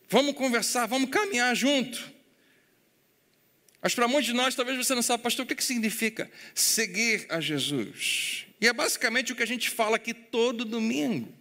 Vamos 0.09 0.35
conversar, 0.35 0.87
vamos 0.87 1.11
caminhar 1.11 1.55
junto. 1.55 2.13
Mas 3.81 3.95
para 3.95 4.09
muitos 4.09 4.27
de 4.27 4.33
nós, 4.33 4.55
talvez 4.55 4.77
você 4.77 4.95
não 4.95 5.03
saiba, 5.03 5.23
pastor, 5.23 5.45
o 5.45 5.49
que, 5.49 5.55
que 5.55 5.63
significa 5.63 6.31
seguir 6.55 7.27
a 7.29 7.41
Jesus? 7.41 8.47
E 8.61 8.67
é 8.67 8.73
basicamente 8.73 9.33
o 9.33 9.37
que 9.37 9.43
a 9.43 9.47
gente 9.47 9.71
fala 9.71 9.97
aqui 9.97 10.13
todo 10.13 10.65
domingo. 10.65 11.33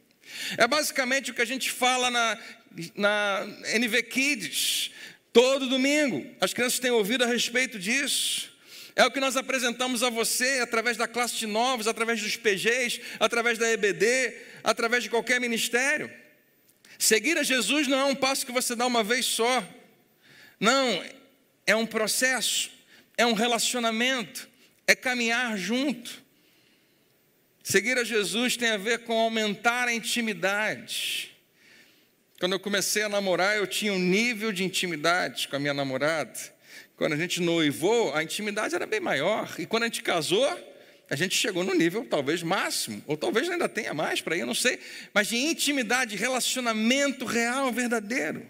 É 0.57 0.67
basicamente 0.67 1.31
o 1.31 1.33
que 1.33 1.41
a 1.41 1.45
gente 1.45 1.71
fala 1.71 2.11
na, 2.11 2.37
na 2.95 3.47
NV 3.73 4.03
Kids 4.03 4.91
todo 5.31 5.67
domingo. 5.67 6.29
As 6.39 6.53
crianças 6.53 6.79
têm 6.79 6.91
ouvido 6.91 7.23
a 7.23 7.27
respeito 7.27 7.79
disso. 7.79 8.55
É 8.95 9.05
o 9.05 9.11
que 9.11 9.19
nós 9.19 9.37
apresentamos 9.37 10.03
a 10.03 10.09
você 10.09 10.59
através 10.59 10.97
da 10.97 11.07
classe 11.07 11.35
de 11.35 11.47
novos, 11.47 11.87
através 11.87 12.21
dos 12.21 12.35
PGs, 12.35 12.99
através 13.19 13.57
da 13.57 13.71
EBD, 13.71 14.35
através 14.63 15.03
de 15.03 15.09
qualquer 15.09 15.39
ministério. 15.39 16.11
Seguir 16.97 17.37
a 17.37 17.43
Jesus 17.43 17.87
não 17.87 17.99
é 17.99 18.03
um 18.05 18.15
passo 18.15 18.45
que 18.45 18.51
você 18.51 18.75
dá 18.75 18.85
uma 18.85 19.03
vez 19.03 19.25
só. 19.25 19.63
Não, 20.59 21.03
é 21.65 21.75
um 21.75 21.85
processo, 21.85 22.71
é 23.17 23.25
um 23.25 23.33
relacionamento, 23.33 24.49
é 24.85 24.95
caminhar 24.95 25.57
junto. 25.57 26.23
Seguir 27.63 27.97
a 27.97 28.03
Jesus 28.03 28.57
tem 28.57 28.69
a 28.69 28.77
ver 28.77 28.99
com 28.99 29.13
aumentar 29.17 29.87
a 29.87 29.93
intimidade. 29.93 31.35
Quando 32.39 32.53
eu 32.53 32.59
comecei 32.59 33.03
a 33.03 33.09
namorar, 33.09 33.57
eu 33.57 33.67
tinha 33.67 33.93
um 33.93 33.99
nível 33.99 34.51
de 34.51 34.63
intimidade 34.63 35.47
com 35.47 35.55
a 35.55 35.59
minha 35.59 35.73
namorada 35.73 36.57
quando 36.97 37.13
a 37.13 37.15
gente 37.15 37.39
noivou, 37.39 38.13
a 38.15 38.23
intimidade 38.23 38.73
era 38.73 38.87
bem 38.87 38.99
maior. 38.99 39.53
E 39.59 39.67
quando 39.67 39.83
a 39.83 39.85
gente 39.85 40.01
casou, 40.01 40.43
a 41.09 41.15
gente 41.15 41.35
chegou 41.35 41.63
no 41.63 41.73
nível 41.73 42.05
talvez 42.05 42.43
máximo, 42.43 43.01
ou 43.07 43.15
talvez 43.15 43.49
ainda 43.49 43.69
tenha 43.69 43.93
mais 43.93 44.21
para 44.21 44.35
ir, 44.35 44.41
eu 44.41 44.47
não 44.47 44.53
sei, 44.53 44.79
mas 45.13 45.27
de 45.27 45.37
intimidade, 45.37 46.15
relacionamento 46.15 47.25
real, 47.25 47.71
verdadeiro. 47.71 48.45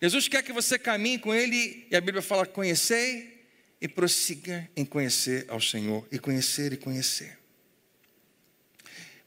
Jesus 0.00 0.28
quer 0.28 0.42
que 0.42 0.52
você 0.52 0.78
caminhe 0.78 1.18
com 1.18 1.34
Ele, 1.34 1.86
e 1.90 1.96
a 1.96 2.00
Bíblia 2.00 2.22
fala: 2.22 2.44
conhecei 2.46 3.46
e 3.80 3.86
prossiga 3.86 4.68
em 4.76 4.84
conhecer 4.84 5.44
ao 5.48 5.60
Senhor, 5.60 6.06
e 6.10 6.18
conhecer 6.18 6.72
e 6.72 6.76
conhecer. 6.76 7.38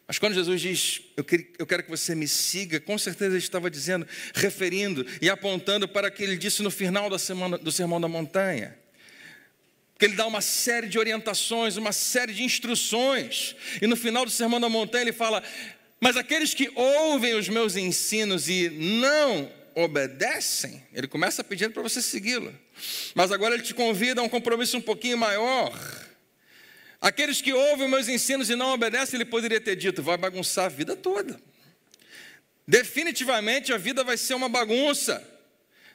Mas 0.06 0.20
quando 0.20 0.34
Jesus 0.34 0.60
diz, 0.60 1.02
eu 1.16 1.66
quero 1.66 1.84
que 1.84 1.90
você 1.90 2.14
me 2.14 2.28
siga, 2.28 2.82
com 2.82 2.98
certeza 2.98 3.32
ele 3.32 3.38
estava 3.38 3.72
dizendo, 3.72 4.06
referindo 4.34 5.06
e 5.22 5.30
apontando 5.30 5.88
para 5.88 6.10
o 6.10 6.12
que 6.12 6.22
ele 6.22 6.36
disse 6.36 6.62
no 6.62 6.70
final 6.70 7.10
da 7.10 7.18
semana, 7.18 7.58
do 7.58 7.72
Sermão 7.72 8.02
da 8.02 8.10
Montanha 8.10 8.78
que 10.02 10.06
ele 10.06 10.16
dá 10.16 10.26
uma 10.26 10.42
série 10.42 10.88
de 10.88 10.98
orientações, 10.98 11.78
uma 11.78 11.92
série 11.92 12.34
de 12.34 12.42
instruções, 12.42 13.56
e 13.80 13.86
no 13.86 13.96
final 13.96 14.26
do 14.26 14.32
Sermão 14.32 14.60
da 14.60 14.68
Montanha 14.68 15.04
ele 15.04 15.14
fala: 15.14 15.44
Mas 16.00 16.18
aqueles 16.18 16.56
que 16.56 16.72
ouvem 16.74 17.36
os 17.36 17.48
meus 17.48 17.76
ensinos 17.76 18.50
e 18.50 18.68
não 18.68 19.52
obedecem, 19.76 20.84
ele 20.92 21.08
começa 21.08 21.44
pedindo 21.44 21.72
para 21.72 21.84
você 21.84 22.02
segui-lo, 22.02 22.52
mas 23.14 23.32
agora 23.32 23.54
ele 23.54 23.62
te 23.62 23.76
convida 23.76 24.22
a 24.22 24.24
um 24.24 24.30
compromisso 24.30 24.76
um 24.76 24.82
pouquinho 24.82 25.20
maior. 25.20 25.72
Aqueles 27.00 27.40
que 27.40 27.54
ouvem 27.54 27.86
os 27.86 27.92
meus 27.92 28.08
ensinos 28.08 28.50
e 28.50 28.56
não 28.56 28.74
obedecem, 28.74 29.18
ele 29.18 29.26
poderia 29.30 29.62
ter 29.62 29.76
dito: 29.76 30.02
vai 30.02 30.18
bagunçar 30.18 30.66
a 30.66 30.70
vida 30.70 30.96
toda. 30.96 31.40
Definitivamente 32.68 33.72
a 33.72 33.78
vida 33.78 34.04
vai 34.04 34.18
ser 34.18 34.34
uma 34.34 34.50
bagunça. 34.50 35.24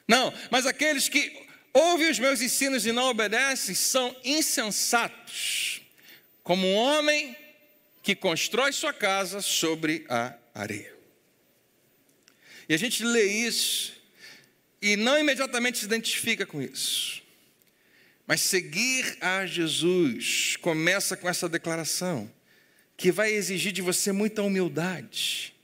Não, 0.07 0.33
mas 0.49 0.65
aqueles 0.65 1.09
que 1.09 1.46
ouvem 1.77 2.09
os 2.09 2.19
meus 2.19 2.41
ensinos 2.41 2.85
e 2.85 2.91
não 2.91 3.09
obedecem 3.09 3.75
são 3.75 4.15
insensatos, 4.23 5.81
como 6.43 6.65
um 6.65 6.75
homem 6.75 7.35
que 8.01 8.15
constrói 8.15 8.71
sua 8.71 8.93
casa 8.93 9.41
sobre 9.41 10.05
a 10.09 10.33
areia. 10.53 10.95
E 12.69 12.73
a 12.73 12.77
gente 12.77 13.03
lê 13.03 13.23
isso 13.23 13.93
e 14.81 14.95
não 14.95 15.17
imediatamente 15.17 15.77
se 15.79 15.85
identifica 15.85 16.45
com 16.45 16.61
isso. 16.61 17.21
Mas 18.25 18.41
seguir 18.41 19.17
a 19.21 19.45
Jesus 19.45 20.57
começa 20.57 21.15
com 21.15 21.29
essa 21.29 21.47
declaração, 21.47 22.31
que 22.97 23.11
vai 23.11 23.31
exigir 23.31 23.71
de 23.71 23.81
você 23.81 24.11
muita 24.11 24.41
humildade, 24.41 25.55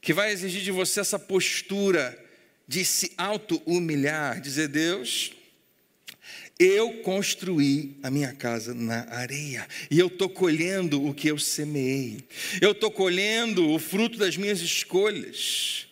que 0.00 0.12
vai 0.12 0.32
exigir 0.32 0.62
de 0.62 0.72
você 0.72 1.00
essa 1.00 1.18
postura 1.18 2.25
de 2.66 2.84
se 2.84 3.12
auto-humilhar, 3.16 4.40
dizer: 4.40 4.68
Deus, 4.68 5.32
eu 6.58 7.02
construí 7.02 7.96
a 8.02 8.10
minha 8.10 8.32
casa 8.32 8.74
na 8.74 9.06
areia 9.10 9.66
e 9.90 9.98
eu 9.98 10.06
estou 10.06 10.28
colhendo 10.28 11.04
o 11.06 11.12
que 11.12 11.28
eu 11.28 11.38
semeei, 11.38 12.24
eu 12.60 12.72
estou 12.72 12.90
colhendo 12.90 13.70
o 13.70 13.78
fruto 13.78 14.18
das 14.18 14.36
minhas 14.36 14.60
escolhas. 14.60 15.86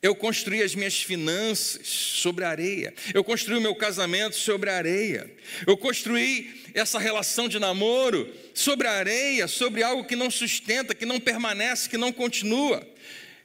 Eu 0.00 0.14
construí 0.14 0.62
as 0.62 0.76
minhas 0.76 1.02
finanças 1.02 1.88
sobre 1.88 2.44
a 2.44 2.50
areia. 2.50 2.94
Eu 3.12 3.24
construí 3.24 3.58
o 3.58 3.60
meu 3.60 3.74
casamento 3.74 4.36
sobre 4.36 4.70
a 4.70 4.76
areia. 4.76 5.28
Eu 5.66 5.76
construí 5.76 6.62
essa 6.72 7.00
relação 7.00 7.48
de 7.48 7.58
namoro 7.58 8.32
sobre 8.54 8.86
a 8.86 8.92
areia, 8.92 9.48
sobre 9.48 9.82
algo 9.82 10.04
que 10.04 10.14
não 10.14 10.30
sustenta, 10.30 10.94
que 10.94 11.04
não 11.04 11.18
permanece, 11.18 11.88
que 11.88 11.98
não 11.98 12.12
continua. 12.12 12.86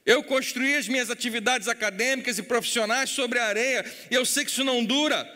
Eu 0.04 0.22
construí 0.22 0.74
as 0.74 0.86
minhas 0.86 1.10
atividades 1.10 1.66
acadêmicas 1.66 2.38
e 2.38 2.42
profissionais 2.42 3.10
sobre 3.10 3.38
a 3.38 3.46
areia, 3.46 3.84
e 4.10 4.14
eu 4.14 4.24
sei 4.24 4.44
que 4.44 4.50
isso 4.50 4.64
não 4.64 4.84
dura. 4.84 5.26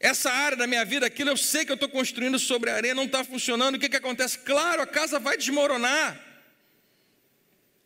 Essa 0.00 0.30
área 0.30 0.56
da 0.56 0.66
minha 0.66 0.84
vida, 0.84 1.06
aquilo 1.06 1.30
eu 1.30 1.36
sei 1.36 1.64
que 1.64 1.72
eu 1.72 1.74
estou 1.74 1.88
construindo 1.88 2.38
sobre 2.38 2.70
a 2.70 2.74
areia, 2.74 2.94
não 2.94 3.04
está 3.04 3.24
funcionando. 3.24 3.74
O 3.74 3.78
que, 3.78 3.88
que 3.88 3.96
acontece? 3.96 4.38
Claro, 4.38 4.80
a 4.80 4.86
casa 4.86 5.18
vai 5.18 5.36
desmoronar. 5.36 6.24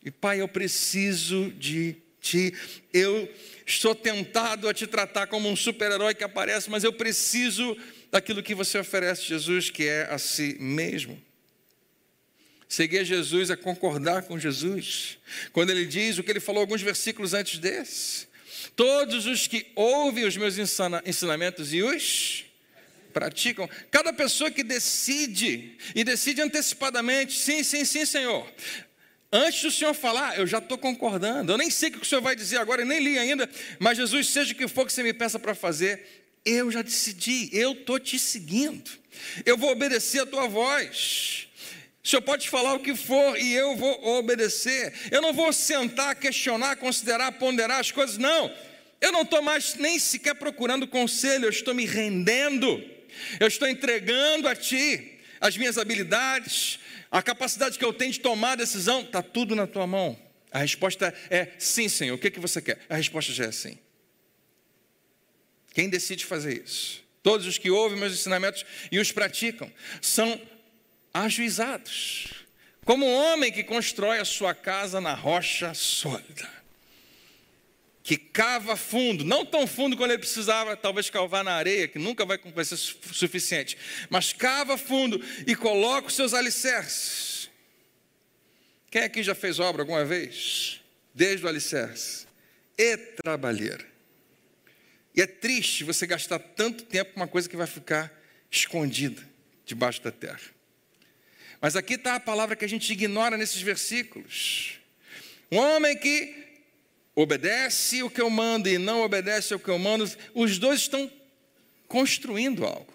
E 0.05 0.11
pai, 0.11 0.39
eu 0.39 0.47
preciso 0.47 1.51
de 1.57 1.95
ti. 2.21 2.53
Eu 2.93 3.27
estou 3.65 3.95
tentado 3.95 4.69
a 4.69 4.73
te 4.73 4.85
tratar 4.85 5.27
como 5.27 5.49
um 5.49 5.55
super-herói 5.55 6.13
que 6.13 6.23
aparece, 6.23 6.69
mas 6.69 6.83
eu 6.83 6.93
preciso 6.93 7.75
daquilo 8.11 8.43
que 8.43 8.53
você 8.53 8.77
oferece, 8.77 9.23
Jesus, 9.23 9.69
que 9.69 9.87
é 9.87 10.07
a 10.09 10.17
si 10.17 10.55
mesmo. 10.59 11.19
Seguir 12.73 13.05
Jesus 13.05 13.51
é 13.51 13.55
concordar 13.55 14.23
com 14.23 14.39
Jesus. 14.39 15.19
Quando 15.51 15.69
ele 15.69 15.85
diz 15.85 16.17
o 16.17 16.23
que 16.23 16.31
ele 16.31 16.39
falou 16.39 16.61
alguns 16.61 16.81
versículos 16.81 17.35
antes 17.35 17.59
desse: 17.59 18.27
Todos 18.75 19.27
os 19.27 19.45
que 19.45 19.67
ouvem 19.75 20.25
os 20.25 20.35
meus 20.35 20.57
ensinamentos 20.57 21.71
e 21.71 21.83
os 21.83 22.45
praticam. 23.13 23.69
Cada 23.91 24.11
pessoa 24.11 24.49
que 24.49 24.63
decide, 24.63 25.77
e 25.93 26.03
decide 26.03 26.41
antecipadamente, 26.41 27.37
sim, 27.37 27.63
sim, 27.63 27.85
sim, 27.85 28.07
Senhor. 28.07 28.51
Antes 29.31 29.61
do 29.61 29.69
Senhor 29.69 29.93
falar, 29.93 30.39
eu 30.39 30.47
já 30.47 30.57
estou 30.57 30.79
concordando. 30.79 31.51
Eu 31.51 31.59
nem 31.59 31.69
sei 31.69 31.89
o 31.89 31.91
que 31.91 31.99
o 31.99 32.05
Senhor 32.05 32.21
vai 32.21 32.35
dizer 32.35 32.57
agora, 32.57 32.81
eu 32.81 32.87
nem 32.87 32.99
li 32.99 33.19
ainda. 33.19 33.47
Mas 33.77 33.97
Jesus, 33.97 34.29
seja 34.29 34.51
o 34.51 34.55
que 34.55 34.67
for 34.67 34.87
que 34.87 34.93
você 34.93 35.03
me 35.03 35.13
peça 35.13 35.37
para 35.37 35.53
fazer, 35.53 36.25
eu 36.43 36.71
já 36.71 36.81
decidi, 36.81 37.51
eu 37.53 37.73
estou 37.73 37.99
te 37.99 38.17
seguindo. 38.17 38.89
Eu 39.45 39.59
vou 39.59 39.69
obedecer 39.69 40.21
a 40.21 40.25
tua 40.25 40.47
voz. 40.47 41.42
O 42.03 42.07
Senhor 42.07 42.21
pode 42.21 42.49
falar 42.49 42.73
o 42.73 42.79
que 42.79 42.95
for 42.95 43.37
e 43.37 43.53
eu 43.53 43.77
vou 43.77 44.17
obedecer. 44.17 44.93
Eu 45.09 45.21
não 45.21 45.31
vou 45.31 45.53
sentar, 45.53 46.15
questionar, 46.15 46.75
considerar, 46.75 47.31
ponderar 47.33 47.79
as 47.79 47.91
coisas, 47.91 48.17
não. 48.17 48.53
Eu 48.99 49.11
não 49.13 49.21
estou 49.21 49.41
mais 49.41 49.75
nem 49.75 49.97
sequer 49.97 50.35
procurando 50.35 50.85
conselho, 50.85 51.45
eu 51.45 51.49
estou 51.49 51.73
me 51.73 51.85
rendendo. 51.85 52.83
Eu 53.39 53.47
estou 53.47 53.67
entregando 53.69 54.49
a 54.49 54.55
Ti 54.55 55.11
as 55.39 55.57
minhas 55.57 55.77
habilidades, 55.77 56.79
a 57.11 57.21
capacidade 57.21 57.77
que 57.77 57.85
eu 57.85 57.93
tenho 57.93 58.11
de 58.11 58.19
tomar 58.19 58.55
decisão, 58.55 59.01
está 59.01 59.21
tudo 59.21 59.55
na 59.55 59.67
Tua 59.67 59.87
mão. 59.87 60.17
A 60.51 60.59
resposta 60.59 61.13
é 61.29 61.49
sim, 61.57 61.87
Senhor. 61.87 62.15
O 62.15 62.17
que, 62.17 62.31
que 62.31 62.39
você 62.39 62.61
quer? 62.61 62.79
A 62.89 62.95
resposta 62.95 63.31
já 63.31 63.45
é 63.45 63.51
sim. 63.51 63.77
Quem 65.73 65.89
decide 65.89 66.25
fazer 66.25 66.63
isso? 66.63 67.01
Todos 67.21 67.47
os 67.47 67.57
que 67.57 67.71
ouvem 67.71 67.97
meus 67.97 68.13
ensinamentos 68.13 68.65
e 68.91 68.99
os 68.99 69.11
praticam 69.11 69.71
são 70.01 70.39
ajuizados, 71.13 72.45
como 72.83 73.05
um 73.05 73.13
homem 73.13 73.51
que 73.51 73.63
constrói 73.63 74.19
a 74.19 74.25
sua 74.25 74.53
casa 74.53 74.99
na 74.99 75.13
rocha 75.13 75.73
sólida, 75.73 76.49
que 78.03 78.17
cava 78.17 78.75
fundo, 78.75 79.23
não 79.23 79.45
tão 79.45 79.65
fundo 79.65 79.95
quando 79.95 80.11
ele 80.11 80.19
precisava, 80.19 80.75
talvez 80.75 81.09
cavar 81.09 81.43
na 81.43 81.53
areia, 81.53 81.87
que 81.87 81.99
nunca 81.99 82.25
vai, 82.25 82.37
vai 82.37 82.65
ser 82.65 82.75
suficiente, 82.75 83.77
mas 84.09 84.33
cava 84.33 84.77
fundo 84.77 85.23
e 85.47 85.55
coloca 85.55 86.07
os 86.07 86.15
seus 86.15 86.33
alicerces. 86.33 87.49
Quem 88.91 89.03
aqui 89.03 89.23
já 89.23 89.33
fez 89.33 89.59
obra 89.59 89.81
alguma 89.81 90.03
vez? 90.05 90.81
Desde 91.15 91.45
o 91.45 91.49
alicerce. 91.49 92.27
E 92.77 92.97
trabalheira. 92.97 93.85
E 95.15 95.21
é 95.21 95.27
triste 95.27 95.83
você 95.83 96.05
gastar 96.05 96.39
tanto 96.39 96.83
tempo 96.83 97.13
com 97.13 97.19
uma 97.19 97.27
coisa 97.27 97.47
que 97.47 97.55
vai 97.55 97.67
ficar 97.67 98.11
escondida 98.51 99.21
debaixo 99.65 100.01
da 100.01 100.11
terra. 100.11 100.41
Mas 101.63 101.77
aqui 101.77 101.93
está 101.93 102.15
a 102.15 102.19
palavra 102.19 102.57
que 102.57 102.65
a 102.65 102.67
gente 102.67 102.91
ignora 102.91 103.37
nesses 103.37 103.61
versículos. 103.61 104.79
Um 105.49 105.55
homem 105.55 105.97
que 105.97 106.35
obedece 107.15 108.03
o 108.03 108.09
que 108.09 108.21
eu 108.21 108.29
mando 108.29 108.67
e 108.67 108.77
não 108.77 109.01
obedece 109.01 109.55
o 109.55 109.59
que 109.59 109.69
eu 109.69 109.79
mando, 109.79 110.03
os 110.33 110.59
dois 110.59 110.81
estão 110.81 111.09
construindo 111.87 112.65
algo. 112.65 112.93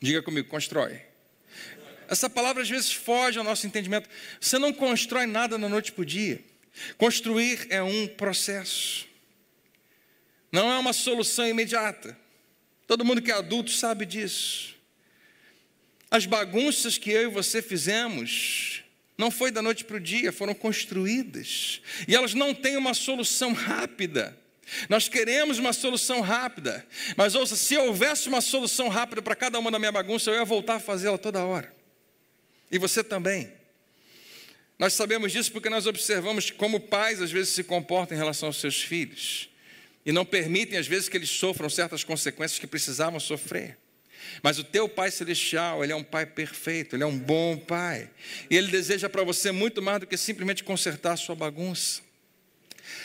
Diga 0.00 0.22
comigo, 0.22 0.46
constrói. 0.46 1.02
Essa 2.06 2.30
palavra 2.30 2.62
às 2.62 2.70
vezes 2.70 2.92
foge 2.92 3.36
ao 3.36 3.44
nosso 3.44 3.66
entendimento. 3.66 4.08
Você 4.40 4.56
não 4.56 4.72
constrói 4.72 5.26
nada 5.26 5.58
da 5.58 5.68
noite 5.68 5.90
para 5.90 6.02
o 6.02 6.06
dia. 6.06 6.40
Construir 6.98 7.66
é 7.68 7.82
um 7.82 8.06
processo. 8.06 9.08
Não 10.52 10.70
é 10.70 10.78
uma 10.78 10.92
solução 10.92 11.48
imediata. 11.48 12.16
Todo 12.86 13.04
mundo 13.04 13.20
que 13.20 13.32
é 13.32 13.34
adulto 13.34 13.72
sabe 13.72 14.06
disso. 14.06 14.78
As 16.10 16.26
bagunças 16.26 16.98
que 16.98 17.10
eu 17.10 17.22
e 17.22 17.32
você 17.32 17.62
fizemos 17.62 18.82
não 19.16 19.30
foi 19.30 19.50
da 19.50 19.62
noite 19.62 19.84
para 19.84 19.98
o 19.98 20.00
dia, 20.00 20.32
foram 20.32 20.54
construídas. 20.54 21.80
E 22.08 22.16
elas 22.16 22.34
não 22.34 22.54
têm 22.54 22.76
uma 22.76 22.94
solução 22.94 23.52
rápida. 23.52 24.36
Nós 24.88 25.08
queremos 25.08 25.58
uma 25.58 25.72
solução 25.72 26.20
rápida. 26.20 26.86
Mas 27.16 27.34
ouça, 27.34 27.54
se 27.54 27.76
houvesse 27.76 28.28
uma 28.28 28.40
solução 28.40 28.88
rápida 28.88 29.20
para 29.20 29.36
cada 29.36 29.58
uma 29.58 29.70
da 29.70 29.78
minha 29.78 29.92
bagunça, 29.92 30.30
eu 30.30 30.34
ia 30.34 30.44
voltar 30.44 30.76
a 30.76 30.80
fazê-la 30.80 31.18
toda 31.18 31.44
hora. 31.44 31.72
E 32.72 32.78
você 32.78 33.04
também. 33.04 33.52
Nós 34.78 34.94
sabemos 34.94 35.30
disso 35.30 35.52
porque 35.52 35.68
nós 35.68 35.86
observamos 35.86 36.50
como 36.50 36.80
pais 36.80 37.20
às 37.20 37.30
vezes 37.30 37.52
se 37.52 37.62
comportam 37.62 38.16
em 38.16 38.18
relação 38.18 38.48
aos 38.48 38.58
seus 38.58 38.80
filhos. 38.82 39.50
E 40.06 40.12
não 40.12 40.24
permitem, 40.24 40.78
às 40.78 40.86
vezes, 40.86 41.08
que 41.08 41.16
eles 41.16 41.28
sofram 41.28 41.68
certas 41.68 42.02
consequências 42.02 42.58
que 42.58 42.66
precisavam 42.66 43.20
sofrer. 43.20 43.76
Mas 44.42 44.58
o 44.58 44.64
teu 44.64 44.88
Pai 44.88 45.10
Celestial, 45.10 45.82
Ele 45.82 45.92
é 45.92 45.96
um 45.96 46.04
Pai 46.04 46.26
perfeito, 46.26 46.96
Ele 46.96 47.02
é 47.02 47.06
um 47.06 47.18
bom 47.18 47.56
Pai. 47.56 48.10
E 48.48 48.56
Ele 48.56 48.68
deseja 48.68 49.08
para 49.08 49.22
você 49.22 49.52
muito 49.52 49.80
mais 49.82 50.00
do 50.00 50.06
que 50.06 50.16
simplesmente 50.16 50.64
consertar 50.64 51.12
a 51.12 51.16
sua 51.16 51.34
bagunça. 51.34 52.02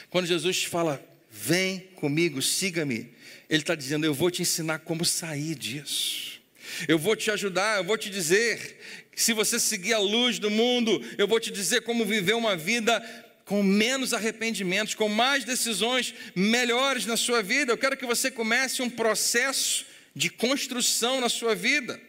Quando 0.10 0.26
Jesus 0.26 0.62
te 0.62 0.68
fala, 0.68 1.04
vem 1.30 1.80
comigo, 1.96 2.42
siga-me, 2.42 3.14
Ele 3.50 3.62
está 3.62 3.76
dizendo, 3.76 4.06
eu 4.06 4.14
vou 4.14 4.32
te 4.32 4.42
ensinar 4.42 4.80
como 4.80 5.04
sair 5.04 5.56
disso. 5.56 6.42
Eu 6.88 6.98
vou 6.98 7.16
te 7.16 7.30
ajudar, 7.32 7.78
eu 7.78 7.84
vou 7.84 7.98
te 7.98 8.10
dizer 8.10 8.80
se 9.16 9.32
você 9.32 9.60
seguir 9.60 9.94
a 9.94 10.00
luz 10.00 10.40
do 10.40 10.50
mundo, 10.50 11.02
eu 11.18 11.28
vou 11.28 11.40
te 11.40 11.50
dizer 11.50 11.82
como 11.82 12.06
viver 12.06 12.34
uma 12.34 12.56
vida 12.58 13.02
com 13.46 13.64
menos 13.64 14.14
arrependimentos, 14.14 14.96
com 14.96 15.08
mais 15.08 15.46
decisões 15.46 16.14
melhores 16.36 17.06
na 17.06 17.16
sua 17.16 17.42
vida. 17.42 17.72
Eu 17.72 17.78
quero 17.78 17.96
que 17.96 18.06
você 18.06 18.30
comece 18.30 18.82
um 18.82 18.90
processo 18.90 19.86
de 20.16 20.30
construção 20.30 21.20
na 21.20 21.28
sua 21.28 21.54
vida, 21.54 22.00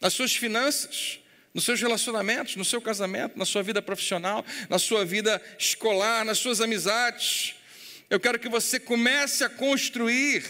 nas 0.00 0.12
suas 0.12 0.36
finanças, 0.36 1.18
nos 1.54 1.64
seus 1.64 1.80
relacionamentos, 1.80 2.56
no 2.56 2.64
seu 2.64 2.80
casamento, 2.80 3.38
na 3.38 3.44
sua 3.44 3.62
vida 3.62 3.80
profissional, 3.80 4.44
na 4.68 4.78
sua 4.78 5.04
vida 5.04 5.40
escolar, 5.58 6.24
nas 6.24 6.38
suas 6.38 6.60
amizades. 6.60 7.54
Eu 8.10 8.20
quero 8.20 8.38
que 8.38 8.48
você 8.48 8.78
comece 8.78 9.44
a 9.44 9.48
construir 9.48 10.44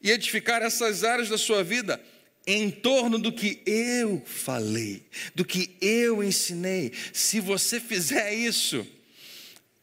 e 0.00 0.10
edificar 0.10 0.62
essas 0.62 1.04
áreas 1.04 1.28
da 1.28 1.36
sua 1.36 1.62
vida 1.62 2.00
em 2.46 2.70
torno 2.70 3.18
do 3.18 3.32
que 3.32 3.62
eu 3.66 4.22
falei, 4.24 5.04
do 5.34 5.44
que 5.44 5.76
eu 5.80 6.22
ensinei. 6.22 6.92
Se 7.12 7.40
você 7.40 7.80
fizer 7.80 8.32
isso, 8.34 8.86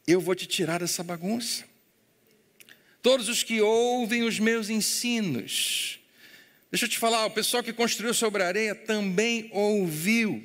eu 0.06 0.20
vou 0.20 0.34
te 0.34 0.46
tirar 0.46 0.80
dessa 0.80 1.02
bagunça. 1.02 1.64
Todos 3.02 3.28
os 3.28 3.42
que 3.42 3.60
ouvem 3.60 4.22
os 4.22 4.38
meus 4.38 4.70
ensinos, 4.70 5.98
deixa 6.72 6.86
eu 6.86 6.88
te 6.88 6.98
falar, 6.98 7.26
o 7.26 7.30
pessoal 7.30 7.62
que 7.62 7.72
construiu 7.72 8.12
sobre 8.12 8.42
a 8.42 8.48
areia 8.48 8.74
também 8.74 9.48
ouviu, 9.52 10.44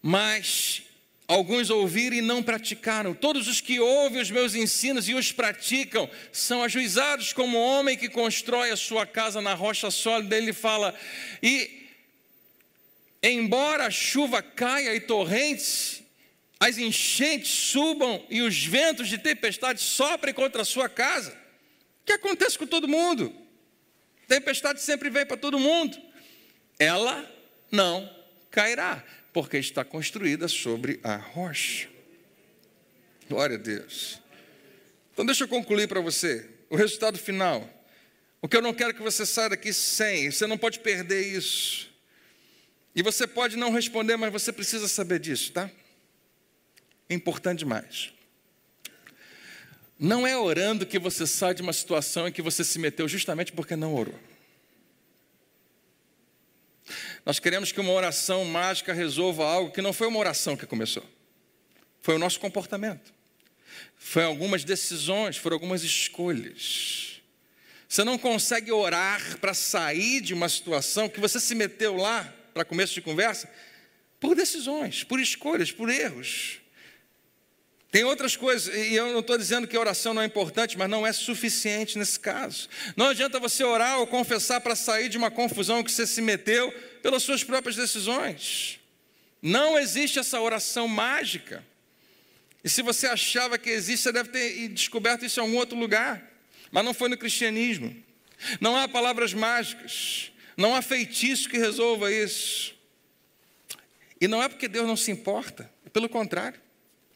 mas 0.00 0.82
Alguns 1.32 1.70
ouviram 1.70 2.16
e 2.16 2.20
não 2.20 2.42
praticaram. 2.42 3.14
Todos 3.14 3.48
os 3.48 3.58
que 3.58 3.80
ouvem 3.80 4.20
os 4.20 4.30
meus 4.30 4.54
ensinos 4.54 5.08
e 5.08 5.14
os 5.14 5.32
praticam 5.32 6.10
são 6.30 6.62
ajuizados 6.62 7.32
como 7.32 7.56
o 7.56 7.62
homem 7.62 7.96
que 7.96 8.10
constrói 8.10 8.70
a 8.70 8.76
sua 8.76 9.06
casa 9.06 9.40
na 9.40 9.54
rocha 9.54 9.90
sólida. 9.90 10.36
Ele 10.36 10.52
fala: 10.52 10.94
E 11.42 11.88
embora 13.22 13.86
a 13.86 13.90
chuva 13.90 14.42
caia 14.42 14.94
e 14.94 15.00
torrentes, 15.00 16.02
as 16.60 16.76
enchentes 16.76 17.50
subam 17.50 18.22
e 18.28 18.42
os 18.42 18.62
ventos 18.62 19.08
de 19.08 19.16
tempestade 19.16 19.80
soprem 19.80 20.34
contra 20.34 20.60
a 20.60 20.66
sua 20.66 20.86
casa. 20.86 21.30
O 22.02 22.04
que 22.04 22.12
acontece 22.12 22.58
com 22.58 22.66
todo 22.66 22.86
mundo? 22.86 23.34
Tempestade 24.28 24.80
sempre 24.80 25.10
vem 25.10 25.26
para 25.26 25.36
todo 25.36 25.58
mundo. 25.58 25.96
Ela 26.78 27.28
não 27.70 28.10
cairá 28.50 29.04
porque 29.32 29.56
está 29.56 29.84
construída 29.84 30.48
sobre 30.48 31.00
a 31.02 31.16
rocha. 31.16 31.88
Glória 33.28 33.56
a 33.56 33.58
Deus. 33.58 34.20
Então, 35.12 35.24
deixa 35.24 35.44
eu 35.44 35.48
concluir 35.48 35.88
para 35.88 36.00
você 36.00 36.48
o 36.68 36.76
resultado 36.76 37.18
final. 37.18 37.68
O 38.40 38.48
que 38.48 38.56
eu 38.56 38.62
não 38.62 38.74
quero 38.74 38.94
que 38.94 39.02
você 39.02 39.24
saia 39.24 39.50
daqui 39.50 39.72
sem, 39.72 40.30
você 40.30 40.46
não 40.46 40.58
pode 40.58 40.80
perder 40.80 41.26
isso. 41.26 41.90
E 42.94 43.02
você 43.02 43.26
pode 43.26 43.56
não 43.56 43.70
responder, 43.70 44.16
mas 44.16 44.32
você 44.32 44.52
precisa 44.52 44.88
saber 44.88 45.18
disso, 45.18 45.52
tá? 45.52 45.70
É 47.08 47.14
importante 47.14 47.60
demais. 47.60 48.12
Não 50.02 50.26
é 50.26 50.36
orando 50.36 50.84
que 50.84 50.98
você 50.98 51.24
sai 51.28 51.54
de 51.54 51.62
uma 51.62 51.72
situação 51.72 52.26
em 52.26 52.32
que 52.32 52.42
você 52.42 52.64
se 52.64 52.76
meteu 52.76 53.06
justamente 53.06 53.52
porque 53.52 53.76
não 53.76 53.94
orou. 53.94 54.18
Nós 57.24 57.38
queremos 57.38 57.70
que 57.70 57.78
uma 57.78 57.92
oração 57.92 58.44
mágica 58.44 58.92
resolva 58.92 59.44
algo 59.44 59.70
que 59.70 59.80
não 59.80 59.92
foi 59.92 60.08
uma 60.08 60.18
oração 60.18 60.56
que 60.56 60.66
começou. 60.66 61.08
Foi 62.00 62.16
o 62.16 62.18
nosso 62.18 62.40
comportamento. 62.40 63.14
Foi 63.96 64.24
algumas 64.24 64.64
decisões, 64.64 65.36
foram 65.36 65.54
algumas 65.54 65.84
escolhas. 65.84 67.22
Você 67.88 68.02
não 68.02 68.18
consegue 68.18 68.72
orar 68.72 69.38
para 69.38 69.54
sair 69.54 70.20
de 70.20 70.34
uma 70.34 70.48
situação 70.48 71.08
que 71.08 71.20
você 71.20 71.38
se 71.38 71.54
meteu 71.54 71.94
lá, 71.94 72.24
para 72.52 72.64
começo 72.64 72.92
de 72.92 73.02
conversa, 73.02 73.48
por 74.18 74.34
decisões, 74.34 75.04
por 75.04 75.20
escolhas, 75.20 75.70
por 75.70 75.88
erros. 75.88 76.61
Tem 77.92 78.04
outras 78.04 78.34
coisas, 78.34 78.74
e 78.74 78.94
eu 78.94 79.12
não 79.12 79.20
estou 79.20 79.36
dizendo 79.36 79.68
que 79.68 79.76
a 79.76 79.80
oração 79.80 80.14
não 80.14 80.22
é 80.22 80.24
importante, 80.24 80.78
mas 80.78 80.88
não 80.88 81.06
é 81.06 81.12
suficiente 81.12 81.98
nesse 81.98 82.18
caso. 82.18 82.66
Não 82.96 83.08
adianta 83.08 83.38
você 83.38 83.62
orar 83.62 83.98
ou 83.98 84.06
confessar 84.06 84.62
para 84.62 84.74
sair 84.74 85.10
de 85.10 85.18
uma 85.18 85.30
confusão 85.30 85.84
que 85.84 85.92
você 85.92 86.06
se 86.06 86.22
meteu 86.22 86.72
pelas 87.02 87.22
suas 87.22 87.44
próprias 87.44 87.76
decisões. 87.76 88.80
Não 89.42 89.78
existe 89.78 90.18
essa 90.18 90.40
oração 90.40 90.88
mágica. 90.88 91.62
E 92.64 92.70
se 92.70 92.80
você 92.80 93.06
achava 93.06 93.58
que 93.58 93.68
existe, 93.68 94.04
você 94.04 94.12
deve 94.12 94.30
ter 94.30 94.68
descoberto 94.68 95.26
isso 95.26 95.38
em 95.38 95.42
algum 95.42 95.58
outro 95.58 95.76
lugar. 95.76 96.32
Mas 96.70 96.82
não 96.86 96.94
foi 96.94 97.10
no 97.10 97.18
cristianismo. 97.18 97.94
Não 98.58 98.74
há 98.74 98.88
palavras 98.88 99.34
mágicas. 99.34 100.32
Não 100.56 100.74
há 100.74 100.80
feitiço 100.80 101.46
que 101.46 101.58
resolva 101.58 102.10
isso. 102.10 102.74
E 104.18 104.26
não 104.26 104.42
é 104.42 104.48
porque 104.48 104.66
Deus 104.66 104.86
não 104.86 104.96
se 104.96 105.10
importa. 105.10 105.70
Pelo 105.92 106.08
contrário. 106.08 106.61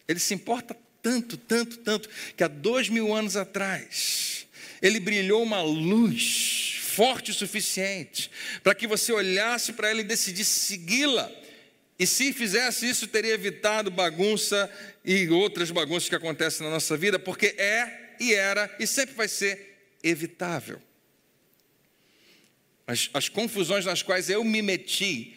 Ele 0.08 0.18
se 0.18 0.34
importa 0.34 0.76
tanto, 1.02 1.36
tanto, 1.36 1.78
tanto, 1.78 2.08
que 2.36 2.42
há 2.42 2.48
dois 2.48 2.88
mil 2.88 3.14
anos 3.14 3.36
atrás, 3.36 4.46
ele 4.82 4.98
brilhou 4.98 5.42
uma 5.42 5.62
luz 5.62 6.80
forte 6.96 7.30
o 7.30 7.34
suficiente 7.34 8.30
para 8.62 8.74
que 8.74 8.86
você 8.86 9.12
olhasse 9.12 9.74
para 9.74 9.90
ela 9.90 10.00
e 10.00 10.04
decidisse 10.04 10.60
segui-la. 10.60 11.30
E 11.98 12.06
se 12.06 12.32
fizesse 12.32 12.88
isso, 12.88 13.06
teria 13.06 13.34
evitado 13.34 13.90
bagunça 13.90 14.70
e 15.04 15.28
outras 15.28 15.70
bagunças 15.70 16.08
que 16.08 16.14
acontecem 16.14 16.66
na 16.66 16.72
nossa 16.72 16.96
vida, 16.96 17.18
porque 17.18 17.54
é 17.58 18.14
e 18.18 18.34
era 18.34 18.74
e 18.78 18.86
sempre 18.86 19.14
vai 19.14 19.28
ser 19.28 19.76
evitável. 20.02 20.80
As, 22.86 23.10
as 23.12 23.28
confusões 23.28 23.84
nas 23.84 24.02
quais 24.02 24.30
eu 24.30 24.42
me 24.44 24.62
meti, 24.62 25.36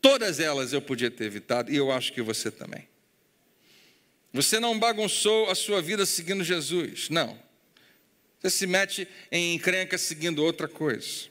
todas 0.00 0.40
elas 0.40 0.72
eu 0.72 0.82
podia 0.82 1.10
ter 1.10 1.24
evitado, 1.24 1.72
e 1.72 1.76
eu 1.76 1.90
acho 1.90 2.12
que 2.12 2.20
você 2.20 2.50
também. 2.50 2.91
Você 4.32 4.58
não 4.58 4.78
bagunçou 4.78 5.50
a 5.50 5.54
sua 5.54 5.82
vida 5.82 6.06
seguindo 6.06 6.42
Jesus, 6.42 7.10
não. 7.10 7.38
Você 8.40 8.50
se 8.50 8.66
mete 8.66 9.06
em 9.30 9.54
encrenca 9.54 9.98
seguindo 9.98 10.42
outra 10.42 10.66
coisa. 10.66 11.30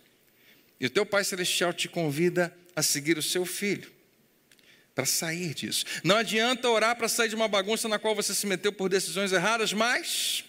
E 0.80 0.86
o 0.86 0.90
teu 0.90 1.06
Pai 1.06 1.24
Celestial 1.24 1.74
te 1.74 1.90
convida 1.90 2.56
a 2.76 2.82
seguir 2.82 3.18
o 3.18 3.22
seu 3.22 3.46
filho, 3.46 3.92
para 4.96 5.06
sair 5.06 5.54
disso. 5.54 5.86
Não 6.04 6.16
adianta 6.16 6.70
orar 6.70 6.96
para 6.96 7.08
sair 7.08 7.30
de 7.30 7.36
uma 7.36 7.48
bagunça 7.48 7.88
na 7.88 8.00
qual 8.00 8.16
você 8.16 8.34
se 8.34 8.48
meteu 8.48 8.72
por 8.72 8.90
decisões 8.90 9.32
erradas, 9.32 9.74
mas 9.74 10.44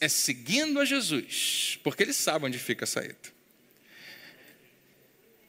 é 0.00 0.08
seguindo 0.08 0.80
a 0.80 0.84
Jesus, 0.84 1.78
porque 1.82 2.02
Ele 2.02 2.12
sabe 2.12 2.46
onde 2.46 2.58
fica 2.58 2.84
a 2.84 2.88
saída. 2.88 3.16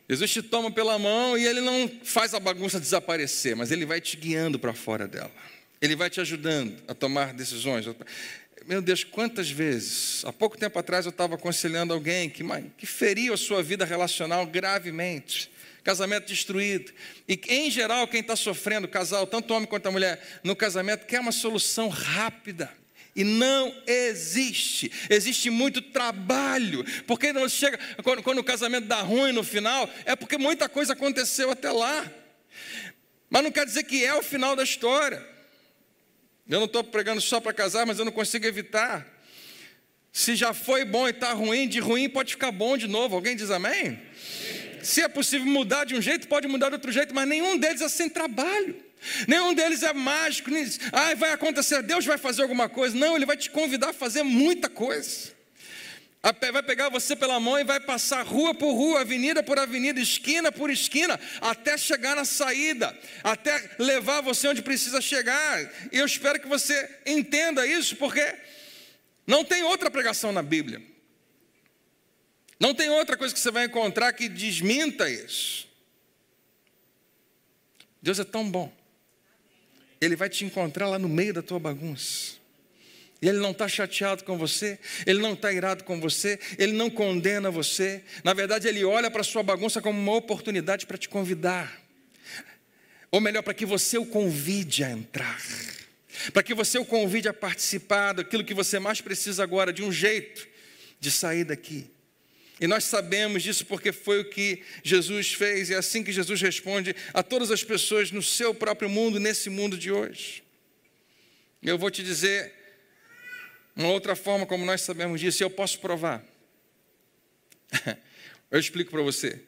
Jesus 0.10 0.32
te 0.32 0.42
toma 0.42 0.70
pela 0.70 1.00
mão 1.00 1.38
e 1.38 1.46
Ele 1.46 1.62
não 1.62 1.90
faz 2.04 2.34
a 2.34 2.40
bagunça 2.40 2.80
desaparecer, 2.80 3.56
mas 3.56 3.72
Ele 3.72 3.86
vai 3.86 4.02
te 4.02 4.18
guiando 4.18 4.60
para 4.60 4.74
fora 4.74 5.08
dela. 5.08 5.32
Ele 5.82 5.96
vai 5.96 6.10
te 6.10 6.20
ajudando 6.20 6.76
a 6.88 6.94
tomar 6.94 7.34
decisões. 7.34 7.86
Meu 8.66 8.82
Deus, 8.82 9.04
quantas 9.04 9.50
vezes, 9.50 10.24
há 10.26 10.32
pouco 10.32 10.58
tempo 10.58 10.78
atrás 10.80 11.06
eu 11.06 11.10
estava 11.10 11.36
aconselhando 11.36 11.94
alguém 11.94 12.30
que, 12.30 12.44
que 12.78 12.86
feriu 12.86 13.34
a 13.34 13.38
sua 13.38 13.62
vida 13.62 13.84
relacional 13.84 14.46
gravemente, 14.46 15.52
casamento 15.84 16.28
destruído. 16.28 16.94
E 17.28 17.40
em 17.50 17.70
geral, 17.70 18.08
quem 18.08 18.22
está 18.22 18.36
sofrendo, 18.36 18.88
casal, 18.88 19.28
tanto 19.28 19.54
homem 19.54 19.68
quanto 19.68 19.88
a 19.88 19.92
mulher, 19.92 20.22
no 20.44 20.56
casamento, 20.56 21.06
quer 21.06 21.20
uma 21.20 21.34
solução 21.34 21.90
rápida. 21.90 22.72
E 23.16 23.24
não 23.24 23.74
existe. 23.86 24.92
Existe 25.10 25.50
muito 25.50 25.82
trabalho. 25.82 26.84
Porque 27.06 27.32
não 27.32 27.48
chega, 27.48 27.80
quando, 28.04 28.24
quando 28.24 28.40
o 28.40 28.44
casamento 28.44 28.88
dá 28.88 29.02
ruim 29.02 29.32
no 29.32 29.44
final, 29.44 29.90
é 30.06 30.16
porque 30.16 30.38
muita 30.38 30.68
coisa 30.68 30.94
aconteceu 30.94 31.52
até 31.52 31.72
lá. 31.72 32.12
Mas 33.30 33.44
não 33.44 33.52
quer 33.52 33.66
dizer 33.66 33.84
que 33.84 34.04
é 34.04 34.14
o 34.16 34.24
final 34.24 34.56
da 34.56 34.64
história. 34.64 35.26
Eu 36.48 36.60
não 36.60 36.66
estou 36.66 36.84
pregando 36.84 37.22
só 37.22 37.40
para 37.40 37.54
casar, 37.54 37.86
mas 37.86 38.00
eu 38.00 38.06
não 38.06 38.12
consigo 38.12 38.46
evitar. 38.46 39.08
Se 40.12 40.36
já 40.36 40.54
foi 40.54 40.86
bom 40.86 41.08
e 41.08 41.12
está 41.12 41.34
ruim, 41.34 41.68
de 41.68 41.80
ruim 41.80 42.10
pode 42.10 42.34
ficar 42.34 42.52
bom 42.52 42.78
de 42.78 42.88
novo. 42.88 43.16
Alguém 43.16 43.36
diz 43.36 43.50
amém? 43.50 44.00
Se 44.84 45.02
é 45.02 45.08
possível 45.08 45.48
mudar 45.48 45.86
de 45.86 45.96
um 45.96 46.02
jeito, 46.02 46.28
pode 46.28 46.48
mudar 46.48 46.70
de 46.70 46.76
outro 46.76 46.92
jeito, 46.92 47.16
mas 47.16 47.28
nenhum 47.28 47.58
deles 47.58 47.82
é 47.82 47.90
sem 47.90 48.10
trabalho. 48.10 48.76
Nenhum 49.28 49.54
deles 49.54 49.84
é 49.84 49.94
mágico. 49.94 50.50
Nem, 50.50 50.66
ah, 50.92 51.16
vai 51.16 51.32
acontecer, 51.32 51.82
Deus 51.82 52.06
vai 52.06 52.18
fazer 52.18 52.42
alguma 52.42 52.70
coisa. 52.70 52.98
Não, 52.98 53.16
Ele 53.16 53.26
vai 53.26 53.38
te 53.38 53.50
convidar 53.50 53.90
a 53.90 53.94
fazer 53.94 54.24
muita 54.24 54.70
coisa 54.70 55.34
vai 56.54 56.64
pegar 56.64 56.88
você 56.88 57.16
pela 57.16 57.38
mão 57.38 57.60
e 57.60 57.66
vai 57.66 57.82
passar 57.82 58.26
rua 58.26 58.56
por 58.56 58.72
rua, 58.72 59.02
avenida 59.02 59.44
por 59.44 59.60
avenida, 59.60 60.00
esquina 60.00 60.52
por 60.54 60.70
esquina, 60.70 61.20
até 61.42 61.78
chegar 61.78 62.16
na 62.16 62.24
saída, 62.24 62.98
até 63.22 63.76
levar 63.78 64.22
você 64.22 64.48
onde 64.48 64.62
precisa 64.62 65.02
chegar. 65.02 65.62
E 65.92 65.98
eu 65.98 66.06
espero 66.06 66.40
que 66.40 66.48
você 66.48 67.02
entenda 67.06 67.68
isso, 67.68 67.98
porque 67.98 68.36
não 69.28 69.44
tem 69.44 69.64
outra 69.64 69.92
pregação 69.92 70.32
na 70.32 70.42
Bíblia. 70.42 70.82
Não 72.58 72.74
tem 72.74 72.90
outra 72.90 73.18
coisa 73.18 73.34
que 73.34 73.40
você 73.40 73.52
vai 73.52 73.66
encontrar 73.66 74.14
que 74.14 74.30
desminta 74.30 75.10
isso. 75.10 75.68
Deus 78.02 78.18
é 78.18 78.24
tão 78.24 78.50
bom. 78.50 78.72
Ele 80.04 80.16
vai 80.16 80.30
te 80.30 80.46
encontrar 80.46 80.88
lá 80.88 81.00
no 81.00 81.10
meio 81.10 81.34
da 81.34 81.42
tua 81.42 81.60
bagunça. 81.60 82.34
E 83.22 83.28
Ele 83.28 83.38
não 83.38 83.52
está 83.52 83.68
chateado 83.68 84.24
com 84.26 84.38
você, 84.38 84.78
Ele 85.06 85.20
não 85.20 85.34
está 85.34 85.52
irado 85.52 85.84
com 85.86 86.00
você, 86.00 86.38
Ele 86.58 86.74
não 86.74 86.90
condena 86.90 87.50
você. 87.50 88.04
Na 88.24 88.34
verdade, 88.34 88.68
Ele 88.68 88.84
olha 88.84 89.10
para 89.10 89.22
a 89.22 89.24
sua 89.24 89.42
bagunça 89.42 89.82
como 89.82 89.98
uma 89.98 90.16
oportunidade 90.16 90.86
para 90.86 90.98
te 90.98 91.08
convidar. 91.08 91.82
Ou 93.10 93.22
melhor, 93.22 93.42
para 93.42 93.54
que 93.54 93.66
você 93.66 93.98
o 93.98 94.06
convide 94.06 94.84
a 94.84 94.92
entrar. 94.92 95.42
Para 96.34 96.44
que 96.44 96.54
você 96.54 96.78
o 96.78 96.86
convide 96.86 97.28
a 97.30 97.34
participar 97.34 98.14
daquilo 98.14 98.44
que 98.44 98.54
você 98.54 98.80
mais 98.80 99.00
precisa 99.00 99.42
agora, 99.42 99.72
de 99.72 99.84
um 99.84 99.92
jeito 99.92 100.48
de 101.00 101.10
sair 101.10 101.44
daqui. 101.44 101.90
E 102.60 102.68
nós 102.68 102.84
sabemos 102.84 103.44
disso 103.44 103.66
porque 103.66 103.92
foi 103.92 104.22
o 104.22 104.30
que 104.30 104.64
Jesus 104.84 105.34
fez, 105.34 105.70
e 105.70 105.74
é 105.74 105.78
assim 105.78 106.04
que 106.04 106.12
Jesus 106.12 106.42
responde 106.42 106.96
a 107.14 107.24
todas 107.24 107.52
as 107.52 107.64
pessoas 107.64 108.12
no 108.12 108.22
seu 108.22 108.54
próprio 108.54 108.90
mundo, 108.90 109.20
nesse 109.20 109.50
mundo 109.50 109.78
de 109.78 109.92
hoje. 109.92 110.44
Eu 111.62 111.78
vou 111.78 111.90
te 111.90 112.04
dizer 112.04 112.54
uma 113.76 113.90
outra 113.90 114.16
forma 114.16 114.46
como 114.46 114.66
nós 114.66 114.82
sabemos 114.82 115.20
disso, 115.20 115.42
e 115.42 115.46
eu 115.46 115.50
posso 115.50 115.80
provar. 115.80 116.24
eu 118.52 118.60
explico 118.60 118.92
para 118.92 119.02
você. 119.02 119.42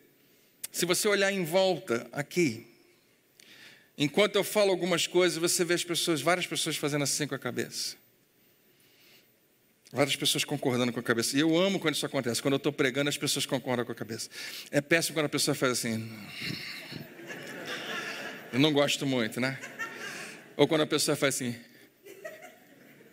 Se 0.71 0.85
você 0.85 1.07
olhar 1.07 1.31
em 1.31 1.45
volta 1.45 2.07
aqui, 2.11 2.65
enquanto 3.97 4.35
eu 4.35 4.43
falo 4.43 4.71
algumas 4.71 5.05
coisas, 5.07 5.37
você 5.37 5.63
vê 5.63 5.75
as 5.75 5.83
pessoas, 5.83 6.21
várias 6.21 6.47
pessoas 6.47 6.75
fazendo 6.75 7.03
assim 7.03 7.27
com 7.27 7.35
a 7.35 7.39
cabeça. 7.39 7.95
Várias 9.95 10.17
pessoas 10.17 10.43
concordando 10.43 10.91
com 10.91 10.99
a 10.99 11.03
cabeça. 11.03 11.37
E 11.37 11.39
eu 11.39 11.57
amo 11.57 11.79
quando 11.79 11.95
isso 11.95 12.05
acontece. 12.05 12.41
Quando 12.41 12.55
eu 12.55 12.57
estou 12.57 12.73
pregando, 12.73 13.07
as 13.07 13.17
pessoas 13.17 13.45
concordam 13.45 13.85
com 13.85 13.93
a 13.93 13.95
cabeça. 13.95 14.29
É 14.69 14.81
péssimo 14.81 15.15
quando 15.15 15.27
a 15.27 15.29
pessoa 15.29 15.55
faz 15.55 15.71
assim. 15.71 16.11
Eu 18.51 18.59
não 18.59 18.73
gosto 18.73 19.05
muito, 19.05 19.39
né? 19.39 19.57
Ou 20.57 20.67
quando 20.67 20.81
a 20.81 20.85
pessoa 20.85 21.15
faz 21.15 21.35
assim. 21.35 21.55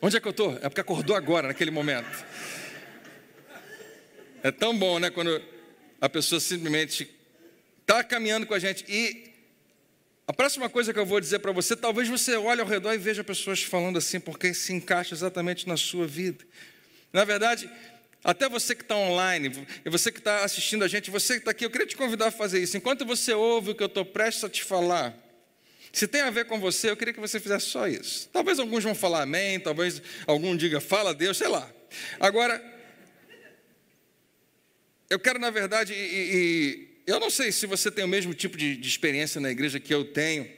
Onde 0.00 0.16
é 0.16 0.20
que 0.20 0.26
eu 0.26 0.32
estou? 0.32 0.54
É 0.56 0.68
porque 0.68 0.80
acordou 0.80 1.14
agora, 1.14 1.46
naquele 1.46 1.70
momento. 1.70 2.24
É 4.42 4.50
tão 4.50 4.76
bom, 4.76 4.98
né? 4.98 5.08
Quando 5.08 5.40
a 6.00 6.08
pessoa 6.08 6.40
simplesmente 6.40 7.08
está 7.82 8.02
caminhando 8.02 8.44
com 8.44 8.54
a 8.54 8.58
gente. 8.58 8.84
E 8.88 9.30
a 10.26 10.32
próxima 10.32 10.68
coisa 10.68 10.92
que 10.92 10.98
eu 10.98 11.06
vou 11.06 11.20
dizer 11.20 11.38
para 11.38 11.52
você, 11.52 11.76
talvez 11.76 12.08
você 12.08 12.34
olhe 12.34 12.60
ao 12.60 12.66
redor 12.66 12.92
e 12.92 12.98
veja 12.98 13.22
pessoas 13.22 13.62
falando 13.62 13.98
assim, 13.98 14.18
porque 14.18 14.52
se 14.52 14.72
encaixa 14.72 15.14
exatamente 15.14 15.68
na 15.68 15.76
sua 15.76 16.08
vida. 16.08 16.44
Na 17.12 17.24
verdade, 17.24 17.70
até 18.24 18.48
você 18.48 18.74
que 18.74 18.82
está 18.82 18.96
online, 18.96 19.66
e 19.84 19.90
você 19.90 20.12
que 20.12 20.18
está 20.18 20.44
assistindo 20.44 20.84
a 20.84 20.88
gente, 20.88 21.10
você 21.10 21.34
que 21.34 21.40
está 21.40 21.50
aqui, 21.50 21.64
eu 21.64 21.70
queria 21.70 21.86
te 21.86 21.96
convidar 21.96 22.28
a 22.28 22.30
fazer 22.30 22.62
isso. 22.62 22.76
Enquanto 22.76 23.04
você 23.04 23.32
ouve 23.34 23.70
o 23.70 23.74
que 23.74 23.82
eu 23.82 23.88
estou 23.88 24.04
prestes 24.04 24.44
a 24.44 24.48
te 24.48 24.62
falar, 24.62 25.14
se 25.92 26.06
tem 26.06 26.22
a 26.22 26.30
ver 26.30 26.46
com 26.46 26.58
você, 26.58 26.88
eu 26.88 26.96
queria 26.96 27.12
que 27.12 27.20
você 27.20 27.38
fizesse 27.40 27.66
só 27.66 27.86
isso. 27.86 28.28
Talvez 28.32 28.58
alguns 28.58 28.82
vão 28.82 28.94
falar 28.94 29.22
amém, 29.22 29.60
talvez 29.60 30.00
algum 30.26 30.56
diga 30.56 30.80
fala 30.80 31.12
Deus, 31.12 31.36
sei 31.36 31.48
lá. 31.48 31.68
Agora, 32.18 32.62
eu 35.10 35.18
quero, 35.18 35.38
na 35.38 35.50
verdade, 35.50 35.92
e, 35.92 35.96
e, 35.96 36.88
eu 37.06 37.20
não 37.20 37.28
sei 37.28 37.52
se 37.52 37.66
você 37.66 37.90
tem 37.90 38.04
o 38.04 38.08
mesmo 38.08 38.32
tipo 38.32 38.56
de, 38.56 38.76
de 38.76 38.88
experiência 38.88 39.40
na 39.40 39.50
igreja 39.50 39.78
que 39.78 39.92
eu 39.92 40.04
tenho, 40.04 40.48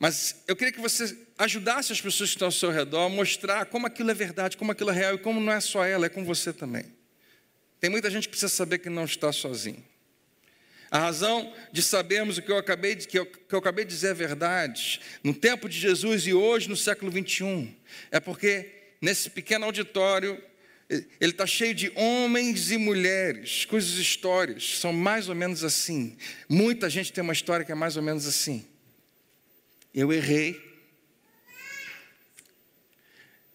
mas 0.00 0.42
eu 0.48 0.56
queria 0.56 0.72
que 0.72 0.80
você 0.80 1.14
ajudasse 1.36 1.92
as 1.92 2.00
pessoas 2.00 2.30
que 2.30 2.36
estão 2.36 2.48
ao 2.48 2.52
seu 2.52 2.70
redor 2.70 3.04
a 3.04 3.08
mostrar 3.10 3.66
como 3.66 3.86
aquilo 3.86 4.10
é 4.10 4.14
verdade, 4.14 4.56
como 4.56 4.72
aquilo 4.72 4.88
é 4.88 4.94
real 4.94 5.14
e 5.16 5.18
como 5.18 5.38
não 5.38 5.52
é 5.52 5.60
só 5.60 5.84
ela, 5.84 6.06
é 6.06 6.08
com 6.08 6.24
você 6.24 6.54
também. 6.54 6.86
Tem 7.78 7.90
muita 7.90 8.10
gente 8.10 8.22
que 8.24 8.30
precisa 8.30 8.48
saber 8.48 8.78
que 8.78 8.88
não 8.88 9.04
está 9.04 9.30
sozinho. 9.30 9.84
A 10.90 10.98
razão 10.98 11.52
de 11.70 11.82
sabermos 11.82 12.38
o 12.38 12.42
que 12.42 12.50
eu 12.50 12.56
acabei 12.56 12.94
de, 12.94 13.06
que 13.06 13.18
eu, 13.18 13.26
que 13.26 13.54
eu 13.54 13.58
acabei 13.58 13.84
de 13.84 13.90
dizer 13.90 14.08
é 14.08 14.14
verdade, 14.14 15.02
no 15.22 15.34
tempo 15.34 15.68
de 15.68 15.78
Jesus 15.78 16.26
e 16.26 16.32
hoje 16.32 16.66
no 16.66 16.76
século 16.76 17.10
21, 17.10 17.72
é 18.10 18.18
porque 18.18 18.72
nesse 19.02 19.28
pequeno 19.28 19.66
auditório 19.66 20.42
ele 20.88 21.32
está 21.32 21.46
cheio 21.46 21.74
de 21.74 21.92
homens 21.94 22.70
e 22.70 22.78
mulheres 22.78 23.66
cujas 23.66 23.98
histórias 23.98 24.78
são 24.78 24.94
mais 24.94 25.28
ou 25.28 25.34
menos 25.34 25.62
assim. 25.62 26.16
Muita 26.48 26.88
gente 26.88 27.12
tem 27.12 27.22
uma 27.22 27.34
história 27.34 27.66
que 27.66 27.70
é 27.70 27.74
mais 27.74 27.98
ou 27.98 28.02
menos 28.02 28.26
assim. 28.26 28.66
Eu 29.92 30.12
errei, 30.12 30.60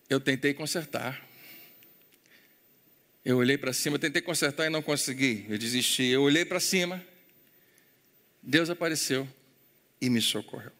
eu 0.09 0.19
tentei 0.19 0.53
consertar, 0.53 1.25
eu 3.23 3.37
olhei 3.37 3.57
para 3.57 3.73
cima, 3.73 3.97
tentei 3.97 4.21
consertar 4.21 4.67
e 4.67 4.69
não 4.69 4.81
consegui, 4.81 5.47
eu 5.49 5.57
desisti. 5.57 6.03
Eu 6.03 6.21
olhei 6.21 6.45
para 6.45 6.59
cima, 6.59 7.03
Deus 8.43 8.69
apareceu 8.69 9.27
e 9.99 10.09
me 10.09 10.21
socorreu. 10.21 10.71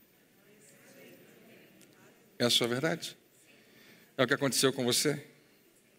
É 2.38 2.46
a 2.46 2.50
sua 2.50 2.68
verdade? 2.68 3.18
É 4.18 4.24
o 4.24 4.28
que 4.28 4.34
aconteceu 4.34 4.72
com 4.72 4.86
você? 4.86 5.26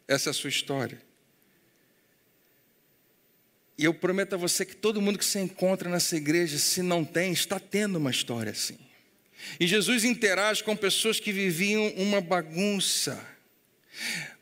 Essa 0.06 0.28
é 0.28 0.32
a 0.32 0.34
sua 0.34 0.48
história. 0.48 1.02
E 3.76 3.84
eu 3.84 3.92
prometo 3.92 4.34
a 4.34 4.38
você 4.38 4.64
que 4.64 4.76
todo 4.76 5.02
mundo 5.02 5.18
que 5.18 5.24
se 5.24 5.38
encontra 5.38 5.90
nessa 5.90 6.16
igreja, 6.16 6.58
se 6.58 6.80
não 6.80 7.04
tem, 7.04 7.32
está 7.32 7.58
tendo 7.58 7.96
uma 7.96 8.10
história 8.10 8.52
assim. 8.52 8.78
E 9.58 9.66
Jesus 9.66 10.04
interage 10.04 10.62
com 10.62 10.76
pessoas 10.76 11.20
que 11.20 11.32
viviam 11.32 11.88
uma 11.96 12.20
bagunça 12.20 13.36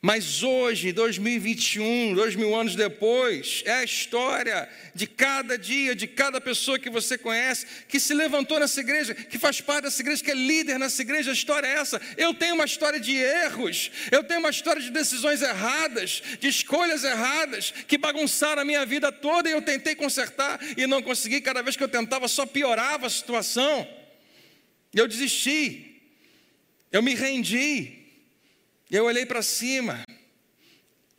mas 0.05 0.43
hoje, 0.43 0.93
2021, 0.93 2.13
dois 2.13 2.37
mil 2.37 2.55
anos 2.55 2.77
depois, 2.77 3.63
é 3.65 3.73
a 3.73 3.85
história 3.85 4.69
de 4.95 5.07
cada 5.07 5.57
dia, 5.57 5.97
de 5.97 6.07
cada 6.07 6.43
pessoa 6.43 6.79
que 6.79 6.91
você 6.91 7.17
conhece, 7.17 7.67
que 7.89 7.99
se 7.99 8.13
levantou 8.13 8.61
nessa 8.61 8.81
igreja, 8.81 9.15
que 9.15 9.39
faz 9.39 9.63
parte 9.63 9.85
dessa 9.85 10.03
igreja, 10.03 10.23
que 10.23 10.31
é 10.31 10.35
líder 10.35 10.79
nessa 10.79 11.01
igreja. 11.01 11.31
A 11.31 11.33
história 11.33 11.67
é 11.67 11.79
essa. 11.79 11.99
Eu 12.19 12.35
tenho 12.35 12.55
uma 12.55 12.67
história 12.67 13.01
de 13.01 13.17
erros, 13.17 13.91
eu 14.11 14.23
tenho 14.23 14.41
uma 14.41 14.51
história 14.51 14.83
de 14.83 14.91
decisões 14.91 15.41
erradas, 15.41 16.23
de 16.39 16.49
escolhas 16.49 17.03
erradas, 17.03 17.73
que 17.89 17.97
bagunçaram 17.97 18.61
a 18.61 18.65
minha 18.67 18.85
vida 18.85 19.11
toda 19.11 19.49
e 19.49 19.53
eu 19.53 19.63
tentei 19.63 19.95
consertar 19.95 20.61
e 20.77 20.87
não 20.87 21.01
consegui. 21.01 21.41
Cada 21.41 21.63
vez 21.63 21.77
que 21.77 21.83
eu 21.83 21.89
tentava, 21.89 22.29
só 22.29 22.45
piorava 22.45 23.07
a 23.07 23.11
situação. 23.11 23.89
Eu 24.95 25.09
desisti, 25.09 26.01
eu 26.93 27.03
me 27.03 27.15
rendi. 27.15 28.05
Eu 28.91 29.07
olhei 29.07 29.27
para 29.27 29.43
cima 29.43 30.05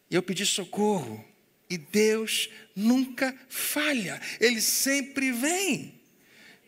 e 0.10 0.16
eu 0.16 0.24
pedi 0.24 0.46
socorro. 0.46 1.24
E 1.70 1.78
Deus 1.78 2.50
nunca 2.76 3.36
falha, 3.50 4.22
Ele 4.40 4.62
sempre 4.62 5.32
vem 5.32 6.00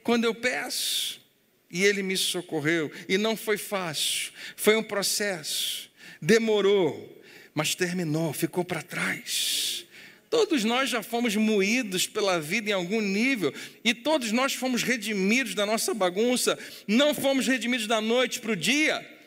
quando 0.04 0.26
eu 0.26 0.36
peço. 0.36 1.26
E 1.70 1.84
Ele 1.84 2.02
me 2.02 2.18
socorreu. 2.18 2.92
E 3.08 3.18
não 3.18 3.38
foi 3.38 3.58
fácil, 3.58 4.34
foi 4.56 4.76
um 4.76 4.84
processo. 4.84 5.90
Demorou, 6.22 7.22
mas 7.54 7.76
terminou, 7.76 8.34
ficou 8.34 8.66
para 8.66 8.82
trás. 8.82 9.87
Todos 10.30 10.64
nós 10.64 10.90
já 10.90 11.02
fomos 11.02 11.36
moídos 11.36 12.08
pela 12.08 12.40
vida 12.40 12.70
em 12.70 12.74
algum 12.74 13.02
nível, 13.02 13.54
e 13.84 13.94
todos 13.94 14.32
nós 14.32 14.54
fomos 14.54 14.84
redimidos 14.84 15.56
da 15.56 15.66
nossa 15.66 15.94
bagunça, 15.94 16.58
não 16.88 17.14
fomos 17.14 17.48
redimidos 17.48 17.88
da 17.88 18.02
noite 18.02 18.40
para 18.40 18.52
o 18.52 18.56
dia 18.56 19.18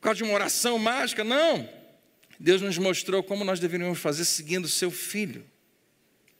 por 0.00 0.04
causa 0.04 0.16
de 0.16 0.22
uma 0.24 0.32
oração 0.32 0.78
mágica, 0.78 1.22
não. 1.22 1.68
Deus 2.38 2.62
nos 2.62 2.78
mostrou 2.78 3.22
como 3.22 3.44
nós 3.44 3.60
deveríamos 3.60 3.98
fazer 3.98 4.24
seguindo 4.24 4.64
o 4.64 4.68
seu 4.68 4.90
filho. 4.90 5.44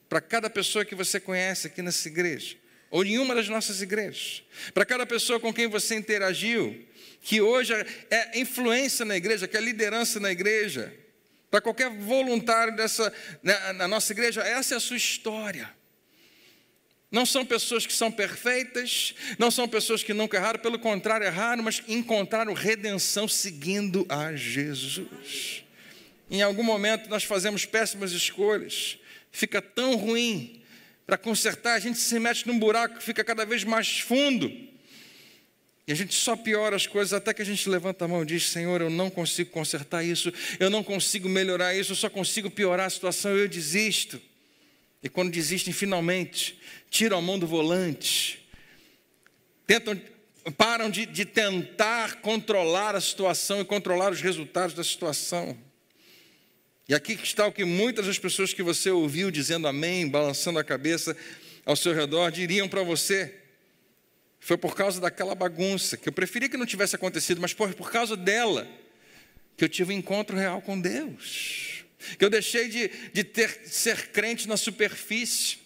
Para 0.09 0.19
cada 0.19 0.49
pessoa 0.49 0.83
que 0.83 0.95
você 0.95 1.19
conhece 1.19 1.67
aqui 1.67 1.83
nessa 1.83 2.07
igreja, 2.07 2.57
ou 2.89 3.05
em 3.05 3.19
uma 3.19 3.35
das 3.35 3.47
nossas 3.47 3.79
igrejas, 3.79 4.43
para 4.73 4.83
cada 4.83 5.05
pessoa 5.05 5.39
com 5.39 5.53
quem 5.53 5.67
você 5.67 5.95
interagiu, 5.95 6.83
que 7.21 7.39
hoje 7.39 7.71
é 8.09 8.39
influência 8.39 9.05
na 9.05 9.15
igreja, 9.15 9.47
que 9.47 9.55
é 9.55 9.61
liderança 9.61 10.19
na 10.19 10.31
igreja, 10.31 10.91
para 11.51 11.59
qualquer 11.61 11.89
voluntário 11.89 12.75
dessa, 12.75 13.13
na, 13.43 13.73
na 13.73 13.87
nossa 13.87 14.13
igreja, 14.13 14.41
essa 14.41 14.73
é 14.73 14.77
a 14.77 14.79
sua 14.79 14.95
história. 14.95 15.69
Não 17.11 17.25
são 17.25 17.45
pessoas 17.45 17.85
que 17.85 17.91
são 17.91 18.09
perfeitas, 18.09 19.13
não 19.37 19.51
são 19.51 19.67
pessoas 19.67 20.01
que 20.01 20.13
nunca 20.13 20.37
erraram, 20.37 20.59
pelo 20.59 20.79
contrário, 20.79 21.27
erraram, 21.27 21.61
mas 21.61 21.83
encontraram 21.89 22.53
redenção 22.53 23.27
seguindo 23.27 24.05
a 24.07 24.33
Jesus. 24.33 25.65
Em 26.29 26.41
algum 26.41 26.63
momento 26.63 27.09
nós 27.09 27.25
fazemos 27.25 27.65
péssimas 27.65 28.13
escolhas, 28.13 28.97
fica 29.29 29.61
tão 29.61 29.97
ruim, 29.97 30.63
para 31.05 31.17
consertar, 31.17 31.73
a 31.73 31.79
gente 31.79 31.99
se 31.99 32.17
mete 32.17 32.47
num 32.47 32.57
buraco 32.57 32.97
que 32.97 33.03
fica 33.03 33.21
cada 33.21 33.45
vez 33.45 33.65
mais 33.65 33.99
fundo. 33.99 34.49
E 35.87 35.91
a 35.91 35.95
gente 35.95 36.13
só 36.13 36.35
piora 36.35 36.75
as 36.75 36.85
coisas 36.85 37.11
até 37.13 37.33
que 37.33 37.41
a 37.41 37.45
gente 37.45 37.67
levanta 37.67 38.05
a 38.05 38.07
mão 38.07 38.23
e 38.23 38.25
diz: 38.25 38.47
Senhor, 38.49 38.81
eu 38.81 38.89
não 38.89 39.09
consigo 39.09 39.49
consertar 39.49 40.03
isso, 40.03 40.31
eu 40.59 40.69
não 40.69 40.83
consigo 40.83 41.27
melhorar 41.27 41.75
isso, 41.75 41.91
eu 41.91 41.95
só 41.95 42.09
consigo 42.09 42.49
piorar 42.49 42.85
a 42.85 42.89
situação, 42.89 43.35
eu 43.35 43.47
desisto. 43.47 44.21
E 45.03 45.09
quando 45.09 45.31
desistem, 45.31 45.73
finalmente, 45.73 46.59
tiram 46.89 47.17
a 47.17 47.21
mão 47.21 47.39
do 47.39 47.47
volante, 47.47 48.47
tentam, 49.65 49.99
param 50.55 50.91
de, 50.91 51.07
de 51.07 51.25
tentar 51.25 52.21
controlar 52.21 52.95
a 52.95 53.01
situação 53.01 53.61
e 53.61 53.65
controlar 53.65 54.11
os 54.11 54.21
resultados 54.21 54.75
da 54.75 54.83
situação. 54.83 55.57
E 56.87 56.93
aqui 56.93 57.13
está 57.13 57.47
o 57.47 57.51
que 57.51 57.65
muitas 57.65 58.05
das 58.05 58.19
pessoas 58.19 58.53
que 58.53 58.61
você 58.61 58.91
ouviu 58.91 59.31
dizendo 59.31 59.67
amém, 59.67 60.07
balançando 60.07 60.59
a 60.59 60.63
cabeça 60.63 61.17
ao 61.65 61.75
seu 61.75 61.93
redor, 61.93 62.31
diriam 62.31 62.67
para 62.69 62.83
você: 62.83 63.40
Foi 64.43 64.57
por 64.57 64.75
causa 64.75 64.99
daquela 64.99 65.35
bagunça, 65.35 65.95
que 65.95 66.09
eu 66.09 66.11
preferia 66.11 66.49
que 66.49 66.57
não 66.57 66.65
tivesse 66.65 66.95
acontecido, 66.95 67.39
mas 67.39 67.53
por, 67.53 67.71
por 67.75 67.91
causa 67.91 68.17
dela, 68.17 68.67
que 69.55 69.63
eu 69.63 69.69
tive 69.69 69.93
um 69.93 69.97
encontro 69.97 70.35
real 70.35 70.63
com 70.63 70.81
Deus. 70.81 71.85
Que 72.17 72.25
eu 72.25 72.29
deixei 72.29 72.67
de, 72.67 72.87
de 73.13 73.23
ter, 73.23 73.61
ser 73.65 74.07
crente 74.07 74.47
na 74.47 74.57
superfície. 74.57 75.59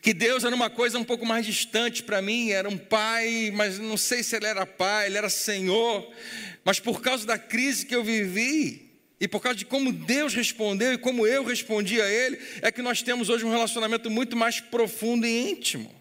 Que 0.00 0.14
Deus 0.14 0.44
era 0.44 0.54
uma 0.56 0.70
coisa 0.70 0.98
um 0.98 1.04
pouco 1.04 1.26
mais 1.26 1.44
distante 1.44 2.02
para 2.02 2.22
mim, 2.22 2.50
era 2.50 2.66
um 2.66 2.78
pai, 2.78 3.52
mas 3.54 3.78
não 3.78 3.98
sei 3.98 4.22
se 4.22 4.34
ele 4.34 4.46
era 4.46 4.64
pai, 4.64 5.06
ele 5.06 5.18
era 5.18 5.28
Senhor. 5.28 6.10
Mas 6.64 6.80
por 6.80 7.02
causa 7.02 7.26
da 7.26 7.36
crise 7.36 7.84
que 7.84 7.94
eu 7.94 8.02
vivi, 8.02 8.88
e 9.20 9.28
por 9.28 9.40
causa 9.42 9.58
de 9.58 9.66
como 9.66 9.92
Deus 9.92 10.32
respondeu 10.32 10.94
e 10.94 10.98
como 10.98 11.26
eu 11.26 11.44
respondi 11.44 12.00
a 12.00 12.08
Ele, 12.08 12.38
é 12.62 12.70
que 12.70 12.80
nós 12.80 13.02
temos 13.02 13.28
hoje 13.28 13.44
um 13.44 13.50
relacionamento 13.50 14.08
muito 14.08 14.36
mais 14.36 14.60
profundo 14.60 15.26
e 15.26 15.50
íntimo. 15.50 15.97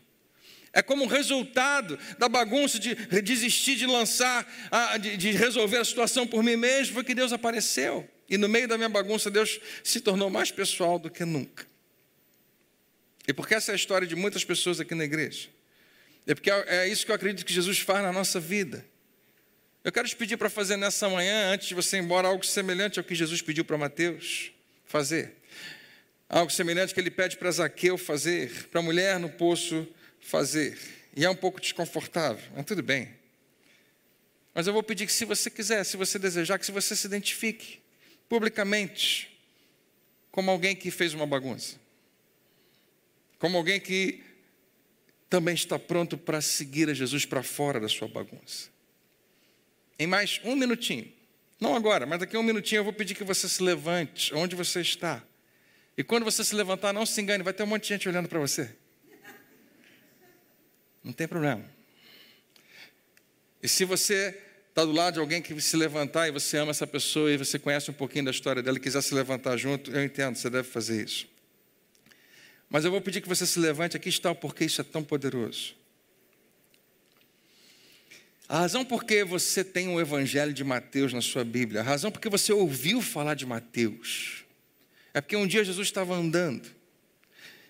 É 0.74 0.82
como 0.82 1.06
resultado 1.06 1.98
da 2.18 2.30
bagunça 2.30 2.78
de 2.78 2.94
desistir 3.22 3.76
de 3.76 3.86
lançar, 3.86 4.46
de, 5.00 5.32
resolver 5.32 5.78
a 5.78 5.86
situação 5.86 6.28
por 6.28 6.44
mim 6.44 6.56
mesmo, 6.56 6.94
foi 6.94 7.04
que 7.04 7.16
Deus 7.16 7.32
apareceu. 7.32 8.08
E 8.30 8.38
no 8.38 8.50
meio 8.50 8.68
da 8.68 8.78
minha 8.78 8.90
bagunça, 8.90 9.32
Deus 9.32 9.60
se 9.84 10.02
tornou 10.02 10.30
mais 10.30 10.52
pessoal 10.52 11.00
do 11.00 11.10
que 11.10 11.24
nunca. 11.24 11.66
E 13.28 13.34
porque 13.34 13.56
essa 13.56 13.72
é 13.72 13.74
a 13.74 13.76
história 13.76 14.08
de 14.08 14.16
muitas 14.16 14.44
pessoas 14.44 14.80
aqui 14.80 14.94
na 14.94 15.06
igreja. 15.06 15.50
É 16.26 16.36
porque 16.36 16.52
é 16.52 16.88
isso 16.88 17.06
que 17.06 17.12
eu 17.12 17.16
acredito 17.16 17.46
que 17.46 17.54
Jesus 17.54 17.80
faz 17.80 18.04
na 18.04 18.12
nossa 18.12 18.40
vida. 18.40 18.86
Eu 19.84 19.92
quero 19.92 20.08
te 20.08 20.16
pedir 20.16 20.36
para 20.36 20.50
fazer 20.50 20.76
nessa 20.76 21.08
manhã, 21.08 21.54
antes 21.54 21.70
de 21.70 21.74
você 21.74 21.96
ir 21.96 22.02
embora, 22.02 22.28
algo 22.28 22.46
semelhante 22.46 23.00
ao 23.00 23.06
que 23.06 23.16
Jesus 23.16 23.42
pediu 23.42 23.64
para 23.64 23.78
Mateus 23.78 24.52
fazer. 24.86 25.36
Algo 26.28 26.52
semelhante 26.52 26.94
que 26.94 27.00
ele 27.00 27.10
pede 27.10 27.38
para 27.38 27.50
Zaqueu 27.50 27.98
fazer, 27.98 28.68
para 28.68 28.82
a 28.82 28.84
mulher 28.84 29.18
no 29.18 29.30
poço 29.30 29.88
fazer. 30.28 30.78
E 31.16 31.26
é 31.26 31.30
um 31.30 31.36
pouco 31.36 31.60
desconfortável, 31.60 32.44
mas 32.56 32.66
tudo 32.66 32.84
bem. 32.84 33.10
Mas 34.54 34.68
eu 34.68 34.74
vou 34.74 34.84
pedir 34.84 35.06
que, 35.06 35.14
se 35.14 35.24
você 35.24 35.50
quiser, 35.50 35.84
se 35.84 35.96
você 35.96 36.20
desejar, 36.20 36.60
que 36.60 36.66
se 36.66 36.72
você 36.72 36.96
se 36.96 37.08
identifique 37.08 37.80
publicamente 38.28 39.40
como 40.32 40.52
alguém 40.52 40.76
que 40.76 40.92
fez 40.92 41.14
uma 41.14 41.26
bagunça, 41.26 41.78
como 43.40 43.58
alguém 43.58 43.80
que 43.80 44.22
também 45.30 45.56
está 45.56 45.80
pronto 45.80 46.18
para 46.18 46.42
seguir 46.42 46.90
a 46.90 46.94
Jesus 46.94 47.26
para 47.26 47.42
fora 47.42 47.80
da 47.80 47.88
sua 47.88 48.08
bagunça. 48.08 48.70
Em 49.98 50.08
mais 50.08 50.40
um 50.44 50.56
minutinho, 50.56 51.12
não 51.60 51.76
agora, 51.76 52.06
mas 52.06 52.20
daqui 52.20 52.36
a 52.36 52.40
um 52.40 52.44
minutinho 52.44 52.80
eu 52.80 52.84
vou 52.84 52.94
pedir 52.94 53.16
que 53.16 53.24
você 53.24 53.48
se 53.48 53.64
levante 53.64 54.34
onde 54.36 54.56
você 54.56 54.82
está. 54.82 55.24
E 55.98 56.04
quando 56.04 56.24
você 56.24 56.44
se 56.44 56.54
levantar, 56.54 56.94
não 56.94 57.06
se 57.06 57.20
engane, 57.20 57.44
vai 57.44 57.54
ter 57.54 57.64
um 57.64 57.68
monte 57.68 57.84
de 57.84 57.90
gente 57.90 58.08
olhando 58.08 58.30
para 58.30 58.40
você. 58.40 58.76
Não 61.08 61.14
tem 61.14 61.26
problema. 61.26 61.64
E 63.64 63.68
se 63.70 63.86
você 63.86 64.38
está 64.68 64.84
do 64.84 64.92
lado 64.92 65.14
de 65.14 65.20
alguém 65.22 65.42
que 65.42 65.60
se 65.62 65.78
levantar 65.78 66.28
e 66.28 66.32
você 66.32 66.58
ama 66.58 66.72
essa 66.72 66.86
pessoa 66.86 67.32
e 67.32 67.38
você 67.38 67.58
conhece 67.58 67.90
um 67.90 67.94
pouquinho 67.94 68.26
da 68.26 68.32
história 68.32 68.62
dela 68.62 68.76
e 68.76 68.82
quiser 68.82 69.02
se 69.02 69.16
levantar 69.16 69.56
junto, 69.56 69.90
eu 69.90 70.04
entendo, 70.04 70.36
você 70.36 70.50
deve 70.50 70.68
fazer 70.68 71.06
isso. 71.06 71.26
Mas 72.70 72.84
eu 72.84 72.92
vou 72.92 73.00
pedir 73.00 73.22
que 73.22 73.30
você 73.30 73.46
se 73.46 73.58
levante, 73.58 73.96
aqui 73.96 74.10
está 74.10 74.30
o 74.30 74.36
porquê 74.36 74.66
isso 74.66 74.82
é 74.82 74.84
tão 74.84 75.02
poderoso. 75.02 75.76
A 78.50 78.60
razão 78.60 78.84
por 78.84 79.06
que 79.06 79.24
você 79.24 79.64
tem 79.64 79.88
o 79.88 80.02
Evangelho 80.02 80.52
de 80.52 80.66
Mateus 80.66 81.14
na 81.14 81.22
sua 81.22 81.46
Bíblia, 81.46 81.80
a 81.80 81.84
razão 81.86 82.12
por 82.12 82.20
que 82.20 82.28
você 82.28 82.52
ouviu 82.52 83.02
falar 83.02 83.34
de 83.34 83.46
Mateus, 83.46 84.44
é 85.14 85.22
porque 85.22 85.38
um 85.38 85.48
dia 85.48 85.64
Jesus 85.64 85.88
estava 85.88 86.14
andando 86.14 86.70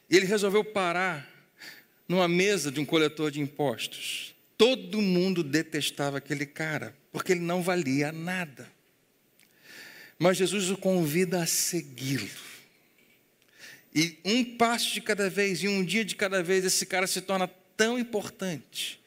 e 0.10 0.18
ele 0.18 0.26
resolveu 0.26 0.64
parar 0.66 1.37
numa 2.08 2.28
mesa 2.28 2.72
de 2.72 2.80
um 2.80 2.86
coletor 2.86 3.32
de 3.32 3.40
impostos. 3.40 4.34
Todo 4.58 5.02
mundo 5.02 5.44
detestava 5.44 6.18
aquele 6.18 6.46
cara, 6.46 6.96
porque 7.12 7.34
ele 7.34 7.42
não 7.42 7.62
valia 7.62 8.12
nada. 8.12 8.72
Mas 10.18 10.38
Jesus 10.38 10.70
o 10.70 10.78
convida 10.78 11.42
a 11.42 11.46
segui-lo. 11.46 12.30
E 13.94 14.18
um 14.24 14.44
passo 14.44 14.94
de 14.94 15.02
cada 15.02 15.30
vez, 15.30 15.62
e 15.62 15.68
um 15.68 15.84
dia 15.84 16.04
de 16.04 16.16
cada 16.16 16.42
vez, 16.42 16.66
esse 16.66 16.86
cara 16.86 17.08
se 17.08 17.22
torna 17.22 17.48
tão 17.76 18.00
importante, 18.00 19.00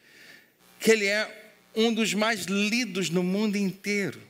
que 0.79 0.91
ele 0.91 1.07
é 1.07 1.53
um 1.75 1.93
dos 1.93 2.15
mais 2.15 2.45
lidos 2.45 3.11
no 3.11 3.23
mundo 3.23 3.57
inteiro 3.57 4.30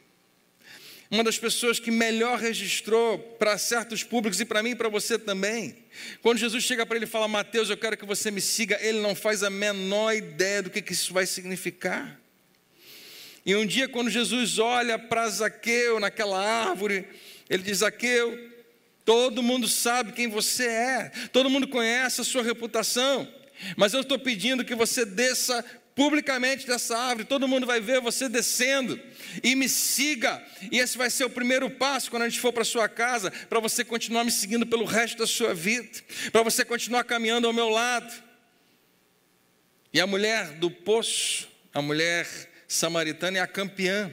uma 1.10 1.24
das 1.24 1.38
pessoas 1.38 1.80
que 1.80 1.90
melhor 1.90 2.38
registrou 2.38 3.18
para 3.18 3.58
certos 3.58 4.04
públicos 4.04 4.40
e 4.40 4.44
para 4.44 4.62
mim 4.62 4.70
e 4.70 4.76
para 4.76 4.88
você 4.88 5.18
também. 5.18 5.76
Quando 6.22 6.38
Jesus 6.38 6.62
chega 6.62 6.86
para 6.86 6.96
ele 6.96 7.04
e 7.04 7.08
fala: 7.08 7.26
Mateus, 7.26 7.68
eu 7.68 7.76
quero 7.76 7.96
que 7.96 8.06
você 8.06 8.30
me 8.30 8.40
siga, 8.40 8.78
ele 8.80 9.00
não 9.00 9.14
faz 9.14 9.42
a 9.42 9.50
menor 9.50 10.14
ideia 10.14 10.62
do 10.62 10.70
que, 10.70 10.80
que 10.80 10.92
isso 10.92 11.12
vai 11.12 11.26
significar. 11.26 12.20
E 13.44 13.56
um 13.56 13.66
dia, 13.66 13.88
quando 13.88 14.08
Jesus 14.08 14.58
olha 14.58 14.98
para 14.98 15.28
Zaqueu 15.28 15.98
naquela 15.98 16.40
árvore, 16.40 17.04
ele 17.48 17.64
diz: 17.64 17.78
Zaqueu, 17.78 18.50
todo 19.04 19.42
mundo 19.42 19.66
sabe 19.66 20.12
quem 20.12 20.28
você 20.28 20.66
é, 20.66 21.12
todo 21.32 21.50
mundo 21.50 21.66
conhece 21.66 22.20
a 22.20 22.24
sua 22.24 22.44
reputação, 22.44 23.26
mas 23.76 23.92
eu 23.92 24.02
estou 24.02 24.18
pedindo 24.18 24.64
que 24.64 24.76
você 24.76 25.04
desça 25.04 25.64
publicamente 26.00 26.66
dessa 26.66 26.96
árvore, 26.96 27.28
todo 27.28 27.46
mundo 27.46 27.66
vai 27.66 27.78
ver 27.78 28.00
você 28.00 28.26
descendo 28.26 28.98
e 29.44 29.54
me 29.54 29.68
siga. 29.68 30.42
E 30.72 30.78
esse 30.78 30.96
vai 30.96 31.10
ser 31.10 31.26
o 31.26 31.30
primeiro 31.30 31.68
passo 31.68 32.10
quando 32.10 32.22
a 32.22 32.28
gente 32.30 32.40
for 32.40 32.54
para 32.54 32.64
sua 32.64 32.88
casa, 32.88 33.30
para 33.30 33.60
você 33.60 33.84
continuar 33.84 34.24
me 34.24 34.30
seguindo 34.30 34.66
pelo 34.66 34.86
resto 34.86 35.18
da 35.18 35.26
sua 35.26 35.52
vida, 35.52 35.90
para 36.32 36.42
você 36.42 36.64
continuar 36.64 37.04
caminhando 37.04 37.46
ao 37.46 37.52
meu 37.52 37.68
lado. 37.68 38.10
E 39.92 40.00
a 40.00 40.06
mulher 40.06 40.52
do 40.52 40.70
poço, 40.70 41.46
a 41.74 41.82
mulher 41.82 42.26
samaritana 42.66 43.36
é 43.36 43.42
a 43.42 43.46
campeã. 43.46 44.10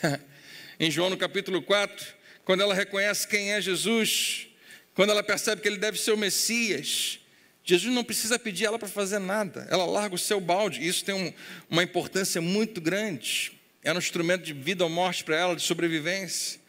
em 0.78 0.88
João 0.88 1.10
no 1.10 1.16
capítulo 1.16 1.60
4, 1.62 2.14
quando 2.44 2.60
ela 2.60 2.74
reconhece 2.74 3.26
quem 3.26 3.50
é 3.52 3.60
Jesus, 3.60 4.46
quando 4.94 5.10
ela 5.10 5.24
percebe 5.24 5.62
que 5.62 5.66
ele 5.66 5.78
deve 5.78 5.98
ser 5.98 6.12
o 6.12 6.16
Messias, 6.16 7.18
Jesus 7.64 7.94
não 7.94 8.02
precisa 8.02 8.38
pedir 8.38 8.64
ela 8.64 8.78
para 8.78 8.88
fazer 8.88 9.20
nada, 9.20 9.66
ela 9.70 9.84
larga 9.84 10.14
o 10.14 10.18
seu 10.18 10.40
balde, 10.40 10.86
isso 10.86 11.04
tem 11.04 11.14
um, 11.14 11.32
uma 11.70 11.82
importância 11.82 12.40
muito 12.40 12.80
grande. 12.80 13.52
Era 13.84 13.96
um 13.96 14.02
instrumento 14.02 14.42
de 14.42 14.52
vida 14.52 14.84
ou 14.84 14.90
morte 14.90 15.22
para 15.24 15.36
ela, 15.36 15.56
de 15.56 15.62
sobrevivência. 15.62 16.60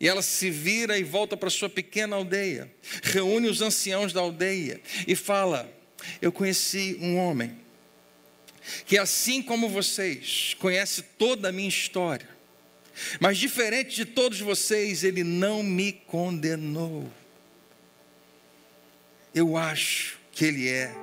E 0.00 0.06
ela 0.06 0.22
se 0.22 0.50
vira 0.50 0.98
e 0.98 1.02
volta 1.02 1.36
para 1.36 1.50
sua 1.50 1.68
pequena 1.68 2.14
aldeia, 2.14 2.70
reúne 3.02 3.48
os 3.48 3.60
anciãos 3.60 4.12
da 4.12 4.20
aldeia 4.20 4.80
e 5.06 5.16
fala: 5.16 5.70
Eu 6.22 6.30
conheci 6.30 6.96
um 7.00 7.16
homem 7.16 7.58
que, 8.86 8.96
assim 8.96 9.42
como 9.42 9.68
vocês, 9.68 10.54
conhece 10.60 11.02
toda 11.02 11.48
a 11.48 11.52
minha 11.52 11.68
história, 11.68 12.28
mas 13.18 13.38
diferente 13.38 13.96
de 13.96 14.04
todos 14.04 14.40
vocês, 14.40 15.02
ele 15.02 15.24
não 15.24 15.64
me 15.64 15.92
condenou. 15.92 17.10
Eu 19.34 19.56
acho 19.56 20.17
que 20.38 20.44
ele 20.44 20.68
é 20.68 20.94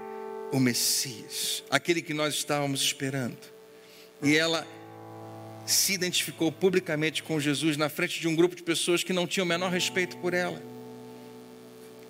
o 0.54 0.62
Messias, 0.62 1.62
aquele 1.70 2.02
que 2.02 2.14
nós 2.14 2.34
estávamos 2.36 2.80
esperando. 2.80 3.38
E 4.24 4.38
ela 4.38 4.66
se 5.66 5.92
identificou 5.92 6.50
publicamente 6.54 7.22
com 7.22 7.38
Jesus 7.38 7.76
na 7.76 7.90
frente 7.90 8.22
de 8.22 8.30
um 8.30 8.36
grupo 8.36 8.56
de 8.56 8.64
pessoas 8.64 9.04
que 9.04 9.12
não 9.12 9.28
tinham 9.28 9.44
o 9.44 9.48
menor 9.50 9.70
respeito 9.70 10.16
por 10.20 10.34
ela. 10.34 10.64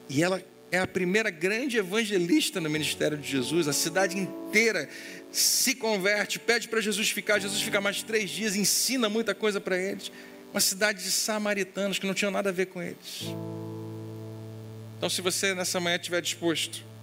E 0.08 0.22
ela 0.22 0.40
é 0.72 0.78
a 0.78 0.86
primeira 0.86 1.32
grande 1.32 1.78
evangelista 1.78 2.62
no 2.62 2.70
ministério 2.70 3.18
de 3.18 3.28
Jesus. 3.28 3.68
A 3.68 3.74
cidade 3.74 4.16
inteira 4.16 4.88
se 5.32 5.74
converte, 5.74 6.38
pede 6.38 6.68
para 6.68 6.80
Jesus 6.80 7.10
ficar. 7.10 7.40
Jesus 7.40 7.60
fica 7.60 7.82
mais 7.82 8.04
três 8.04 8.30
dias, 8.30 8.56
ensina 8.56 9.10
muita 9.10 9.34
coisa 9.34 9.60
para 9.60 9.76
eles. 9.76 10.12
Uma 10.54 10.62
cidade 10.62 11.04
de 11.04 11.10
samaritanos 11.10 11.98
que 11.98 12.06
não 12.06 12.14
tinham 12.14 12.30
nada 12.30 12.50
a 12.50 12.54
ver 12.54 12.68
com 12.68 12.84
eles. 12.84 13.24
Então, 15.00 15.10
se 15.10 15.22
você 15.22 15.56
nessa 15.56 15.80
manhã 15.80 15.96
estiver 15.96 16.22
disposto 16.22 16.94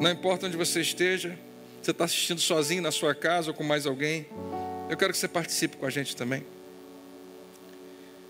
não 0.00 0.10
importa 0.10 0.46
onde 0.46 0.56
você 0.56 0.80
esteja, 0.80 1.38
você 1.80 1.90
está 1.90 2.04
assistindo 2.04 2.40
sozinho 2.40 2.82
na 2.82 2.90
sua 2.90 3.14
casa 3.14 3.50
ou 3.50 3.54
com 3.54 3.64
mais 3.64 3.86
alguém, 3.86 4.26
eu 4.88 4.96
quero 4.96 5.12
que 5.12 5.18
você 5.18 5.28
participe 5.28 5.76
com 5.76 5.86
a 5.86 5.90
gente 5.90 6.14
também. 6.16 6.44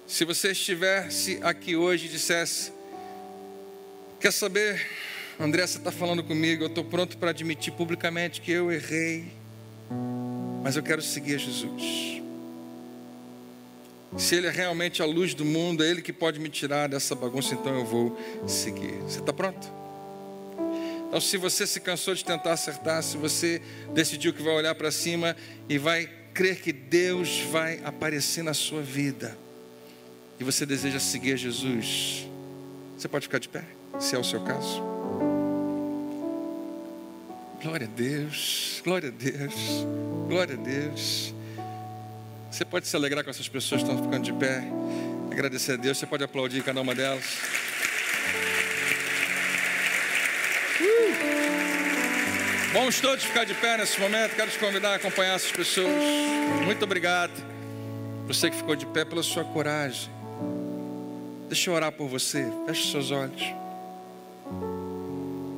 Se 0.07 0.25
você 0.25 0.53
estivesse 0.53 1.39
aqui 1.43 1.75
hoje 1.75 2.07
e 2.07 2.09
dissesse, 2.09 2.73
quer 4.21 4.33
saber, 4.33 4.87
André, 5.41 5.67
você 5.67 5.79
está 5.79 5.91
falando 5.91 6.23
comigo, 6.23 6.65
eu 6.65 6.69
estou 6.69 6.85
pronto 6.85 7.17
para 7.17 7.31
admitir 7.31 7.73
publicamente 7.73 8.41
que 8.41 8.53
eu 8.53 8.71
errei, 8.71 9.33
mas 10.63 10.77
eu 10.77 10.83
quero 10.83 11.03
seguir 11.03 11.39
Jesus. 11.39 12.23
Se 14.19 14.35
Ele 14.35 14.47
é 14.47 14.51
realmente 14.51 15.03
a 15.03 15.07
luz 15.07 15.33
do 15.33 15.45
mundo, 15.45 15.83
é 15.83 15.89
Ele 15.89 16.03
que 16.03 16.13
pode 16.13 16.39
me 16.39 16.51
tirar 16.51 16.89
dessa 16.89 17.15
bagunça, 17.15 17.55
então 17.55 17.75
eu 17.75 17.85
vou 17.85 18.19
seguir. 18.47 18.99
Você 19.03 19.21
está 19.21 19.33
pronto? 19.33 19.82
Então, 21.13 21.21
se 21.21 21.37
você 21.37 21.67
se 21.67 21.79
cansou 21.79 22.15
de 22.15 22.25
tentar 22.25 22.55
acertar, 22.55 23.03
se 23.03 23.19
você 23.19 23.61
decidiu 23.93 24.33
que 24.33 24.43
vai 24.43 24.55
olhar 24.55 24.75
para 24.75 24.91
cima 24.91 25.37
e 25.69 25.77
vai 25.77 26.09
crer 26.33 26.59
que 26.59 26.73
Deus 26.73 27.39
vai 27.51 27.83
aparecer 27.85 28.43
na 28.43 28.55
sua 28.55 28.81
vida, 28.81 29.37
e 30.41 30.45
você 30.45 30.65
deseja 30.65 30.99
seguir 30.99 31.37
Jesus, 31.37 32.27
você 32.97 33.09
pode 33.09 33.27
ficar 33.27 33.39
de 33.39 33.47
pé, 33.47 33.63
se 34.01 34.17
é 34.17 34.19
o 34.19 34.25
seu 34.25 34.41
caso. 34.41 34.83
Glória 37.63 37.87
a 37.87 37.91
Deus, 37.95 38.81
glória 38.83 39.11
a 39.11 39.13
Deus, 39.13 39.55
glória 40.27 40.55
a 40.55 40.59
Deus. 40.59 41.35
Você 42.51 42.65
pode 42.65 42.89
se 42.89 42.97
alegrar 42.97 43.23
com 43.23 43.29
essas 43.29 43.51
pessoas 43.51 43.83
que 43.83 43.87
estão 43.91 44.03
ficando 44.03 44.25
de 44.25 44.33
pé, 44.33 44.65
agradecer 45.31 45.73
a 45.73 45.77
Deus, 45.77 45.99
você 45.99 46.07
pode 46.07 46.25
aplaudir 46.25 46.65
cada 46.65 46.81
uma 46.81 46.95
delas. 46.95 47.23
Uh! 50.83 52.73
Vamos 52.73 53.01
todos 53.01 53.23
ficar 53.25 53.45
de 53.45 53.55
pé 53.55 53.77
nesse 53.77 54.01
momento. 54.01 54.35
Quero 54.35 54.51
te 54.51 54.59
convidar 54.59 54.93
a 54.93 54.95
acompanhar 54.97 55.35
essas 55.35 55.53
pessoas. 55.53 55.93
Muito 56.65 56.83
obrigado. 56.85 57.33
Você 58.27 58.51
que 58.51 58.57
ficou 58.57 58.75
de 58.75 58.87
pé 58.87 59.05
pela 59.05 59.23
sua 59.23 59.45
coragem. 59.45 60.11
Deixa 61.49 61.69
eu 61.69 61.75
orar 61.75 61.93
por 61.93 62.09
você. 62.09 62.51
Feche 62.67 62.91
seus 62.91 63.11
olhos. 63.11 63.43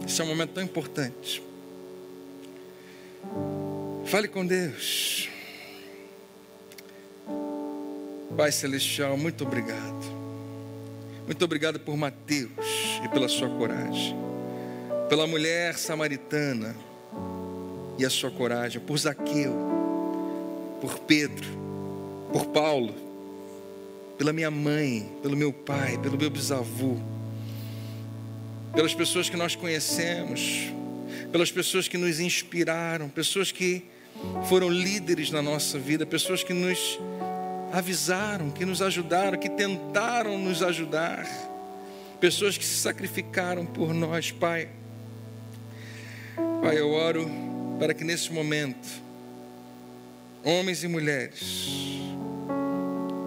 Esse 0.05 0.21
é 0.21 0.25
um 0.25 0.27
momento 0.27 0.55
tão 0.55 0.63
importante. 0.63 1.41
Fale 4.07 4.27
com 4.27 4.45
Deus. 4.45 5.29
Pai 8.37 8.51
Celestial, 8.51 9.17
muito 9.17 9.45
obrigado. 9.45 10.05
Muito 11.25 11.45
obrigado 11.45 11.79
por 11.79 11.97
Mateus 11.97 12.51
e 13.05 13.09
pela 13.09 13.29
sua 13.29 13.49
coragem. 13.49 14.34
Pela 15.09 15.27
mulher 15.27 15.77
samaritana 15.77 16.75
e 17.99 18.05
a 18.05 18.11
sua 18.11 18.31
coragem. 18.31 18.81
Por 18.81 18.99
Zaqueu. 18.99 19.55
Por 20.81 20.99
Pedro. 21.01 21.49
Por 22.33 22.47
Paulo. 22.47 22.95
Pela 24.19 24.33
minha 24.33 24.51
mãe. 24.51 25.11
Pelo 25.23 25.37
meu 25.37 25.53
pai. 25.53 25.99
Pelo 25.99 26.17
meu 26.17 26.31
bisavô. 26.31 26.97
Pelas 28.75 28.95
pessoas 28.95 29.29
que 29.29 29.37
nós 29.37 29.55
conhecemos. 29.55 30.73
Pelas 31.31 31.51
pessoas 31.51 31.87
que 31.87 31.99
nos 31.99 32.21
inspiraram. 32.21 33.09
Pessoas 33.09 33.53
que 33.53 33.85
foram 34.49 34.71
líderes 34.71 35.31
na 35.31 35.43
nossa 35.43 35.79
vida. 35.79 36.05
Pessoas 36.05 36.43
que 36.43 36.53
nos 36.53 36.99
avisaram, 37.75 38.51
que 38.51 38.65
nos 38.65 38.81
ajudaram, 38.81 39.37
que 39.37 39.49
tentaram 39.49 40.39
nos 40.39 40.63
ajudar, 40.63 41.27
pessoas 42.21 42.57
que 42.57 42.65
se 42.65 42.77
sacrificaram 42.77 43.67
por 43.67 43.93
nós, 43.93 44.31
Pai. 44.31 44.69
Pai, 46.63 46.79
eu 46.79 46.91
oro 46.91 47.29
para 47.79 47.93
que 47.95 48.05
nesse 48.05 48.33
momento, 48.33 48.89
homens 50.43 50.83
e 50.85 50.89
mulheres, 50.89 51.69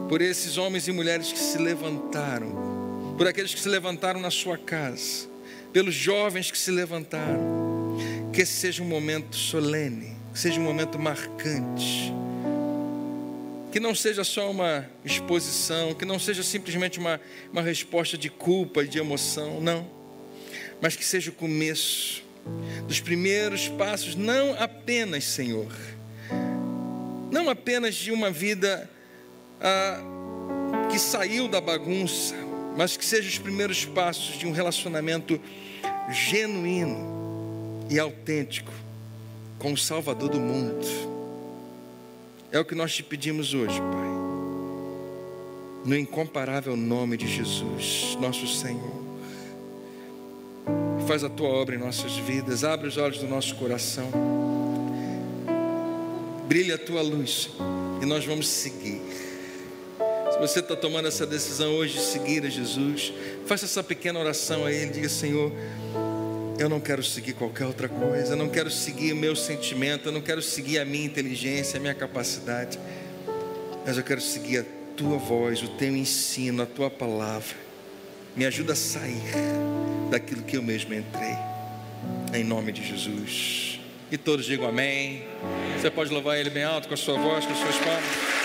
por 0.09 0.21
esses 0.21 0.57
homens 0.57 0.87
e 0.87 0.91
mulheres 0.91 1.31
que 1.31 1.39
se 1.39 1.57
levantaram, 1.57 3.15
por 3.17 3.27
aqueles 3.27 3.53
que 3.53 3.59
se 3.59 3.69
levantaram 3.69 4.19
na 4.19 4.31
sua 4.31 4.57
casa, 4.57 5.27
pelos 5.73 5.93
jovens 5.93 6.49
que 6.49 6.57
se 6.57 6.71
levantaram, 6.71 7.97
que 8.33 8.41
esse 8.41 8.53
seja 8.53 8.83
um 8.83 8.87
momento 8.87 9.35
solene, 9.35 10.15
que 10.33 10.39
seja 10.39 10.59
um 10.59 10.63
momento 10.63 10.97
marcante 10.97 12.13
que 13.71 13.81
não 13.81 13.93
seja 13.93 14.23
só 14.23 14.49
uma 14.49 14.89
exposição, 15.05 15.93
que 15.93 16.03
não 16.03 16.17
seja 16.17 16.41
simplesmente 16.41 16.97
uma, 16.97 17.21
uma 17.51 17.61
resposta 17.61 18.17
de 18.17 18.27
culpa 18.27 18.83
e 18.83 18.87
de 18.87 18.97
emoção, 18.97 19.61
não, 19.61 19.87
mas 20.81 20.95
que 20.95 21.05
seja 21.05 21.29
o 21.29 21.33
começo 21.33 22.23
dos 22.87 22.99
primeiros 22.99 23.67
passos, 23.67 24.15
não 24.15 24.55
apenas, 24.59 25.23
Senhor, 25.25 25.71
não 27.31 27.49
apenas 27.49 27.95
de 27.95 28.11
uma 28.11 28.31
vida 28.31 28.89
ah, 29.59 30.01
que 30.91 30.97
saiu 30.97 31.47
da 31.47 31.59
bagunça, 31.59 32.35
mas 32.77 32.95
que 32.95 33.05
seja 33.05 33.27
os 33.27 33.37
primeiros 33.37 33.85
passos 33.85 34.37
de 34.37 34.45
um 34.45 34.51
relacionamento 34.51 35.39
genuíno 36.09 37.85
e 37.89 37.99
autêntico 37.99 38.71
com 39.59 39.73
o 39.73 39.77
Salvador 39.77 40.29
do 40.29 40.39
mundo. 40.39 40.85
É 42.51 42.59
o 42.59 42.65
que 42.65 42.75
nós 42.75 42.95
te 42.95 43.03
pedimos 43.03 43.53
hoje, 43.53 43.79
Pai. 43.79 44.07
No 45.85 45.97
incomparável 45.97 46.75
nome 46.75 47.17
de 47.17 47.27
Jesus, 47.27 48.17
nosso 48.19 48.47
Senhor. 48.47 49.06
Faz 51.07 51.23
a 51.23 51.29
tua 51.29 51.47
obra 51.47 51.73
em 51.73 51.77
nossas 51.77 52.17
vidas, 52.17 52.65
abre 52.65 52.85
os 52.85 52.97
olhos 52.97 53.19
do 53.19 53.27
nosso 53.27 53.55
coração. 53.55 54.11
Brilha 56.49 56.75
a 56.75 56.77
tua 56.77 57.01
luz 57.01 57.49
e 58.01 58.05
nós 58.05 58.25
vamos 58.25 58.45
seguir. 58.49 59.01
Se 60.33 60.37
você 60.37 60.59
está 60.59 60.75
tomando 60.75 61.07
essa 61.07 61.25
decisão 61.25 61.71
hoje 61.75 61.93
de 61.93 62.01
seguir 62.01 62.45
a 62.45 62.49
Jesus, 62.49 63.13
faça 63.45 63.63
essa 63.63 63.81
pequena 63.81 64.19
oração 64.19 64.65
a 64.65 64.71
Ele, 64.71 64.91
diga: 64.91 65.07
Senhor, 65.07 65.49
eu 66.59 66.67
não 66.67 66.81
quero 66.81 67.01
seguir 67.01 67.31
qualquer 67.33 67.67
outra 67.67 67.87
coisa, 67.87 68.33
eu 68.33 68.37
não 68.37 68.49
quero 68.49 68.69
seguir 68.69 69.13
o 69.13 69.15
meu 69.15 69.33
sentimento, 69.33 70.09
eu 70.09 70.11
não 70.11 70.21
quero 70.21 70.41
seguir 70.41 70.77
a 70.77 70.83
minha 70.83 71.05
inteligência, 71.05 71.77
a 71.77 71.79
minha 71.79 71.95
capacidade, 71.95 72.77
mas 73.85 73.97
eu 73.97 74.03
quero 74.03 74.19
seguir 74.19 74.57
a 74.57 74.65
tua 74.97 75.17
voz, 75.17 75.63
o 75.63 75.69
teu 75.69 75.95
ensino, 75.95 76.63
a 76.63 76.65
tua 76.65 76.89
palavra. 76.89 77.55
Me 78.35 78.45
ajuda 78.45 78.73
a 78.73 78.75
sair 78.75 79.23
daquilo 80.09 80.43
que 80.43 80.57
eu 80.57 80.63
mesmo 80.63 80.93
entrei, 80.93 81.35
em 82.33 82.43
nome 82.43 82.71
de 82.71 82.83
Jesus. 82.83 83.79
E 84.11 84.17
todos 84.17 84.45
digam 84.45 84.67
amém. 84.67 85.23
Você 85.77 85.89
pode 85.89 86.11
louvar 86.11 86.37
Ele 86.37 86.49
bem 86.49 86.63
alto 86.63 86.87
com 86.87 86.93
a 86.93 86.97
sua 86.97 87.17
voz, 87.17 87.45
com 87.45 87.51
as 87.51 87.59
suas 87.59 87.77
palmas. 87.77 88.36